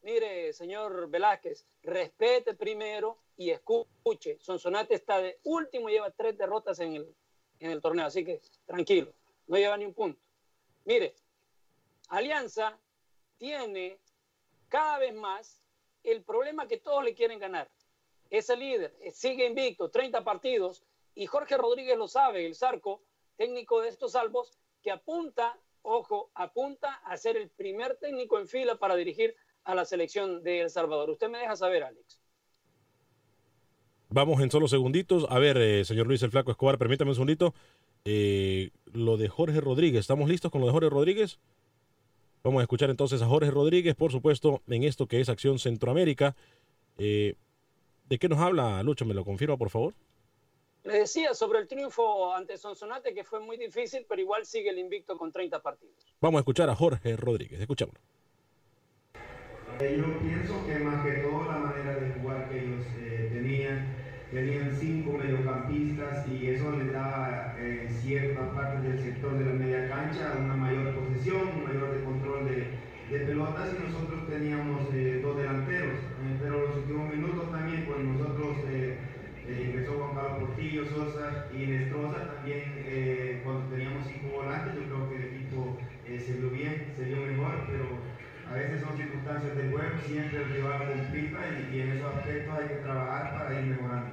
Mire, 0.03 0.51
señor 0.53 1.09
Velázquez, 1.09 1.65
respete 1.83 2.55
primero 2.55 3.19
y 3.37 3.51
escuche. 3.51 4.39
Sonsonate 4.39 4.95
está 4.95 5.21
de 5.21 5.39
último 5.43 5.89
lleva 5.89 6.09
tres 6.09 6.37
derrotas 6.37 6.79
en 6.79 6.95
el, 6.95 7.15
en 7.59 7.71
el 7.71 7.81
torneo, 7.81 8.07
así 8.07 8.25
que 8.25 8.41
tranquilo, 8.65 9.13
no 9.47 9.57
lleva 9.57 9.77
ni 9.77 9.85
un 9.85 9.93
punto. 9.93 10.19
Mire, 10.85 11.13
Alianza 12.09 12.79
tiene 13.37 13.99
cada 14.69 14.97
vez 14.97 15.13
más 15.13 15.61
el 16.03 16.23
problema 16.23 16.67
que 16.67 16.77
todos 16.77 17.03
le 17.03 17.13
quieren 17.13 17.37
ganar. 17.37 17.69
Es 18.31 18.49
el 18.49 18.59
líder, 18.59 18.95
eh, 19.01 19.11
sigue 19.11 19.45
invicto, 19.45 19.91
30 19.91 20.23
partidos, 20.23 20.83
y 21.13 21.27
Jorge 21.27 21.57
Rodríguez 21.57 21.97
lo 21.97 22.07
sabe, 22.07 22.45
el 22.45 22.55
Zarco, 22.55 23.03
técnico 23.37 23.81
de 23.81 23.89
estos 23.89 24.13
salvos, 24.13 24.57
que 24.81 24.89
apunta, 24.89 25.59
ojo, 25.83 26.31
apunta 26.33 26.95
a 27.03 27.17
ser 27.17 27.37
el 27.37 27.49
primer 27.49 27.97
técnico 27.97 28.39
en 28.39 28.47
fila 28.47 28.75
para 28.75 28.95
dirigir 28.95 29.35
a 29.63 29.75
la 29.75 29.85
selección 29.85 30.43
de 30.43 30.61
El 30.61 30.69
Salvador. 30.69 31.09
Usted 31.09 31.29
me 31.29 31.39
deja 31.39 31.55
saber, 31.55 31.83
Alex. 31.83 32.19
Vamos 34.09 34.41
en 34.41 34.51
solo 34.51 34.67
segunditos. 34.67 35.25
A 35.29 35.39
ver, 35.39 35.57
eh, 35.57 35.85
señor 35.85 36.07
Luis 36.07 36.21
el 36.23 36.31
Flaco 36.31 36.51
Escobar, 36.51 36.77
permítame 36.77 37.11
un 37.11 37.15
segundito. 37.15 37.53
Eh, 38.03 38.71
lo 38.91 39.15
de 39.15 39.29
Jorge 39.29 39.61
Rodríguez, 39.61 40.01
¿estamos 40.01 40.27
listos 40.29 40.51
con 40.51 40.59
lo 40.59 40.67
de 40.67 40.73
Jorge 40.73 40.89
Rodríguez? 40.89 41.39
Vamos 42.43 42.59
a 42.59 42.63
escuchar 42.63 42.89
entonces 42.89 43.21
a 43.21 43.27
Jorge 43.27 43.51
Rodríguez, 43.51 43.95
por 43.95 44.11
supuesto, 44.11 44.61
en 44.67 44.83
esto 44.83 45.07
que 45.07 45.21
es 45.21 45.29
Acción 45.29 45.59
Centroamérica. 45.59 46.35
Eh, 46.97 47.35
¿De 48.05 48.17
qué 48.17 48.27
nos 48.27 48.39
habla, 48.39 48.81
Lucho? 48.83 49.05
¿Me 49.05 49.13
lo 49.13 49.23
confirma, 49.23 49.57
por 49.57 49.69
favor? 49.69 49.93
Le 50.83 50.99
decía 50.99 51.33
sobre 51.35 51.59
el 51.59 51.67
triunfo 51.67 52.33
ante 52.33 52.57
Sonsonate 52.57 53.13
que 53.13 53.23
fue 53.23 53.39
muy 53.39 53.55
difícil, 53.57 54.05
pero 54.09 54.19
igual 54.19 54.45
sigue 54.45 54.71
el 54.71 54.79
invicto 54.79 55.15
con 55.17 55.31
30 55.31 55.61
partidos. 55.61 55.95
Vamos 56.19 56.39
a 56.39 56.41
escuchar 56.41 56.69
a 56.69 56.75
Jorge 56.75 57.15
Rodríguez. 57.15 57.61
Escuchémoslo. 57.61 58.01
Eh, 59.81 59.97
Yo 59.97 60.19
pienso 60.19 60.63
que 60.67 60.77
más 60.77 61.03
que 61.03 61.11
todo 61.25 61.45
la 61.51 61.57
manera 61.57 61.95
de 61.95 62.11
jugar 62.13 62.47
que 62.49 62.59
ellos 62.59 62.85
eh, 62.99 63.31
tenían, 63.33 63.87
tenían 64.31 64.71
cinco 64.79 65.17
mediocampistas 65.17 66.27
y 66.27 66.49
eso 66.49 66.71
les 66.77 66.93
daba 66.93 67.55
eh, 67.57 67.87
en 67.87 67.89
cierta 67.89 68.51
parte 68.53 68.87
del 68.87 68.99
sector 68.99 69.39
de 69.39 69.45
la 69.45 69.53
media 69.53 69.89
cancha 69.89 70.37
una 70.39 70.55
mayor 70.55 70.93
posesión, 70.93 71.41
un 71.57 71.63
mayor 71.63 71.97
de 71.97 72.03
control 72.03 72.45
de, 72.45 72.91
pelotas 73.25 73.73
y 73.73 73.83
nosotros 73.91 74.27
teníamos 74.29 74.87
eh, 74.93 75.19
dos 75.23 75.35
delanteros, 75.35 75.97
Eh, 75.97 76.37
pero 76.39 76.61
los 76.61 76.77
últimos 76.77 77.13
minutos 77.13 77.51
también 77.51 77.83
pues 77.85 77.99
nosotros 78.05 78.57
eh, 78.69 78.97
eh, 79.47 79.65
ingresó 79.67 79.97
Juan 79.97 80.13
Carlos 80.15 80.39
Portillo, 80.41 80.85
Sosa 80.85 81.47
y 81.51 81.65
Nestroza 81.65 82.35
también 82.35 82.61
eh, 82.85 83.41
cuando 83.43 83.65
teníamos 83.73 84.05
cinco 84.07 84.27
volantes 84.37 84.75
yo 84.75 84.83
creo 84.85 85.09
que 85.09 85.15
el 85.17 85.25
equipo 85.33 85.77
eh, 86.05 86.19
se 86.19 86.33
vio 86.37 86.49
bien, 86.51 86.85
se 86.95 87.03
vio 87.03 87.17
mejor, 87.25 87.65
pero 87.67 87.85
a 88.49 88.53
veces 88.55 88.81
son 88.81 88.95
circunstancias 88.97 89.30
del 89.43 90.01
siempre 90.05 90.39
el 90.39 90.49
rival 90.51 90.87
complica 90.87 91.39
y, 91.47 91.75
y 91.75 91.81
en 91.81 91.91
esos 91.91 92.15
aspectos 92.15 92.57
hay 92.57 92.67
que 92.67 92.75
trabajar 92.75 93.33
para 93.33 93.59
ir 93.59 93.65
mejorando. 93.65 94.09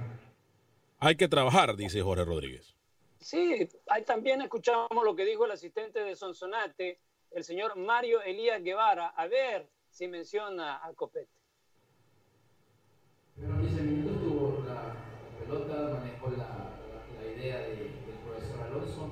Hay 1.01 1.17
que 1.17 1.29
trabajar, 1.29 1.77
dice 1.77 2.03
Jorge 2.03 2.25
Rodríguez. 2.25 2.75
Sí, 3.21 3.69
ahí 3.89 4.05
también 4.05 4.41
escuchamos 4.43 4.89
lo 5.05 5.15
que 5.15 5.25
dijo 5.25 5.45
el 5.45 5.51
asistente 5.53 6.01
de 6.01 6.15
Sonsonate, 6.17 6.99
el 7.33 7.45
señor 7.45 7.77
Mario 7.77 8.23
Elías 8.23 8.63
Guevara. 8.63 9.09
A 9.09 9.27
ver 9.27 9.69
si 9.91 10.09
menciona 10.09 10.85
a 10.85 10.93
Copete. 10.95 11.29
Primero 13.37 13.61
15 13.61 13.83
minutos 13.83 14.21
tuvo 14.23 14.65
la 14.67 14.95
pelota, 15.39 15.99
manejó 15.99 16.31
la, 16.31 16.37
la- 16.39 17.21
la 17.23 17.31
idea 17.37 17.61
de- 17.61 17.75
del 17.77 18.19
profesor 18.25 18.63
Alonso. 18.63 19.11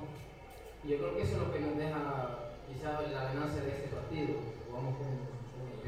Y 0.83 0.89
yo 0.89 0.97
creo 0.97 1.15
que 1.15 1.21
eso 1.23 1.33
es 1.33 1.41
lo 1.47 1.53
que 1.53 1.59
nos 1.59 1.77
deja 1.77 2.39
quizá 2.67 3.01
la 3.01 3.23
ganancia 3.23 3.61
de 3.61 3.69
este 3.71 3.87
partido. 3.89 4.35
Jugamos 4.69 4.97
con, 4.97 5.36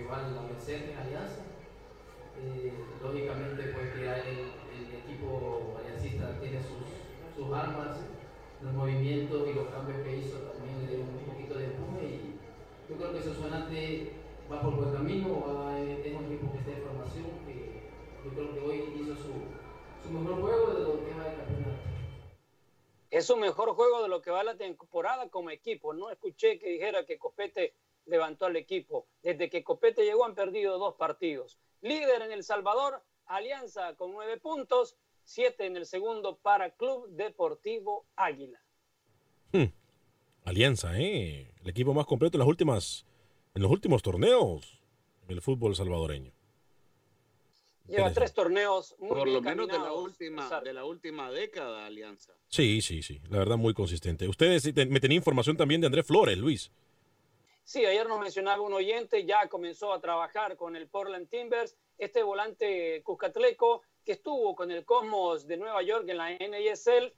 con 0.07 0.19
el 0.19 0.25
rival 0.25 0.37
a 0.37 0.47
vencer 0.47 0.89
en 0.89 0.97
Alianza. 0.97 1.41
Eh, 2.37 2.73
lógicamente, 3.01 3.63
pues 3.73 3.91
que 3.93 4.01
el, 4.03 4.37
el 4.71 4.95
equipo 4.95 5.75
aliancista 5.77 6.39
tiene 6.39 6.59
sus, 6.61 7.35
sus 7.35 7.53
armas, 7.53 7.97
los 8.61 8.73
movimientos 8.73 9.47
y 9.49 9.53
los 9.53 9.67
cambios 9.69 10.01
que 10.03 10.17
hizo 10.17 10.37
también 10.39 10.79
le 10.81 10.87
dieron 10.87 11.09
un 11.15 11.25
poquito 11.25 11.55
de 11.55 11.65
empuje. 11.65 12.05
Y 12.05 12.39
yo 12.89 12.95
creo 12.97 13.13
que 13.13 13.21
Sonsonate 13.21 14.11
va 14.51 14.61
por 14.61 14.75
buen 14.75 14.91
camino, 14.93 15.41
va- 15.47 15.77
es 15.79 16.15
un 16.15 16.25
equipo 16.25 16.51
que 16.53 16.59
está 16.59 16.71
en 16.71 16.83
formación, 16.83 17.25
que 17.45 17.81
yo 18.23 18.31
creo 18.31 18.53
que 18.53 18.59
hoy 18.59 18.77
hizo 19.01 19.15
su, 19.15 19.33
su 20.03 20.09
mejor 20.09 20.41
juego 20.41 20.73
de 20.73 20.83
lo 20.83 21.05
que 21.05 21.13
va 21.15 21.23
de 21.25 21.35
campeonato. 21.35 21.79
Es 23.11 23.25
su 23.27 23.37
mejor 23.37 23.73
juego 23.75 24.01
de 24.03 24.09
lo 24.09 24.21
que 24.21 24.31
va 24.31 24.43
la 24.43 24.55
temporada 24.57 25.29
como 25.29 25.49
equipo. 25.49 25.93
No 25.93 26.09
escuché 26.11 26.59
que 26.59 26.69
dijera 26.69 27.05
que 27.05 27.17
Copete 27.17 27.73
levantó 28.09 28.45
al 28.45 28.55
equipo. 28.55 29.07
Desde 29.23 29.49
que 29.49 29.63
Copete 29.63 30.03
llegó 30.03 30.25
han 30.25 30.35
perdido 30.35 30.77
dos 30.77 30.95
partidos. 30.95 31.59
Líder 31.81 32.23
en 32.23 32.31
El 32.31 32.43
Salvador, 32.43 33.03
Alianza 33.25 33.95
con 33.95 34.11
nueve 34.11 34.37
puntos, 34.37 34.97
siete 35.23 35.65
en 35.65 35.77
el 35.77 35.85
segundo 35.85 36.37
para 36.37 36.71
Club 36.71 37.07
Deportivo 37.09 38.05
Águila. 38.15 38.59
Hmm. 39.51 39.65
Alianza, 40.45 40.99
¿eh? 40.99 41.53
El 41.61 41.69
equipo 41.69 41.93
más 41.93 42.05
completo 42.05 42.37
en 42.37 42.39
las 42.39 42.47
últimas, 42.47 43.05
en 43.53 43.61
los 43.61 43.71
últimos 43.71 44.01
torneos 44.01 44.81
del 45.27 45.41
fútbol 45.41 45.75
salvadoreño. 45.75 46.33
Lleva 47.87 48.13
tres 48.13 48.33
torneos 48.33 48.95
muy 48.99 49.09
Por 49.09 49.27
lo 49.27 49.41
bien 49.41 49.43
menos 49.43 49.67
de 49.67 49.79
la 49.79 49.93
última, 49.93 50.43
César. 50.43 50.63
de 50.63 50.73
la 50.73 50.85
última 50.85 51.31
década, 51.31 51.87
Alianza. 51.87 52.33
Sí, 52.47 52.81
sí, 52.81 53.01
sí. 53.01 53.19
La 53.29 53.39
verdad, 53.39 53.57
muy 53.57 53.73
consistente. 53.73 54.27
Ustedes 54.27 54.63
me 54.87 54.99
tenían 54.99 55.17
información 55.17 55.57
también 55.57 55.81
de 55.81 55.87
Andrés 55.87 56.05
Flores, 56.05 56.37
Luis. 56.37 56.71
Sí, 57.69 57.85
ayer 57.85 58.07
nos 58.07 58.19
mencionaba 58.19 58.63
un 58.63 58.73
oyente, 58.73 59.27
ya 59.27 59.47
comenzó 59.47 59.93
a 59.93 60.01
trabajar 60.01 60.57
con 60.57 60.75
el 60.75 60.87
Portland 60.87 61.29
Timbers, 61.29 61.77
este 61.99 62.23
volante 62.23 63.03
Cuscatleco 63.03 63.83
que 64.03 64.13
estuvo 64.13 64.55
con 64.55 64.71
el 64.71 64.83
Cosmos 64.85 65.45
de 65.45 65.57
Nueva 65.57 65.83
York 65.83 66.09
en 66.09 66.17
la 66.17 66.31
NISL, 66.31 67.13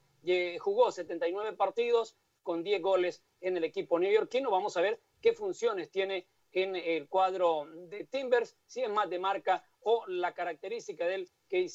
jugó 0.60 0.92
79 0.92 1.54
partidos 1.54 2.18
con 2.44 2.64
10 2.64 2.82
goles 2.82 3.24
en 3.40 3.56
el 3.56 3.64
equipo 3.64 3.98
neoyorquino. 3.98 4.52
Vamos 4.52 4.76
a 4.76 4.82
ver 4.82 5.00
qué 5.22 5.32
funciones 5.32 5.90
tiene 5.90 6.28
en 6.52 6.76
el 6.76 7.08
cuadro 7.08 7.66
de 7.88 8.04
Timbers, 8.04 8.58
si 8.66 8.82
es 8.82 8.90
más 8.90 9.10
de 9.10 9.20
marca 9.20 9.64
o 9.80 10.04
la 10.08 10.34
característica 10.34 11.08
de 11.08 11.16
él 11.16 11.30
que 11.48 11.70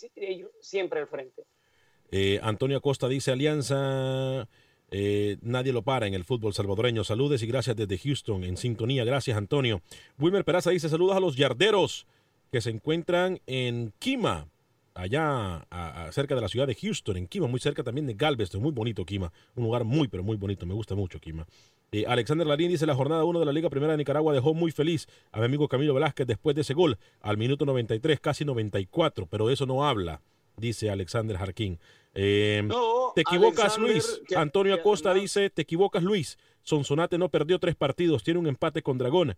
siempre 0.61 1.01
al 1.01 1.07
frente. 1.07 1.47
Eh, 2.11 2.39
Antonio 2.43 2.77
Acosta 2.77 3.09
dice 3.09 3.33
Alianza, 3.33 4.47
eh, 4.91 5.37
nadie 5.43 5.73
lo 5.73 5.83
para 5.83 6.07
en 6.07 6.15
el 6.15 6.25
fútbol 6.25 6.55
salvadoreño. 6.55 7.05
Saludes 7.05 7.43
y 7.43 7.47
gracias 7.47 7.77
desde 7.77 7.99
Houston 7.99 8.45
en 8.45 8.57
sintonía. 8.57 9.05
Gracias, 9.05 9.37
Antonio. 9.37 9.83
Wilmer 10.19 10.45
Peraza 10.45 10.71
dice 10.71 10.89
saludos 10.89 11.17
a 11.17 11.21
los 11.21 11.37
yarderos 11.37 12.07
que 12.53 12.61
se 12.61 12.71
encuentran 12.71 13.41
en 13.47 13.93
Quima, 13.99 14.49
allá 14.95 15.67
cerca 16.13 16.35
de 16.35 16.41
la 16.41 16.49
ciudad 16.49 16.67
de 16.67 16.75
Houston, 16.75 17.17
en 17.17 17.27
Quima, 17.27 17.49
muy 17.49 17.61
cerca 17.61 17.83
también 17.83 18.07
de 18.07 18.15
Galveston. 18.15 18.63
Muy 18.63 18.73
bonito 18.73 19.05
Quima, 19.05 19.33
un 19.57 19.65
lugar 19.65 19.85
muy, 19.85 20.09
pero 20.09 20.23
muy 20.23 20.37
bonito. 20.37 20.67
Me 20.67 20.75
gusta 20.75 20.95
mucho 20.95 21.19
Quima. 21.19 21.47
Eh, 21.93 22.05
Alexander 22.07 22.47
Larín 22.47 22.71
dice 22.71 22.87
la 22.87 22.95
jornada 22.95 23.25
1 23.25 23.41
de 23.41 23.47
la 23.47 23.53
Liga 23.53 23.71
Primera 23.71 23.93
de 23.93 23.99
Nicaragua 23.99 24.35
dejó 24.35 24.55
muy 24.55 24.73
feliz 24.73 25.07
a 25.31 25.39
mi 25.39 25.45
amigo 25.45 25.69
Camilo 25.69 25.95
Velázquez 25.95 26.27
después 26.27 26.57
de 26.57 26.63
ese 26.63 26.75
gol 26.75 26.99
al 27.21 27.37
minuto 27.37 27.65
93, 27.65 28.19
casi 28.21 28.45
94, 28.45 29.27
pero 29.27 29.51
eso 29.51 29.67
no 29.67 29.87
habla 29.87 30.21
dice 30.57 30.91
Alexander 30.91 31.37
Jarquín. 31.37 31.79
Eh, 32.19 32.63
No, 32.65 33.13
te 33.15 33.21
equivocas, 33.21 33.77
Alexander, 33.77 33.93
Luis. 33.93 34.23
que- 34.27 34.37
Antonio 34.37 34.75
Acosta 34.75 35.13
dice, 35.15 35.51
te 35.51 35.63
equivocas, 35.63 36.03
Luis. 36.03 36.39
Sonsonate 36.63 37.19
no 37.19 37.29
perdió 37.29 37.59
tres 37.59 37.77
partidos, 37.77 38.25
tiene 38.25 38.41
un 38.41 38.47
empate 38.47 38.83
con 38.83 38.97
Dragón. 38.99 39.37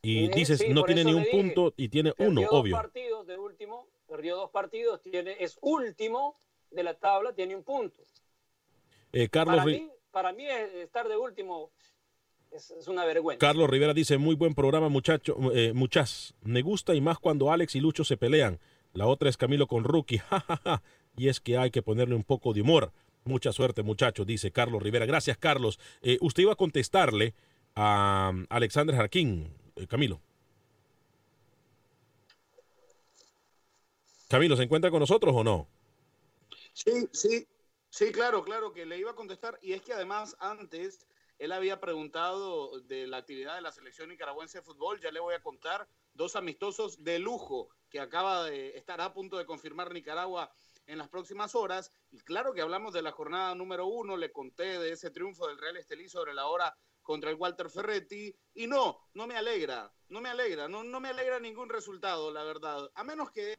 Y 0.00 0.26
Sí, 0.26 0.32
dices, 0.34 0.58
sí, 0.60 0.68
no 0.72 0.84
tiene 0.84 1.04
ni 1.04 1.12
un 1.12 1.24
dije. 1.24 1.30
punto 1.36 1.74
y 1.76 1.88
tiene 1.88 2.12
Perdió 2.12 2.30
uno, 2.30 2.40
dos 2.42 2.50
obvio. 2.52 2.76
partidos 2.76 3.26
de 3.26 3.36
último, 3.36 3.88
perdió 4.06 4.36
dos 4.36 4.50
partidos, 4.50 5.02
tiene, 5.02 5.36
es 5.40 5.58
último 5.60 6.38
de 6.70 6.82
la 6.84 6.94
tabla, 6.94 7.32
tiene 7.34 7.56
un 7.56 7.64
punto. 7.64 8.02
Eh, 9.12 9.28
Carlos, 9.28 9.56
Para 9.56 9.66
mí, 9.66 9.90
para 10.12 10.32
mí 10.32 10.46
es- 10.46 10.74
estar 10.74 11.08
de 11.08 11.16
último 11.16 11.70
es, 12.52 12.70
es 12.70 12.86
una 12.86 13.04
vergüenza. 13.04 13.40
Carlos 13.40 13.68
Rivera 13.68 13.92
dice, 13.92 14.16
muy 14.18 14.36
buen 14.36 14.54
programa, 14.54 14.88
muchacho, 14.88 15.36
eh, 15.52 15.72
muchas. 15.74 16.34
Me 16.42 16.62
gusta 16.62 16.94
y 16.94 17.00
más 17.00 17.18
cuando 17.18 17.50
Alex 17.50 17.74
y 17.74 17.80
Lucho 17.80 18.04
se 18.04 18.16
pelean. 18.16 18.60
La 18.94 19.06
otra 19.06 19.28
es 19.28 19.36
Camilo 19.36 19.66
con 19.66 19.84
Rookie. 19.84 20.22
Y 21.18 21.28
es 21.28 21.40
que 21.40 21.58
hay 21.58 21.70
que 21.70 21.82
ponerle 21.82 22.14
un 22.14 22.24
poco 22.24 22.54
de 22.54 22.62
humor. 22.62 22.92
Mucha 23.24 23.52
suerte, 23.52 23.82
muchachos, 23.82 24.26
dice 24.26 24.52
Carlos 24.52 24.82
Rivera. 24.82 25.04
Gracias, 25.04 25.36
Carlos. 25.36 25.78
Eh, 26.00 26.16
usted 26.20 26.44
iba 26.44 26.52
a 26.52 26.56
contestarle 26.56 27.34
a 27.74 28.30
um, 28.32 28.46
Alexander 28.48 28.94
Jarquín, 28.94 29.52
eh, 29.76 29.86
Camilo. 29.86 30.20
Camilo, 34.28 34.56
¿se 34.56 34.62
encuentra 34.62 34.90
con 34.90 35.00
nosotros 35.00 35.34
o 35.34 35.42
no? 35.42 35.66
Sí, 36.72 37.08
sí, 37.12 37.46
sí, 37.90 38.12
claro, 38.12 38.44
claro, 38.44 38.72
que 38.72 38.86
le 38.86 38.98
iba 38.98 39.10
a 39.10 39.16
contestar. 39.16 39.58
Y 39.60 39.72
es 39.72 39.82
que 39.82 39.92
además 39.92 40.36
antes 40.38 41.06
él 41.38 41.50
había 41.52 41.80
preguntado 41.80 42.80
de 42.82 43.06
la 43.06 43.16
actividad 43.16 43.56
de 43.56 43.62
la 43.62 43.72
selección 43.72 44.08
nicaragüense 44.10 44.58
de 44.58 44.62
fútbol. 44.62 45.00
Ya 45.00 45.10
le 45.10 45.20
voy 45.20 45.34
a 45.34 45.42
contar 45.42 45.88
dos 46.14 46.36
amistosos 46.36 47.02
de 47.02 47.18
lujo 47.18 47.70
que 47.90 48.00
acaba 48.00 48.44
de 48.44 48.76
estar 48.76 49.00
a 49.00 49.12
punto 49.12 49.38
de 49.38 49.46
confirmar 49.46 49.92
Nicaragua 49.92 50.52
en 50.88 50.98
las 50.98 51.08
próximas 51.08 51.54
horas. 51.54 51.92
Y 52.10 52.18
claro 52.18 52.52
que 52.52 52.60
hablamos 52.62 52.92
de 52.92 53.02
la 53.02 53.12
jornada 53.12 53.54
número 53.54 53.86
uno, 53.86 54.16
le 54.16 54.32
conté 54.32 54.78
de 54.80 54.90
ese 54.90 55.10
triunfo 55.10 55.46
del 55.46 55.58
Real 55.58 55.76
Estelí 55.76 56.08
sobre 56.08 56.34
la 56.34 56.46
hora 56.46 56.76
contra 57.02 57.30
el 57.30 57.36
Walter 57.36 57.70
Ferretti. 57.70 58.34
Y 58.54 58.66
no, 58.66 58.98
no 59.14 59.26
me 59.26 59.36
alegra, 59.36 59.92
no 60.08 60.20
me 60.20 60.30
alegra, 60.30 60.66
no, 60.68 60.82
no 60.82 60.98
me 60.98 61.08
alegra 61.10 61.38
ningún 61.38 61.68
resultado, 61.68 62.32
la 62.32 62.42
verdad. 62.42 62.90
A 62.94 63.04
menos 63.04 63.30
que 63.30 63.56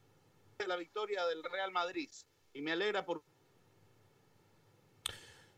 la 0.67 0.75
victoria 0.75 1.25
del 1.27 1.43
Real 1.43 1.71
Madrid. 1.71 2.09
Y 2.53 2.61
me 2.61 2.73
alegra 2.73 3.05
por 3.05 3.21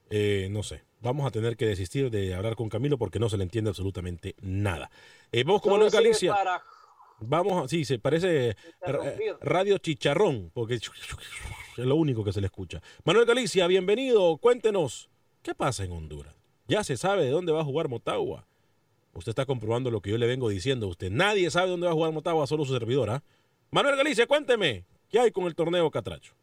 Eh, 0.09 0.49
no 0.51 0.61
sé. 0.61 0.83
Vamos 0.99 1.25
a 1.25 1.31
tener 1.31 1.55
que 1.57 1.65
desistir 1.65 2.11
de 2.11 2.35
hablar 2.35 2.55
con 2.55 2.69
Camilo 2.69 2.97
porque 2.97 3.17
no 3.17 3.29
se 3.29 3.37
le 3.37 3.43
entiende 3.43 3.69
absolutamente 3.69 4.35
nada. 4.41 4.91
Eh, 5.31 5.43
vamos 5.45 5.61
con 5.61 5.71
Manuel 5.71 5.89
Galicia. 5.89 6.33
para 6.33 6.63
Vamos, 7.23 7.63
a- 7.63 7.67
sí, 7.67 7.85
se 7.85 7.99
parece 7.99 8.49
eh, 8.49 9.35
radio 9.41 9.77
chicharrón, 9.77 10.51
porque 10.53 10.79
es 11.77 11.85
lo 11.85 11.95
único 11.95 12.23
que 12.23 12.33
se 12.33 12.41
le 12.41 12.47
escucha. 12.47 12.81
Manuel 13.03 13.25
Galicia, 13.25 13.67
bienvenido. 13.67 14.37
Cuéntenos, 14.37 15.09
¿qué 15.41 15.55
pasa 15.55 15.83
en 15.83 15.91
Honduras? 15.91 16.35
Ya 16.67 16.83
se 16.83 16.97
sabe 16.97 17.25
de 17.25 17.31
dónde 17.31 17.51
va 17.51 17.61
a 17.61 17.65
jugar 17.65 17.87
Motagua. 17.87 18.45
Usted 19.13 19.31
está 19.31 19.45
comprobando 19.45 19.91
lo 19.91 20.01
que 20.01 20.09
yo 20.09 20.17
le 20.17 20.27
vengo 20.27 20.49
diciendo 20.49 20.85
a 20.85 20.89
usted. 20.89 21.11
Nadie 21.11 21.49
sabe 21.51 21.69
dónde 21.69 21.85
va 21.85 21.91
a 21.91 21.95
jugar 21.95 22.11
Motagua, 22.11 22.47
solo 22.47 22.65
su 22.65 22.73
servidora. 22.73 23.23
Manuel 23.71 23.97
Galicia, 23.97 24.27
cuénteme, 24.27 24.85
¿qué 25.09 25.19
hay 25.19 25.31
con 25.31 25.45
el 25.45 25.55
torneo 25.55 25.89
Catracho? 25.91 26.33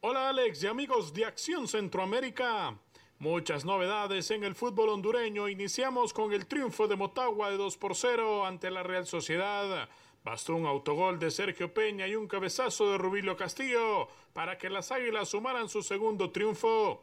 Hola 0.00 0.28
Alex 0.28 0.62
y 0.62 0.66
amigos 0.68 1.12
de 1.12 1.24
Acción 1.24 1.66
Centroamérica. 1.66 2.78
Muchas 3.18 3.64
novedades 3.64 4.30
en 4.30 4.44
el 4.44 4.54
fútbol 4.54 4.90
hondureño. 4.90 5.48
Iniciamos 5.48 6.12
con 6.12 6.32
el 6.32 6.46
triunfo 6.46 6.86
de 6.86 6.94
Motagua 6.94 7.50
de 7.50 7.56
2 7.56 7.76
por 7.76 7.96
0 7.96 8.46
ante 8.46 8.70
la 8.70 8.84
Real 8.84 9.06
Sociedad. 9.06 9.88
Bastó 10.28 10.56
un 10.56 10.66
autogol 10.66 11.18
de 11.18 11.30
Sergio 11.30 11.72
Peña 11.72 12.06
y 12.06 12.14
un 12.14 12.28
cabezazo 12.28 12.92
de 12.92 12.98
Rubilio 12.98 13.34
Castillo 13.34 14.08
para 14.34 14.58
que 14.58 14.68
las 14.68 14.92
Águilas 14.92 15.30
sumaran 15.30 15.70
su 15.70 15.82
segundo 15.82 16.32
triunfo. 16.32 17.02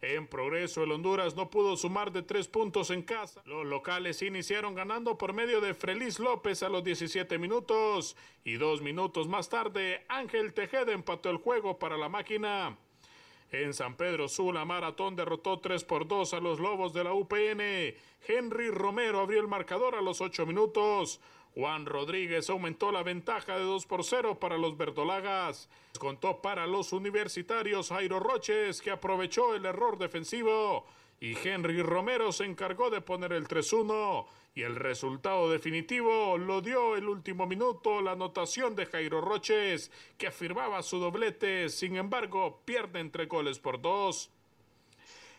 En 0.00 0.28
progreso, 0.28 0.84
el 0.84 0.92
Honduras 0.92 1.34
no 1.34 1.50
pudo 1.50 1.76
sumar 1.76 2.12
de 2.12 2.22
tres 2.22 2.46
puntos 2.46 2.90
en 2.90 3.02
casa. 3.02 3.42
Los 3.44 3.66
locales 3.66 4.22
iniciaron 4.22 4.76
ganando 4.76 5.18
por 5.18 5.32
medio 5.32 5.60
de 5.60 5.74
Feliz 5.74 6.20
López 6.20 6.62
a 6.62 6.68
los 6.68 6.84
17 6.84 7.38
minutos 7.38 8.16
y 8.44 8.52
dos 8.52 8.82
minutos 8.82 9.26
más 9.26 9.48
tarde 9.48 10.04
Ángel 10.08 10.54
Tejeda 10.54 10.92
empató 10.92 11.30
el 11.30 11.38
juego 11.38 11.80
para 11.80 11.96
la 11.96 12.08
máquina. 12.08 12.78
En 13.50 13.74
San 13.74 13.96
Pedro 13.96 14.28
Sula, 14.28 14.64
Maratón 14.64 15.16
derrotó 15.16 15.58
3 15.58 15.82
por 15.82 16.06
2 16.06 16.34
a 16.34 16.40
los 16.40 16.60
Lobos 16.60 16.92
de 16.92 17.02
la 17.02 17.14
UPN. 17.14 17.96
Henry 18.28 18.70
Romero 18.70 19.18
abrió 19.18 19.40
el 19.40 19.48
marcador 19.48 19.96
a 19.96 20.00
los 20.00 20.20
8 20.20 20.46
minutos. 20.46 21.20
Juan 21.54 21.86
Rodríguez 21.86 22.50
aumentó 22.50 22.90
la 22.90 23.04
ventaja 23.04 23.56
de 23.56 23.62
2 23.62 23.86
por 23.86 24.02
0 24.02 24.40
para 24.40 24.58
los 24.58 24.76
verdolagas. 24.76 25.68
Contó 25.98 26.42
para 26.42 26.66
los 26.66 26.92
universitarios 26.92 27.90
Jairo 27.90 28.18
Roches, 28.18 28.82
que 28.82 28.90
aprovechó 28.90 29.54
el 29.54 29.64
error 29.64 29.96
defensivo. 29.96 30.84
Y 31.20 31.36
Henry 31.38 31.80
Romero 31.80 32.32
se 32.32 32.44
encargó 32.44 32.90
de 32.90 33.00
poner 33.00 33.32
el 33.32 33.46
3-1. 33.46 34.26
Y 34.56 34.62
el 34.62 34.74
resultado 34.74 35.48
definitivo 35.48 36.38
lo 36.38 36.60
dio 36.60 36.96
el 36.96 37.08
último 37.08 37.46
minuto 37.46 38.00
la 38.00 38.12
anotación 38.12 38.74
de 38.74 38.86
Jairo 38.86 39.20
Roches, 39.20 39.92
que 40.18 40.26
afirmaba 40.26 40.82
su 40.82 40.98
doblete. 40.98 41.68
Sin 41.68 41.96
embargo, 41.96 42.62
pierde 42.64 42.98
entre 42.98 43.26
goles 43.26 43.60
por 43.60 43.80
dos. 43.80 44.30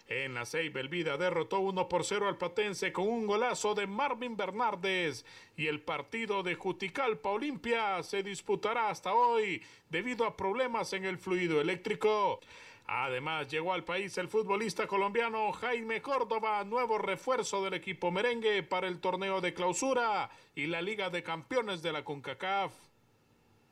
En 0.08 0.36
la 0.36 0.46
Ceiba, 0.46 0.80
el 0.80 0.90
Vida 0.90 1.18
derrotó 1.18 1.60
1 1.60 1.90
por 1.90 2.06
0 2.06 2.28
al 2.28 2.38
Patense 2.38 2.94
con 2.94 3.08
un 3.08 3.26
golazo 3.26 3.74
de 3.74 3.88
Marvin 3.88 4.38
Bernardes. 4.38 5.26
Y 5.58 5.66
el 5.66 5.82
partido 5.82 6.44
de 6.44 6.54
Juticalpa 6.54 7.30
Olimpia 7.30 8.04
se 8.04 8.22
disputará 8.22 8.90
hasta 8.90 9.16
hoy 9.16 9.64
debido 9.90 10.26
a 10.26 10.38
problemas 10.38 10.94
en 10.94 11.06
el 11.06 11.18
fluido 11.18 11.60
eléctrico. 11.60 12.40
Además, 12.88 13.50
llegó 13.50 13.74
al 13.74 13.84
país 13.84 14.16
el 14.20 14.28
futbolista 14.28 14.86
colombiano 14.86 15.52
Jaime 15.54 16.04
Córdoba, 16.04 16.64
nuevo 16.64 17.00
refuerzo 17.00 17.64
del 17.64 17.74
equipo 17.74 18.12
merengue 18.12 18.62
para 18.62 18.88
el 18.88 19.00
torneo 19.00 19.42
de 19.42 19.56
clausura 19.56 20.30
y 20.54 20.68
la 20.68 20.84
Liga 20.84 21.10
de 21.10 21.24
Campeones 21.24 21.82
de 21.82 21.92
la 21.92 22.04
CONCACAF. 22.04 22.74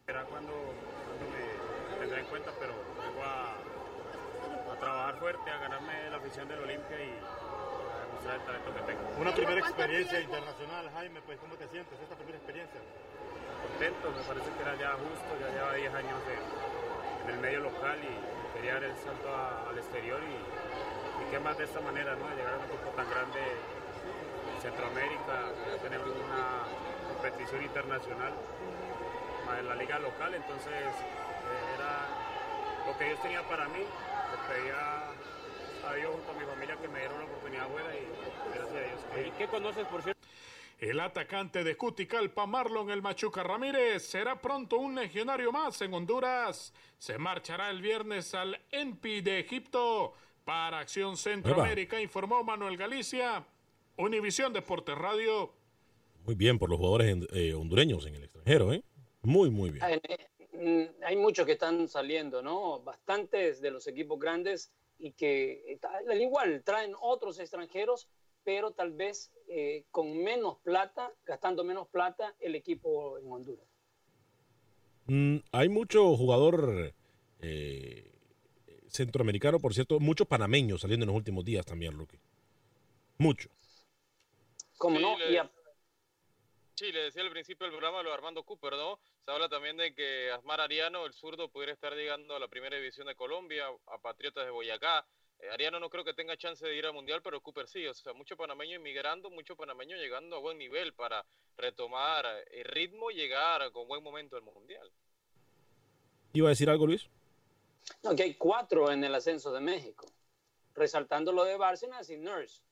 Cuando, 0.06 0.52
me 2.00 2.20
en 2.20 2.26
cuenta, 2.26 2.52
pero 2.60 2.74
a, 3.24 3.56
a 4.74 4.76
trabajar 4.80 5.16
fuerte, 5.18 5.52
a 5.52 5.58
ganarme 5.58 6.10
la 6.10 6.18
afición 6.18 6.48
del 6.48 6.60
Olimpia 6.60 6.98
y 7.00 7.14
a 7.14 8.06
demostrar 8.06 8.36
el 8.36 8.42
talento 8.46 8.74
que 8.74 8.82
tengo. 8.82 9.02
Una 9.22 9.34
primera 9.34 9.60
experiencia 9.60 10.20
internacional, 10.20 10.90
Jaime, 10.94 11.22
pues 11.22 11.38
¿cómo 11.40 11.56
te 11.56 11.68
sientes 11.70 11.94
esta 12.02 12.16
primera 12.16 12.38
experiencia? 12.38 12.82
Contento, 13.62 14.12
me 14.12 14.24
parece 14.28 14.50
que 14.52 14.62
era 14.62 14.76
ya 14.76 14.92
justo, 14.98 15.30
ya 15.40 15.50
lleva 15.54 15.74
10 15.74 15.94
años 15.94 16.20
de- 16.28 16.42
en 17.24 17.30
el 17.30 17.40
medio 17.40 17.60
local 17.62 17.98
y 18.04 18.14
quería 18.58 18.74
dar 18.76 18.84
el 18.84 18.98
salto 18.98 19.30
a- 19.34 19.70
al 19.70 19.78
exterior 19.78 20.20
y, 20.24 20.36
y 20.36 21.32
qué 21.32 21.40
más 21.40 21.58
de 21.58 21.64
esta 21.64 21.80
manera, 21.80 22.16
¿no? 22.16 22.28
Llegar 22.36 22.54
a 22.54 22.58
un 22.58 22.66
equipo 22.66 22.90
tan 22.96 23.10
grande 23.10 23.40
en 23.40 24.62
Centroamérica, 24.62 25.36
ya 25.70 25.78
tenemos 25.82 26.08
una 26.10 26.68
competición 27.14 27.64
internacional 27.64 28.34
más 29.48 29.60
en 29.60 29.68
la 29.68 29.76
liga 29.76 30.00
local, 30.00 30.34
entonces 30.34 30.74
eh, 30.74 31.76
era 31.76 32.08
lo 32.86 32.98
que 32.98 33.06
Dios 33.06 33.22
tenía 33.22 33.42
para 33.48 33.68
mí, 33.70 33.80
le 33.80 34.54
pedía 34.54 35.10
a 35.90 35.94
Dios 35.96 36.12
junto 36.12 36.32
a 36.32 36.34
mi 36.34 36.46
familia 36.46 36.78
que 36.78 36.88
me 36.88 37.00
diera 37.00 37.14
una 37.14 37.26
oportunidad 37.26 37.70
buena 37.70 37.90
y 37.96 38.54
gracias 38.54 38.76
a 38.76 38.88
Dios 38.88 39.02
que... 39.14 39.28
¿Y 39.28 39.32
qué 39.32 39.48
conoces, 39.48 39.86
por 39.88 40.02
cierto? 40.02 40.28
El 40.80 41.00
atacante 41.00 41.64
de 41.64 41.76
Juticalpa, 41.76 42.46
Marlon 42.46 42.90
El 42.90 43.02
Machuca 43.02 43.42
Ramírez, 43.42 44.04
será 44.04 44.42
pronto 44.42 44.78
un 44.78 44.96
legionario 44.96 45.52
más 45.52 45.82
en 45.82 45.94
Honduras. 45.94 46.74
Se 46.98 47.18
marchará 47.18 47.70
el 47.70 47.82
viernes 47.82 48.34
al 48.34 48.60
ENPI 48.70 49.22
de 49.22 49.40
Egipto. 49.40 50.14
Para 50.44 50.80
Acción 50.80 51.16
Centroamérica, 51.16 52.02
informó 52.02 52.44
Manuel 52.44 52.76
Galicia, 52.76 53.46
Univisión 53.96 54.52
Deportes 54.52 54.98
Radio. 54.98 55.54
Muy 56.26 56.36
bien 56.36 56.60
por 56.60 56.70
los 56.70 56.78
jugadores 56.78 57.16
eh, 57.32 57.54
hondureños 57.54 58.06
en 58.06 58.16
el 58.16 58.24
extranjero, 58.26 58.74
¿eh? 58.74 58.84
Muy, 59.22 59.50
muy 59.50 59.70
bien. 59.70 59.86
Hay, 60.54 60.60
mm, 60.60 60.90
hay 61.04 61.16
muchos 61.16 61.46
que 61.46 61.54
están 61.54 61.88
saliendo, 61.88 62.42
¿no? 62.42 62.80
Bastantes 62.82 63.62
de 63.62 63.72
los 63.72 63.88
equipos 63.88 64.20
grandes 64.20 64.72
y 65.00 65.12
que 65.12 65.64
eh, 65.74 65.80
al 66.10 66.22
igual 66.22 66.64
traen 66.64 66.94
otros 67.00 67.40
extranjeros, 67.40 68.08
pero 68.44 68.72
tal 68.72 68.92
vez 68.94 69.32
eh, 69.48 69.86
con 69.92 70.18
menos 70.24 70.58
plata, 70.60 71.12
gastando 71.26 71.64
menos 71.64 71.88
plata 71.88 72.36
el 72.40 72.56
equipo 72.56 73.18
en 73.18 73.32
Honduras. 73.32 73.68
Mm, 75.08 75.38
hay 75.52 75.70
mucho 75.70 76.16
jugador 76.16 76.94
eh, 77.40 78.12
centroamericano, 78.88 79.60
por 79.60 79.74
cierto, 79.74 80.00
muchos 80.00 80.28
panameños 80.28 80.82
saliendo 80.82 81.04
en 81.04 81.08
los 81.08 81.18
últimos 81.18 81.44
días 81.44 81.66
también, 81.66 81.94
Luque. 81.96 82.20
Mucho. 83.18 83.50
¿Cómo 84.78 84.98
Sí, 84.98 85.02
no? 85.02 85.18
le- 85.18 85.32
Y 85.34 85.38
a- 85.38 85.52
Sí, 86.76 86.92
le 86.92 87.04
decía 87.04 87.22
al 87.22 87.30
principio 87.30 87.66
del 87.66 87.74
programa 87.74 88.02
lo 88.02 88.10
de 88.10 88.16
Armando 88.16 88.44
Cooper, 88.44 88.74
¿no? 88.74 89.00
Se 89.24 89.32
habla 89.32 89.48
también 89.48 89.78
de 89.78 89.94
que 89.94 90.32
Asmar 90.32 90.60
Ariano, 90.60 91.06
el 91.06 91.14
zurdo, 91.14 91.50
pudiera 91.50 91.72
estar 91.72 91.94
llegando 91.94 92.36
a 92.36 92.40
la 92.40 92.48
primera 92.48 92.76
división 92.78 93.06
de 93.06 93.16
Colombia, 93.16 93.68
a 93.88 93.98
Patriotas 94.00 94.46
de 94.46 94.52
Boyacá. 94.52 95.06
Eh, 95.40 95.50
Ariano 95.52 95.80
no 95.80 95.90
creo 95.90 96.04
que 96.04 96.16
tenga 96.16 96.36
chance 96.36 96.66
de 96.66 96.76
ir 96.76 96.86
al 96.88 96.94
Mundial, 96.94 97.22
pero 97.22 97.42
Cooper 97.42 97.68
sí. 97.68 97.86
O 97.86 97.94
sea, 97.94 98.14
mucho 98.14 98.36
panameño 98.36 98.78
inmigrando, 98.78 99.30
mucho 99.30 99.56
panameño 99.56 99.98
llegando 99.98 100.36
a 100.36 100.40
buen 100.40 100.58
nivel 100.58 100.94
para 100.94 101.24
retomar 101.58 102.26
el 102.50 102.64
ritmo 102.66 103.12
y 103.12 103.16
llegar 103.16 103.72
con 103.72 103.88
buen 103.88 104.02
momento 104.02 104.36
al 104.36 104.42
Mundial. 104.42 104.92
¿Iba 106.34 106.48
a 106.48 106.50
decir 106.50 106.72
algo, 106.72 106.88
Luis? 106.88 107.08
No, 108.02 108.16
que 108.16 108.24
hay 108.24 108.34
cuatro 108.34 108.92
en 108.92 109.04
el 109.04 109.14
ascenso 109.14 109.54
de 109.54 109.62
México, 109.62 110.08
resaltando 110.74 111.32
lo 111.32 111.44
de 111.44 111.56
Bárcenas 111.56 112.10
y 112.10 112.18
Nurse. 112.18 112.64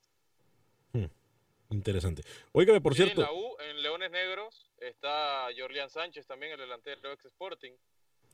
Interesante. 1.72 2.22
Óigame, 2.52 2.80
por 2.80 2.94
Sí, 2.94 3.02
cierto, 3.04 3.20
En 3.22 3.26
la 3.26 3.32
U, 3.32 3.56
en 3.60 3.82
Leones 3.82 4.10
Negros, 4.10 4.70
está 4.78 5.48
Jorlian 5.56 5.90
Sánchez 5.90 6.26
también, 6.26 6.52
el 6.52 6.58
delantero 6.58 7.12
ex 7.12 7.24
Sporting. 7.26 7.72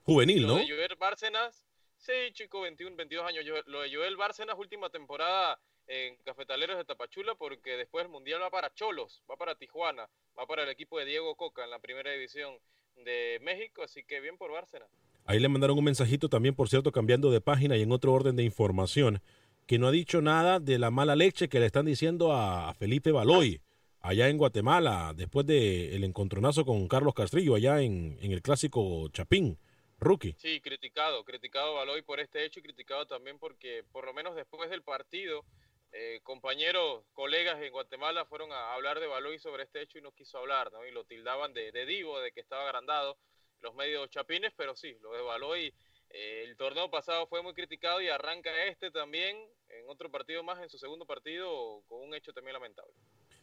juvenil, 0.04 0.42
Lo 0.42 0.48
¿no? 0.48 0.56
de 0.56 0.68
Joel 0.68 0.96
Bárcenas, 0.98 1.66
sí, 1.96 2.12
chico, 2.32 2.60
21, 2.62 2.96
22 2.96 3.26
años. 3.26 3.44
Lo 3.66 3.82
de 3.82 3.94
Joel 3.94 4.16
Bárcenas, 4.16 4.56
última 4.58 4.90
temporada 4.90 5.58
en 5.86 6.16
Cafetaleros 6.24 6.76
de 6.76 6.84
Tapachula, 6.84 7.34
porque 7.34 7.76
después 7.76 8.04
el 8.04 8.10
Mundial 8.10 8.42
va 8.42 8.50
para 8.50 8.72
Cholos, 8.74 9.22
va 9.30 9.36
para 9.36 9.54
Tijuana, 9.54 10.08
va 10.38 10.46
para 10.46 10.62
el 10.64 10.68
equipo 10.68 10.98
de 10.98 11.06
Diego 11.06 11.34
Coca 11.36 11.64
en 11.64 11.70
la 11.70 11.78
primera 11.78 12.10
división 12.12 12.58
de 12.96 13.38
México, 13.42 13.82
así 13.82 14.02
que 14.04 14.20
bien 14.20 14.36
por 14.36 14.50
Bárcenas. 14.52 14.88
Ahí 15.24 15.38
le 15.40 15.48
mandaron 15.48 15.76
un 15.78 15.84
mensajito 15.84 16.28
también, 16.28 16.54
por 16.54 16.68
cierto, 16.68 16.90
cambiando 16.90 17.30
de 17.30 17.40
página 17.40 17.76
y 17.76 17.82
en 17.82 17.92
otro 17.92 18.12
orden 18.12 18.34
de 18.36 18.42
información, 18.44 19.22
que 19.68 19.78
no 19.78 19.88
ha 19.88 19.90
dicho 19.90 20.22
nada 20.22 20.60
de 20.60 20.78
la 20.78 20.90
mala 20.90 21.14
leche 21.14 21.50
que 21.50 21.60
le 21.60 21.66
están 21.66 21.84
diciendo 21.84 22.32
a 22.32 22.72
Felipe 22.72 23.12
Baloy 23.12 23.60
allá 24.00 24.30
en 24.30 24.38
Guatemala, 24.38 25.12
después 25.14 25.44
del 25.44 26.02
encontronazo 26.04 26.64
con 26.64 26.88
Carlos 26.88 27.12
Castrillo 27.12 27.54
allá 27.54 27.82
en, 27.82 28.16
en 28.22 28.32
el 28.32 28.40
clásico 28.40 29.10
Chapín, 29.10 29.58
rookie. 29.98 30.34
Sí, 30.38 30.62
criticado, 30.62 31.22
criticado 31.22 31.74
Baloy 31.74 32.00
por 32.00 32.18
este 32.18 32.46
hecho 32.46 32.60
y 32.60 32.62
criticado 32.62 33.06
también 33.06 33.38
porque 33.38 33.84
por 33.92 34.06
lo 34.06 34.14
menos 34.14 34.34
después 34.34 34.70
del 34.70 34.82
partido, 34.82 35.44
eh, 35.92 36.20
compañeros, 36.22 37.04
colegas 37.12 37.60
en 37.60 37.70
Guatemala 37.70 38.24
fueron 38.24 38.50
a 38.52 38.72
hablar 38.72 39.00
de 39.00 39.06
Baloy 39.06 39.38
sobre 39.38 39.64
este 39.64 39.82
hecho 39.82 39.98
y 39.98 40.02
no 40.02 40.12
quiso 40.12 40.38
hablar, 40.38 40.72
¿no? 40.72 40.86
Y 40.86 40.92
lo 40.92 41.04
tildaban 41.04 41.52
de, 41.52 41.72
de 41.72 41.84
divo, 41.84 42.18
de 42.20 42.32
que 42.32 42.40
estaba 42.40 42.62
agrandado 42.62 43.18
los 43.60 43.74
medios 43.74 44.08
chapines, 44.08 44.50
pero 44.56 44.74
sí, 44.74 44.96
lo 45.02 45.12
de 45.12 45.20
Baloy, 45.20 45.74
el 46.10 46.56
torneo 46.56 46.90
pasado 46.90 47.26
fue 47.26 47.42
muy 47.42 47.52
criticado 47.54 48.00
y 48.00 48.08
arranca 48.08 48.50
este 48.66 48.90
también 48.90 49.36
en 49.68 49.88
otro 49.88 50.10
partido 50.10 50.42
más, 50.42 50.62
en 50.62 50.68
su 50.70 50.78
segundo 50.78 51.04
partido, 51.06 51.82
con 51.88 52.00
un 52.02 52.14
hecho 52.14 52.32
también 52.32 52.54
lamentable. 52.54 52.92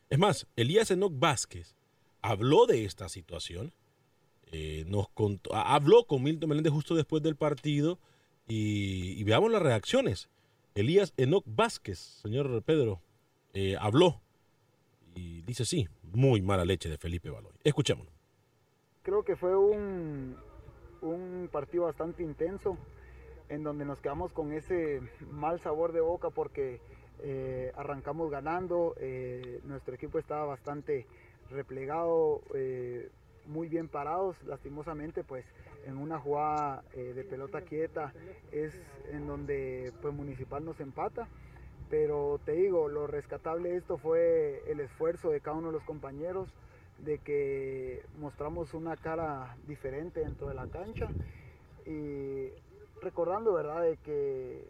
Es 0.10 0.18
más, 0.20 0.48
Elías 0.56 0.90
Enoc 0.92 1.14
Vázquez 1.16 1.76
habló 2.22 2.66
de 2.66 2.86
esta 2.86 3.10
situación, 3.10 3.74
eh, 4.52 4.84
nos 4.88 5.10
contó, 5.10 5.54
ha- 5.56 5.74
habló 5.76 6.06
con 6.06 6.24
Milton 6.24 6.50
Meléndez 6.50 6.74
justo 6.74 6.96
después 6.96 7.22
del 7.24 7.36
partido 7.36 8.00
y, 8.48 9.20
y 9.20 9.24
veamos 9.24 9.52
las 9.52 9.62
reacciones. 9.62 10.30
Elías 10.76 11.14
Enoc 11.18 11.44
Vázquez, 11.48 12.00
señor 12.00 12.62
Pedro, 12.64 13.02
eh, 13.54 13.76
habló 13.80 14.22
y 15.16 15.42
dice 15.44 15.66
sí, 15.66 15.88
muy 16.04 16.42
mala 16.42 16.66
leche 16.66 16.90
de 16.90 16.98
Felipe 16.98 17.30
Baloy. 17.30 17.54
Escuchémoslo. 17.64 18.12
Creo 19.04 19.24
que 19.24 19.36
fue 19.36 19.56
un, 19.56 20.36
un 21.06 21.50
partido 21.52 21.86
bastante 21.86 22.24
intenso 22.24 22.78
en 23.50 23.64
donde 23.64 23.86
nos 23.86 24.02
quedamos 24.02 24.34
con 24.34 24.52
ese 24.54 25.02
mal 25.32 25.60
sabor 25.60 25.92
de 25.92 26.02
boca 26.02 26.30
porque 26.30 26.80
eh, 27.20 27.72
arrancamos 27.76 28.30
ganando, 28.30 28.96
eh, 28.98 29.62
nuestro 29.64 29.96
equipo 29.96 30.20
estaba 30.20 30.46
bastante 30.46 31.06
replegado, 31.50 32.42
eh, 32.54 33.10
muy 33.46 33.70
bien 33.70 33.88
parados, 33.88 34.42
lastimosamente 34.44 35.24
pues 35.24 35.46
en 35.86 35.98
una 35.98 36.20
jugada 36.20 36.84
de 36.96 37.24
pelota 37.24 37.62
quieta 37.62 38.12
es 38.52 38.74
en 39.12 39.28
donde 39.28 39.94
pues 40.02 40.12
Municipal 40.16 40.66
nos 40.66 40.80
empata, 40.80 41.28
pero 41.92 42.40
te 42.44 42.54
digo, 42.54 42.90
lo 42.90 43.06
rescatable 43.06 43.70
de 43.70 43.78
esto 43.78 44.00
fue 44.00 44.64
el 44.68 44.80
esfuerzo 44.80 45.30
de 45.30 45.42
cada 45.42 45.58
uno 45.58 45.68
de 45.68 45.74
los 45.74 45.84
compañeros, 45.84 46.50
de 47.00 47.20
que 47.20 48.02
mostramos 48.18 48.74
una 48.74 48.96
cara 48.96 49.56
diferente 49.68 50.22
dentro 50.22 50.48
de 50.48 50.56
la 50.56 50.68
cancha 50.68 51.08
y 51.86 52.50
recordando, 53.02 53.54
¿verdad?, 53.54 53.82
de 53.82 53.98
que 53.98 54.66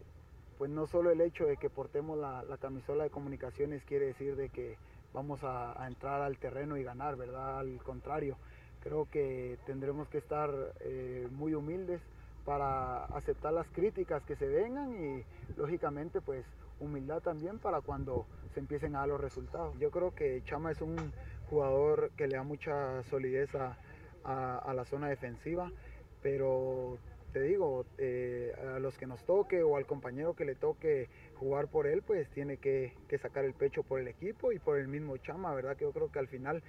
pues 0.58 0.70
no 0.70 0.86
solo 0.86 1.10
el 1.10 1.20
hecho 1.20 1.44
de 1.44 1.56
que 1.56 1.68
portemos 1.68 2.18
la, 2.18 2.42
la 2.42 2.56
camisola 2.56 3.04
de 3.04 3.10
comunicaciones 3.10 3.84
quiere 3.84 4.06
decir 4.06 4.36
de 4.36 4.48
que 4.48 4.76
vamos 5.12 5.44
a, 5.44 5.80
a 5.80 5.86
entrar 5.86 6.22
al 6.22 6.38
terreno 6.38 6.76
y 6.76 6.82
ganar, 6.82 7.16
¿verdad? 7.16 7.58
Al 7.58 7.82
contrario, 7.82 8.38
creo 8.82 9.06
que 9.10 9.58
tendremos 9.66 10.08
que 10.08 10.18
estar 10.18 10.50
eh, 10.80 11.28
muy 11.32 11.54
humildes 11.54 12.00
para 12.44 13.04
aceptar 13.06 13.52
las 13.52 13.68
críticas 13.68 14.22
que 14.24 14.36
se 14.36 14.46
vengan 14.46 14.94
y 14.94 15.24
lógicamente 15.56 16.20
pues 16.20 16.46
humildad 16.78 17.20
también 17.20 17.58
para 17.58 17.80
cuando 17.80 18.26
se 18.54 18.60
empiecen 18.60 18.94
a 18.94 19.00
dar 19.00 19.08
los 19.08 19.20
resultados. 19.20 19.76
Yo 19.78 19.90
creo 19.90 20.14
que 20.14 20.42
Chama 20.44 20.70
es 20.70 20.80
un 20.80 21.12
jugador 21.48 22.10
que 22.16 22.26
le 22.26 22.36
da 22.36 22.42
mucha 22.42 23.02
solidez 23.04 23.54
a, 23.54 23.78
a- 24.24 24.74
la 24.74 24.84
zona 24.84 25.08
defensiva, 25.08 25.70
pero 26.22 26.98
te 27.32 27.42
digo, 27.42 27.84
eh, 27.98 28.52
a 28.74 28.78
los 28.78 28.96
que 28.98 29.06
nos 29.06 29.24
toque 29.24 29.62
o 29.62 29.76
al 29.76 29.86
compañero 29.86 30.34
que 30.34 30.44
le 30.44 30.54
toque 30.54 31.08
jugar 31.34 31.68
por 31.68 31.86
él, 31.86 32.02
pues 32.02 32.28
tiene 32.30 32.56
que, 32.56 32.92
que 33.08 33.18
sacar 33.18 33.44
el 33.44 33.54
pecho 33.54 33.82
por 33.82 34.00
el 34.00 34.08
equipo 34.08 34.52
y 34.52 34.58
por 34.58 34.78
el 34.78 34.88
mismo 34.88 35.16
Chama, 35.18 35.54
¿verdad? 35.54 35.76
Que 35.76 35.84
yo 35.84 35.92
creo 35.92 36.10
que 36.10 36.18
al 36.18 36.28
final 36.28 36.62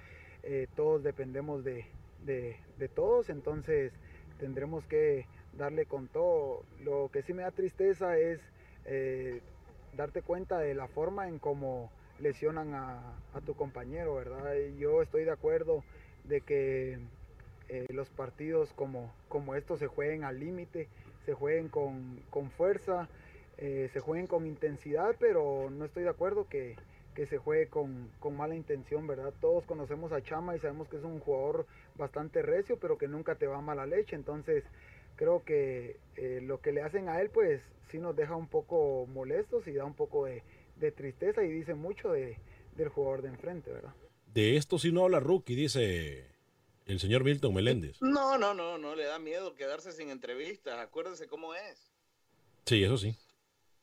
eh, 0.44 0.68
todos 0.76 1.04
dependemos 1.04 1.64
de, 1.64 1.86
de- 2.20 2.58
de 2.78 2.88
todos, 2.90 3.30
entonces 3.30 3.94
tendremos 4.40 4.86
que 4.88 5.26
darle 5.54 5.86
con 5.86 6.08
todo. 6.10 6.64
Lo 6.84 7.10
que 7.12 7.22
sí 7.24 7.34
me 7.34 7.44
da 7.44 7.52
tristeza 7.52 8.18
es 8.18 8.42
eh, 8.86 9.42
darte 9.94 10.22
cuenta 10.22 10.60
de 10.60 10.76
la 10.76 10.88
forma 10.88 11.28
en 11.28 11.40
cómo 11.40 11.92
lesionan 12.20 12.74
a, 12.74 13.02
tu 13.46 13.56
compañero, 13.56 14.16
¿verdad? 14.16 14.56
Yo 14.78 15.02
estoy 15.02 15.24
de 15.24 15.32
acuerdo 15.32 15.84
de 16.24 16.42
que 16.42 16.98
eh, 17.70 17.86
los 17.90 18.10
partidos 18.10 18.74
como, 18.74 19.14
como 19.30 19.56
estos 19.56 19.80
se 19.80 19.88
jueguen 19.88 20.24
al 20.24 20.40
límite, 20.40 20.88
se 21.26 21.34
jueguen 21.34 21.70
con, 21.70 22.20
con 22.30 22.50
fuerza, 22.50 23.08
eh, 23.58 23.90
se 23.94 24.00
jueguen 24.00 24.28
con 24.28 24.48
intensidad, 24.48 25.16
pero 25.20 25.70
no 25.70 25.86
estoy 25.86 26.04
de 26.04 26.10
acuerdo 26.10 26.48
que, 26.50 26.76
que 27.14 27.26
se 27.26 27.38
juegue 27.38 27.68
con, 27.68 28.10
con 28.20 28.36
mala 28.36 28.56
intención, 28.56 29.08
¿verdad? 29.08 29.34
Todos 29.40 29.66
conocemos 29.66 30.12
a 30.12 30.22
Chama 30.22 30.56
y 30.56 30.60
sabemos 30.60 30.88
que 30.88 30.98
es 30.98 31.04
un 31.04 31.20
jugador 31.20 31.66
bastante 31.96 32.42
recio, 32.42 32.78
pero 32.78 32.98
que 32.98 33.08
nunca 33.08 33.36
te 33.36 33.48
va 33.48 33.58
a 33.58 33.62
mala 33.62 33.86
leche, 33.86 34.16
entonces 34.16 34.64
creo 35.16 35.44
que 35.44 35.98
eh, 36.16 36.42
lo 36.44 36.62
que 36.62 36.72
le 36.72 36.82
hacen 36.82 37.10
a 37.10 37.20
él, 37.20 37.30
pues 37.30 37.62
sí 37.90 37.98
nos 37.98 38.16
deja 38.16 38.36
un 38.36 38.48
poco 38.48 39.08
molestos 39.08 39.68
y 39.68 39.74
da 39.74 39.84
un 39.84 39.96
poco 39.96 40.26
de, 40.26 40.44
de 40.80 40.92
tristeza 40.92 41.44
y 41.44 41.50
dice 41.50 41.74
mucho 41.74 42.12
de, 42.12 42.38
del 42.76 42.90
jugador 42.90 43.22
de 43.22 43.30
enfrente, 43.30 43.72
¿verdad? 43.72 43.94
De 44.34 44.58
esto 44.58 44.78
sí 44.78 44.92
no 44.92 45.04
habla 45.04 45.20
rookie, 45.20 45.56
dice 45.56 46.28
el 46.86 47.00
señor 47.00 47.24
Milton 47.24 47.54
Meléndez. 47.54 48.02
No, 48.02 48.38
no, 48.38 48.54
no, 48.54 48.78
no 48.78 48.96
le 48.96 49.06
da 49.06 49.20
miedo 49.20 49.56
quedarse 49.56 49.92
sin 49.92 50.10
entrevistas. 50.10 50.80
Acuérdese 50.80 51.28
cómo 51.28 51.54
es. 51.54 51.92
Sí, 52.66 52.84
eso 52.84 52.98
sí. 52.98 53.16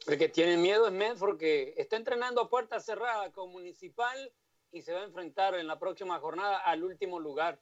El 0.07 0.18
que 0.18 0.28
tiene 0.28 0.57
miedo 0.57 0.86
es 0.86 0.92
Medford, 0.92 1.38
que 1.38 1.74
está 1.76 1.97
entrenando 1.97 2.40
a 2.40 2.49
puerta 2.49 2.80
cerrada 2.80 3.30
con 3.32 3.51
Municipal 3.51 4.32
y 4.72 4.82
se 4.82 4.92
va 4.92 5.01
a 5.01 5.05
enfrentar 5.05 5.55
en 5.55 5.66
la 5.66 5.78
próxima 5.78 6.18
jornada 6.18 6.59
al 6.59 6.82
último 6.82 7.20
lugar. 7.20 7.61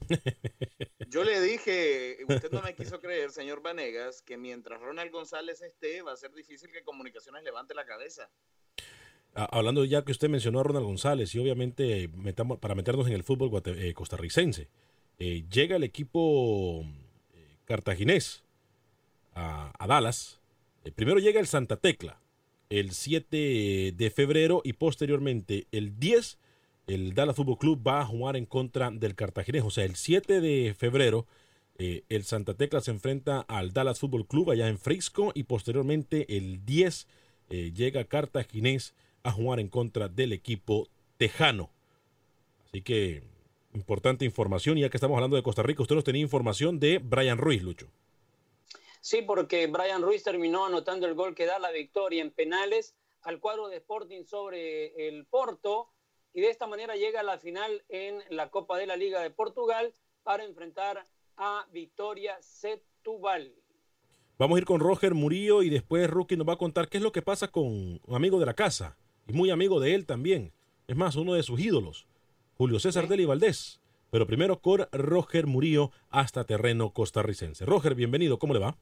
Yo 1.08 1.24
le 1.24 1.40
dije, 1.40 2.18
usted 2.28 2.50
no 2.50 2.62
me 2.62 2.74
quiso 2.76 3.00
creer, 3.00 3.30
señor 3.30 3.62
Vanegas, 3.62 4.22
que 4.22 4.36
mientras 4.36 4.80
Ronald 4.80 5.10
González 5.10 5.62
esté, 5.62 6.02
va 6.02 6.12
a 6.12 6.16
ser 6.16 6.32
difícil 6.32 6.70
que 6.70 6.82
Comunicaciones 6.82 7.42
levante 7.42 7.74
la 7.74 7.86
cabeza. 7.86 8.28
Ah, 9.34 9.48
Hablando 9.52 9.84
ya 9.84 10.04
que 10.04 10.12
usted 10.12 10.28
mencionó 10.28 10.60
a 10.60 10.64
Ronald 10.64 10.86
González 10.86 11.34
y 11.34 11.38
obviamente 11.38 12.08
metamos, 12.14 12.58
para 12.58 12.74
meternos 12.74 13.06
en 13.06 13.14
el 13.14 13.24
fútbol 13.24 13.50
eh, 13.64 13.94
costarricense, 13.94 14.68
eh, 15.18 15.44
llega 15.50 15.76
el 15.76 15.84
equipo 15.84 16.84
eh, 17.34 17.56
cartaginés 17.64 18.42
a, 19.34 19.72
a 19.78 19.86
Dallas. 19.86 20.40
Eh, 20.84 20.92
primero 20.92 21.18
llega 21.18 21.40
el 21.40 21.46
Santa 21.46 21.76
Tecla 21.76 22.20
el 22.70 22.92
7 22.92 23.94
de 23.96 24.10
febrero 24.14 24.60
y 24.64 24.74
posteriormente 24.74 25.66
el 25.72 25.98
10 25.98 26.38
el 26.88 27.14
Dallas 27.14 27.36
Fútbol 27.36 27.58
Club 27.58 27.86
va 27.86 28.00
a 28.00 28.06
jugar 28.06 28.36
en 28.36 28.46
contra 28.46 28.90
del 28.90 29.14
Cartaginés. 29.14 29.62
O 29.62 29.70
sea, 29.70 29.84
el 29.84 29.94
7 29.94 30.40
de 30.40 30.74
febrero 30.76 31.26
eh, 31.78 32.02
el 32.08 32.24
Santa 32.24 32.54
Tecla 32.54 32.80
se 32.80 32.90
enfrenta 32.90 33.40
al 33.42 33.72
Dallas 33.72 34.00
Fútbol 34.00 34.26
Club 34.26 34.50
allá 34.50 34.66
en 34.68 34.78
Frisco 34.78 35.30
y 35.34 35.44
posteriormente 35.44 36.36
el 36.36 36.64
10 36.64 37.06
eh, 37.50 37.72
llega 37.72 38.04
Cartaginés 38.04 38.94
a 39.22 39.30
jugar 39.30 39.60
en 39.60 39.68
contra 39.68 40.08
del 40.08 40.32
equipo 40.32 40.88
tejano. 41.18 41.70
Así 42.64 42.82
que 42.82 43.22
importante 43.74 44.24
información. 44.24 44.78
Y 44.78 44.80
ya 44.80 44.88
que 44.88 44.96
estamos 44.96 45.14
hablando 45.14 45.36
de 45.36 45.42
Costa 45.42 45.62
Rica, 45.62 45.82
usted 45.82 45.94
nos 45.94 46.04
tenía 46.04 46.22
información 46.22 46.80
de 46.80 46.98
Brian 46.98 47.38
Ruiz, 47.38 47.62
Lucho. 47.62 47.86
Sí, 49.00 49.22
porque 49.22 49.68
Brian 49.68 50.02
Ruiz 50.02 50.24
terminó 50.24 50.66
anotando 50.66 51.06
el 51.06 51.14
gol 51.14 51.34
que 51.34 51.46
da 51.46 51.58
la 51.58 51.70
victoria 51.70 52.22
en 52.22 52.32
penales 52.32 52.96
al 53.22 53.38
cuadro 53.40 53.68
de 53.68 53.76
Sporting 53.76 54.24
sobre 54.24 55.08
el 55.08 55.26
Porto 55.26 55.90
y 56.32 56.40
de 56.40 56.50
esta 56.50 56.66
manera 56.66 56.94
llega 56.96 57.20
a 57.20 57.24
la 57.24 57.38
final 57.38 57.84
en 57.88 58.22
la 58.30 58.50
Copa 58.50 58.78
de 58.78 58.86
la 58.86 58.96
Liga 58.96 59.20
de 59.20 59.30
Portugal 59.30 59.92
para 60.22 60.44
enfrentar 60.44 61.04
a 61.36 61.66
Victoria 61.72 62.36
Setúbal. 62.40 63.54
Vamos 64.38 64.56
a 64.56 64.60
ir 64.60 64.64
con 64.64 64.80
Roger 64.80 65.14
Murillo 65.14 65.62
y 65.62 65.70
después 65.70 66.08
Rookie 66.08 66.36
nos 66.36 66.48
va 66.48 66.52
a 66.52 66.58
contar 66.58 66.88
qué 66.88 66.98
es 66.98 67.02
lo 67.02 67.12
que 67.12 67.22
pasa 67.22 67.48
con 67.48 67.64
un 67.64 68.14
amigo 68.14 68.38
de 68.38 68.46
la 68.46 68.54
casa 68.54 68.96
y 69.26 69.32
muy 69.32 69.50
amigo 69.50 69.80
de 69.80 69.94
él 69.94 70.06
también. 70.06 70.52
Es 70.86 70.96
más, 70.96 71.16
uno 71.16 71.34
de 71.34 71.42
sus 71.42 71.58
ídolos, 71.60 72.06
Julio 72.56 72.78
César 72.78 73.08
Deli 73.08 73.24
Valdés. 73.24 73.80
pero 74.10 74.26
primero 74.26 74.60
con 74.60 74.86
Roger 74.92 75.46
Murillo 75.46 75.90
hasta 76.08 76.44
terreno 76.44 76.92
costarricense. 76.92 77.66
Roger, 77.66 77.94
bienvenido, 77.94 78.38
¿cómo 78.38 78.54
le 78.54 78.60
va? 78.60 78.78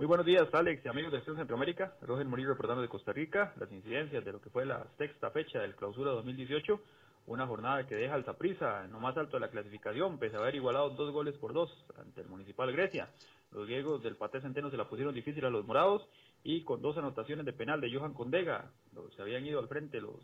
Muy 0.00 0.06
buenos 0.06 0.24
días, 0.24 0.48
Alex 0.54 0.82
y 0.82 0.88
amigos 0.88 1.12
de 1.12 1.18
Acción 1.18 1.36
Centroamérica. 1.36 1.92
Roger 2.00 2.24
Murillo 2.24 2.48
reportando 2.48 2.80
de 2.80 2.88
Costa 2.88 3.12
Rica 3.12 3.52
las 3.60 3.70
incidencias 3.70 4.24
de 4.24 4.32
lo 4.32 4.40
que 4.40 4.48
fue 4.48 4.64
la 4.64 4.86
sexta 4.96 5.30
fecha 5.30 5.58
del 5.58 5.76
clausura 5.76 6.12
2018. 6.12 6.80
Una 7.26 7.46
jornada 7.46 7.86
que 7.86 7.96
deja 7.96 8.14
al 8.14 8.24
Zaprisa 8.24 8.86
en 8.86 8.92
lo 8.92 8.98
más 8.98 9.14
alto 9.18 9.36
de 9.36 9.40
la 9.40 9.50
clasificación, 9.50 10.18
pese 10.18 10.36
a 10.36 10.38
haber 10.38 10.54
igualado 10.54 10.88
dos 10.88 11.12
goles 11.12 11.36
por 11.36 11.52
dos 11.52 11.70
ante 11.98 12.22
el 12.22 12.28
Municipal 12.28 12.72
Grecia. 12.72 13.10
Los 13.52 13.66
griegos 13.66 14.02
del 14.02 14.16
Paté 14.16 14.40
Centeno 14.40 14.70
se 14.70 14.78
la 14.78 14.88
pusieron 14.88 15.12
difícil 15.14 15.44
a 15.44 15.50
los 15.50 15.66
morados 15.66 16.08
y 16.44 16.64
con 16.64 16.80
dos 16.80 16.96
anotaciones 16.96 17.44
de 17.44 17.52
penal 17.52 17.82
de 17.82 17.94
Johan 17.94 18.14
Condega, 18.14 18.70
se 19.14 19.20
habían 19.20 19.44
ido 19.44 19.60
al 19.60 19.68
frente 19.68 20.00
los, 20.00 20.16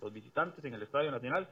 los 0.00 0.12
visitantes 0.12 0.64
en 0.64 0.74
el 0.74 0.82
Estadio 0.82 1.10
Nacional, 1.10 1.48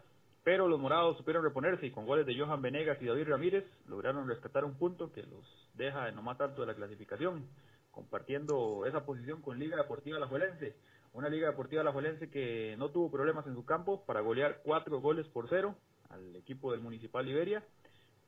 pero 0.47 0.69
los 0.69 0.79
morados 0.79 1.17
supieron 1.17 1.43
reponerse 1.43 1.87
y 1.87 1.91
con 1.91 2.07
goles 2.07 2.25
de 2.25 2.39
Johan 2.39 2.63
Venegas 2.63 2.99
y 3.03 3.07
David 3.07 3.27
Ramírez 3.27 3.65
lograron 3.89 4.29
rescatar 4.29 4.65
un 4.65 4.79
punto 4.79 5.11
que 5.11 5.25
los 5.25 5.45
deja 5.75 6.09
en 6.09 6.15
lo 6.15 6.23
más 6.23 6.41
alto 6.41 6.61
de 6.61 6.69
la 6.69 6.77
clasificación, 6.77 7.49
compartiendo 7.91 8.87
esa 8.87 9.05
posición 9.05 9.43
con 9.43 9.59
Liga 9.59 9.77
Deportiva 9.77 10.19
Alajuelense. 10.19 10.77
Una 11.15 11.29
Liga 11.29 11.49
Deportiva 11.49 11.81
Alajuelense 11.81 12.31
que 12.31 12.77
no 12.79 12.91
tuvo 12.91 13.11
problemas 13.11 13.45
en 13.49 13.57
su 13.57 13.65
campo 13.65 14.05
para 14.07 14.21
golear 14.21 14.61
cuatro 14.63 15.01
goles 15.01 15.27
por 15.27 15.49
cero 15.49 15.75
al 16.11 16.37
equipo 16.37 16.71
del 16.71 16.81
Municipal 16.81 17.27
Liberia. 17.27 17.65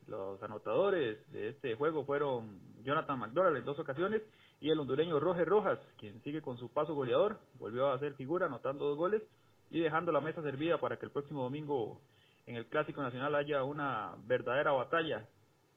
Los 0.09 0.43
anotadores 0.43 1.19
de 1.31 1.51
este 1.51 1.77
juego 1.77 2.05
fueron 2.05 2.59
Jonathan 2.83 3.21
McDonald 3.21 3.59
en 3.59 3.65
dos 3.65 3.79
ocasiones 3.79 4.23
y 4.61 4.71
el 4.71 4.81
hondureño 4.81 5.21
Roger 5.21 5.49
Rojas, 5.49 5.79
quien 6.01 6.21
sigue 6.25 6.43
con 6.43 6.59
su 6.59 6.69
paso 6.69 6.97
goleador, 6.97 7.39
volvió 7.61 7.87
a 7.87 7.95
hacer 7.95 8.15
figura 8.15 8.47
anotando 8.47 8.87
dos 8.87 8.99
goles 8.99 9.23
y 9.71 9.81
dejando 9.81 10.13
la 10.13 10.21
mesa 10.21 10.43
servida 10.43 10.79
para 10.79 10.97
que 10.99 11.07
el 11.07 11.13
próximo 11.13 11.43
domingo 11.43 12.01
en 12.47 12.57
el 12.57 12.67
Clásico 12.67 13.03
Nacional 13.03 13.35
haya 13.35 13.63
una 13.63 14.15
verdadera 14.27 14.73
batalla 14.73 15.27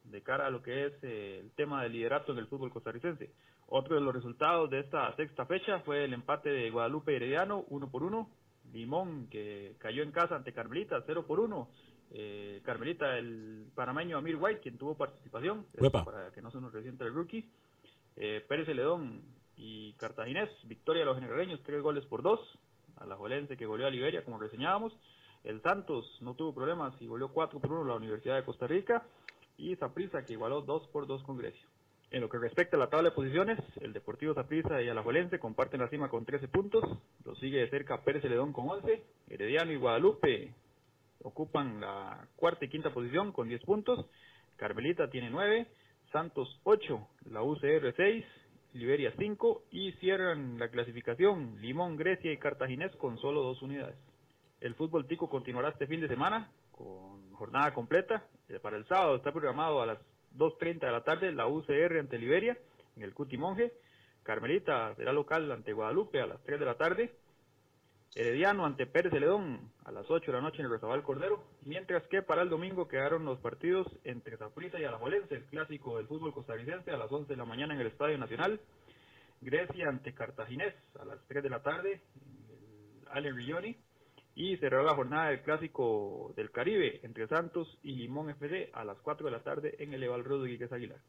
de 0.05 0.21
cara 0.21 0.47
a 0.47 0.49
lo 0.49 0.61
que 0.61 0.85
es 0.87 0.93
eh, 1.03 1.39
el 1.41 1.51
tema 1.51 1.83
del 1.83 1.93
liderato 1.93 2.31
en 2.31 2.39
el 2.39 2.47
fútbol 2.47 2.71
costarricense. 2.71 3.31
Otro 3.67 3.95
de 3.95 4.01
los 4.01 4.13
resultados 4.13 4.69
de 4.69 4.79
esta 4.79 5.15
sexta 5.15 5.45
fecha 5.45 5.79
fue 5.79 6.05
el 6.05 6.13
empate 6.13 6.49
de 6.49 6.69
Guadalupe 6.71 7.15
Herediano, 7.15 7.65
uno 7.69 7.89
por 7.89 8.03
uno. 8.03 8.29
Limón, 8.73 9.27
que 9.27 9.75
cayó 9.79 10.01
en 10.01 10.11
casa 10.11 10.35
ante 10.35 10.53
Carmelita, 10.53 11.03
cero 11.05 11.25
por 11.27 11.39
uno. 11.39 11.69
Eh, 12.11 12.61
Carmelita, 12.63 13.17
el 13.17 13.65
panameño 13.75 14.17
Amir 14.17 14.37
White, 14.37 14.61
quien 14.61 14.77
tuvo 14.77 14.95
participación, 14.95 15.65
para 15.91 16.31
que 16.31 16.41
no 16.41 16.51
se 16.51 16.59
nos 16.59 16.73
resienta 16.73 17.05
el 17.05 17.13
rookie. 17.13 17.49
Eh, 18.15 18.43
Pérez 18.47 18.65
Celedón 18.65 19.21
y 19.57 19.93
Cartaginés, 19.93 20.49
victoria 20.63 21.01
de 21.01 21.05
los 21.05 21.15
generaleños, 21.15 21.61
tres 21.63 21.81
goles 21.81 22.05
por 22.05 22.21
dos 22.21 22.39
a 23.02 23.06
la 23.06 23.16
Jolense 23.16 23.58
que 23.58 23.66
goleó 23.66 23.88
a 23.88 23.89
Liberia, 23.89 24.24
como 24.24 24.39
reseñábamos. 24.39 24.93
El 25.43 25.62
Santos 25.62 26.06
no 26.22 26.36
tuvo 26.36 26.54
problemas 26.54 26.93
y 27.02 27.08
goleó 27.08 27.30
4 27.30 27.60
por 27.60 27.72
1 27.72 27.82
a 27.82 27.88
la 27.88 27.95
Universidad 27.95 28.36
de 28.36 28.43
Costa 28.43 28.68
Rica. 28.68 29.04
Y 29.58 29.76
Zaprisa 29.76 30.26
que 30.26 30.34
igualó 30.34 30.62
2 30.62 30.88
por 30.88 31.08
2 31.08 31.24
con 31.24 31.38
Grecia. 31.38 31.66
En 32.12 32.22
lo 32.22 32.30
que 32.30 32.38
respecta 32.38 32.76
a 32.76 32.80
la 32.80 32.89
tabla 32.89 33.10
de 33.10 33.16
posiciones, 33.16 33.58
el 33.80 33.93
Deportivo 33.93 34.34
Zaprisa 34.34 34.82
y 34.82 34.89
Alajuelense 34.89 35.39
comparten 35.39 35.80
la 35.80 35.88
cima 35.88 36.10
con 36.10 36.26
13 36.26 36.47
puntos. 36.49 36.84
Lo 37.24 37.36
sigue 37.36 37.60
de 37.60 37.70
cerca 37.70 38.02
Pérez 38.02 38.22
Celedón 38.22 38.52
con 38.52 38.70
11. 38.70 39.02
Herediano 39.30 39.72
y 39.72 39.78
Guadalupe 39.78 40.54
ocupan 41.24 41.80
la 41.80 42.28
cuarta 42.36 42.66
y 42.66 42.70
quinta 42.70 42.93
posición 42.93 43.32
con 43.32 43.47
10 43.47 43.64
puntos. 43.64 44.06
Carmelita 44.58 45.10
tiene 45.10 45.30
9. 45.30 45.68
Santos 46.12 46.60
8. 46.64 47.08
La 47.30 47.43
UCR 47.43 47.93
6. 47.95 48.26
Liberia 48.74 49.13
5 49.17 49.63
y 49.72 49.91
cierran 49.93 50.57
la 50.57 50.69
clasificación 50.69 51.57
Limón, 51.59 51.97
Grecia 51.97 52.32
y 52.32 52.38
Cartaginés 52.38 52.95
con 52.95 53.17
solo 53.17 53.41
dos 53.43 53.61
unidades. 53.61 53.97
El 54.61 54.76
fútbol 54.76 55.07
tico 55.07 55.30
continuará 55.30 55.69
este 55.69 55.88
fin 55.88 56.01
de 56.01 56.07
semana 56.07 56.51
con 56.72 57.32
jornada 57.34 57.74
completa. 57.74 58.26
Eh, 58.47 58.59
para 58.59 58.78
el 58.78 58.86
sábado 58.86 59.15
está 59.15 59.32
programado 59.32 59.82
a 59.82 59.86
las 59.86 59.97
2.30 60.38 60.80
de 60.80 60.91
la 60.91 61.03
tarde 61.03 61.32
la 61.32 61.47
UCR 61.47 61.99
ante 61.99 62.17
Liberia 62.17 62.57
en 62.95 63.03
el 63.03 63.13
Cuti 63.13 63.38
Monje. 63.38 63.74
Carmelita 64.24 64.95
será 64.95 65.11
local 65.11 65.51
ante 65.51 65.74
Guadalupe 65.74 66.22
a 66.22 66.28
las 66.28 66.41
3 66.43 66.59
de 66.59 66.65
la 66.65 66.76
tarde. 66.76 67.11
Herediano 68.14 68.66
ante 68.66 68.86
Pérez 68.88 69.14
Celedón 69.14 69.72
a 69.86 69.91
las 69.91 70.09
8 70.12 70.32
de 70.32 70.38
la 70.38 70.43
noche 70.43 70.59
en 70.59 70.66
el 70.66 70.72
Rosabal 70.72 71.01
Cordero, 71.01 71.45
mientras 71.64 72.03
que 72.07 72.22
para 72.22 72.41
el 72.41 72.49
domingo 72.49 72.89
quedaron 72.89 73.24
los 73.24 73.39
partidos 73.39 73.88
entre 74.03 74.36
Zaprisa 74.36 74.80
y 74.80 74.84
Alajuelense, 74.84 75.36
el 75.36 75.45
clásico 75.45 75.95
del 75.95 76.07
fútbol 76.07 76.34
costarricense 76.34 76.91
a 76.91 76.97
las 76.97 77.09
11 77.09 77.30
de 77.30 77.38
la 77.38 77.45
mañana 77.45 77.74
en 77.74 77.80
el 77.80 77.88
Estadio 77.88 78.18
Nacional, 78.18 78.59
Grecia 79.39 79.88
ante 79.88 80.14
Cartaginés 80.14 80.76
a 80.99 81.05
las 81.05 81.26
3 81.28 81.41
de 81.41 81.49
la 81.49 81.64
tarde 81.64 82.01
Allen 83.12 83.36
Rioni 83.36 83.78
y 84.36 84.57
cerrará 84.57 84.84
la 84.84 84.95
jornada 84.95 85.30
del 85.30 85.41
clásico 85.41 86.34
del 86.36 86.51
Caribe 86.51 86.99
entre 87.03 87.28
Santos 87.28 87.80
y 87.82 87.95
Limón 87.95 88.30
FC 88.30 88.72
a 88.74 88.84
las 88.84 88.97
4 88.99 89.26
de 89.26 89.32
la 89.32 89.43
tarde 89.43 89.76
en 89.80 89.93
el 89.93 90.03
Eval 90.03 90.26
Rodríguez 90.26 90.72
Aguilar. 90.74 90.99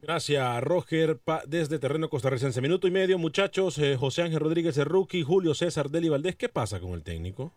Gracias, 0.00 0.62
Roger, 0.62 1.18
desde 1.46 1.80
Terreno 1.80 2.08
Costarricense. 2.08 2.60
Minuto 2.60 2.86
y 2.86 2.92
medio, 2.92 3.18
muchachos. 3.18 3.78
Eh, 3.78 3.96
José 3.96 4.22
Ángel 4.22 4.38
Rodríguez, 4.38 4.78
el 4.78 4.84
rookie, 4.84 5.24
Julio 5.24 5.54
César 5.54 5.90
Deli 5.90 6.08
Valdés. 6.08 6.36
¿Qué 6.36 6.48
pasa 6.48 6.78
con 6.78 6.92
el 6.92 7.02
técnico? 7.02 7.52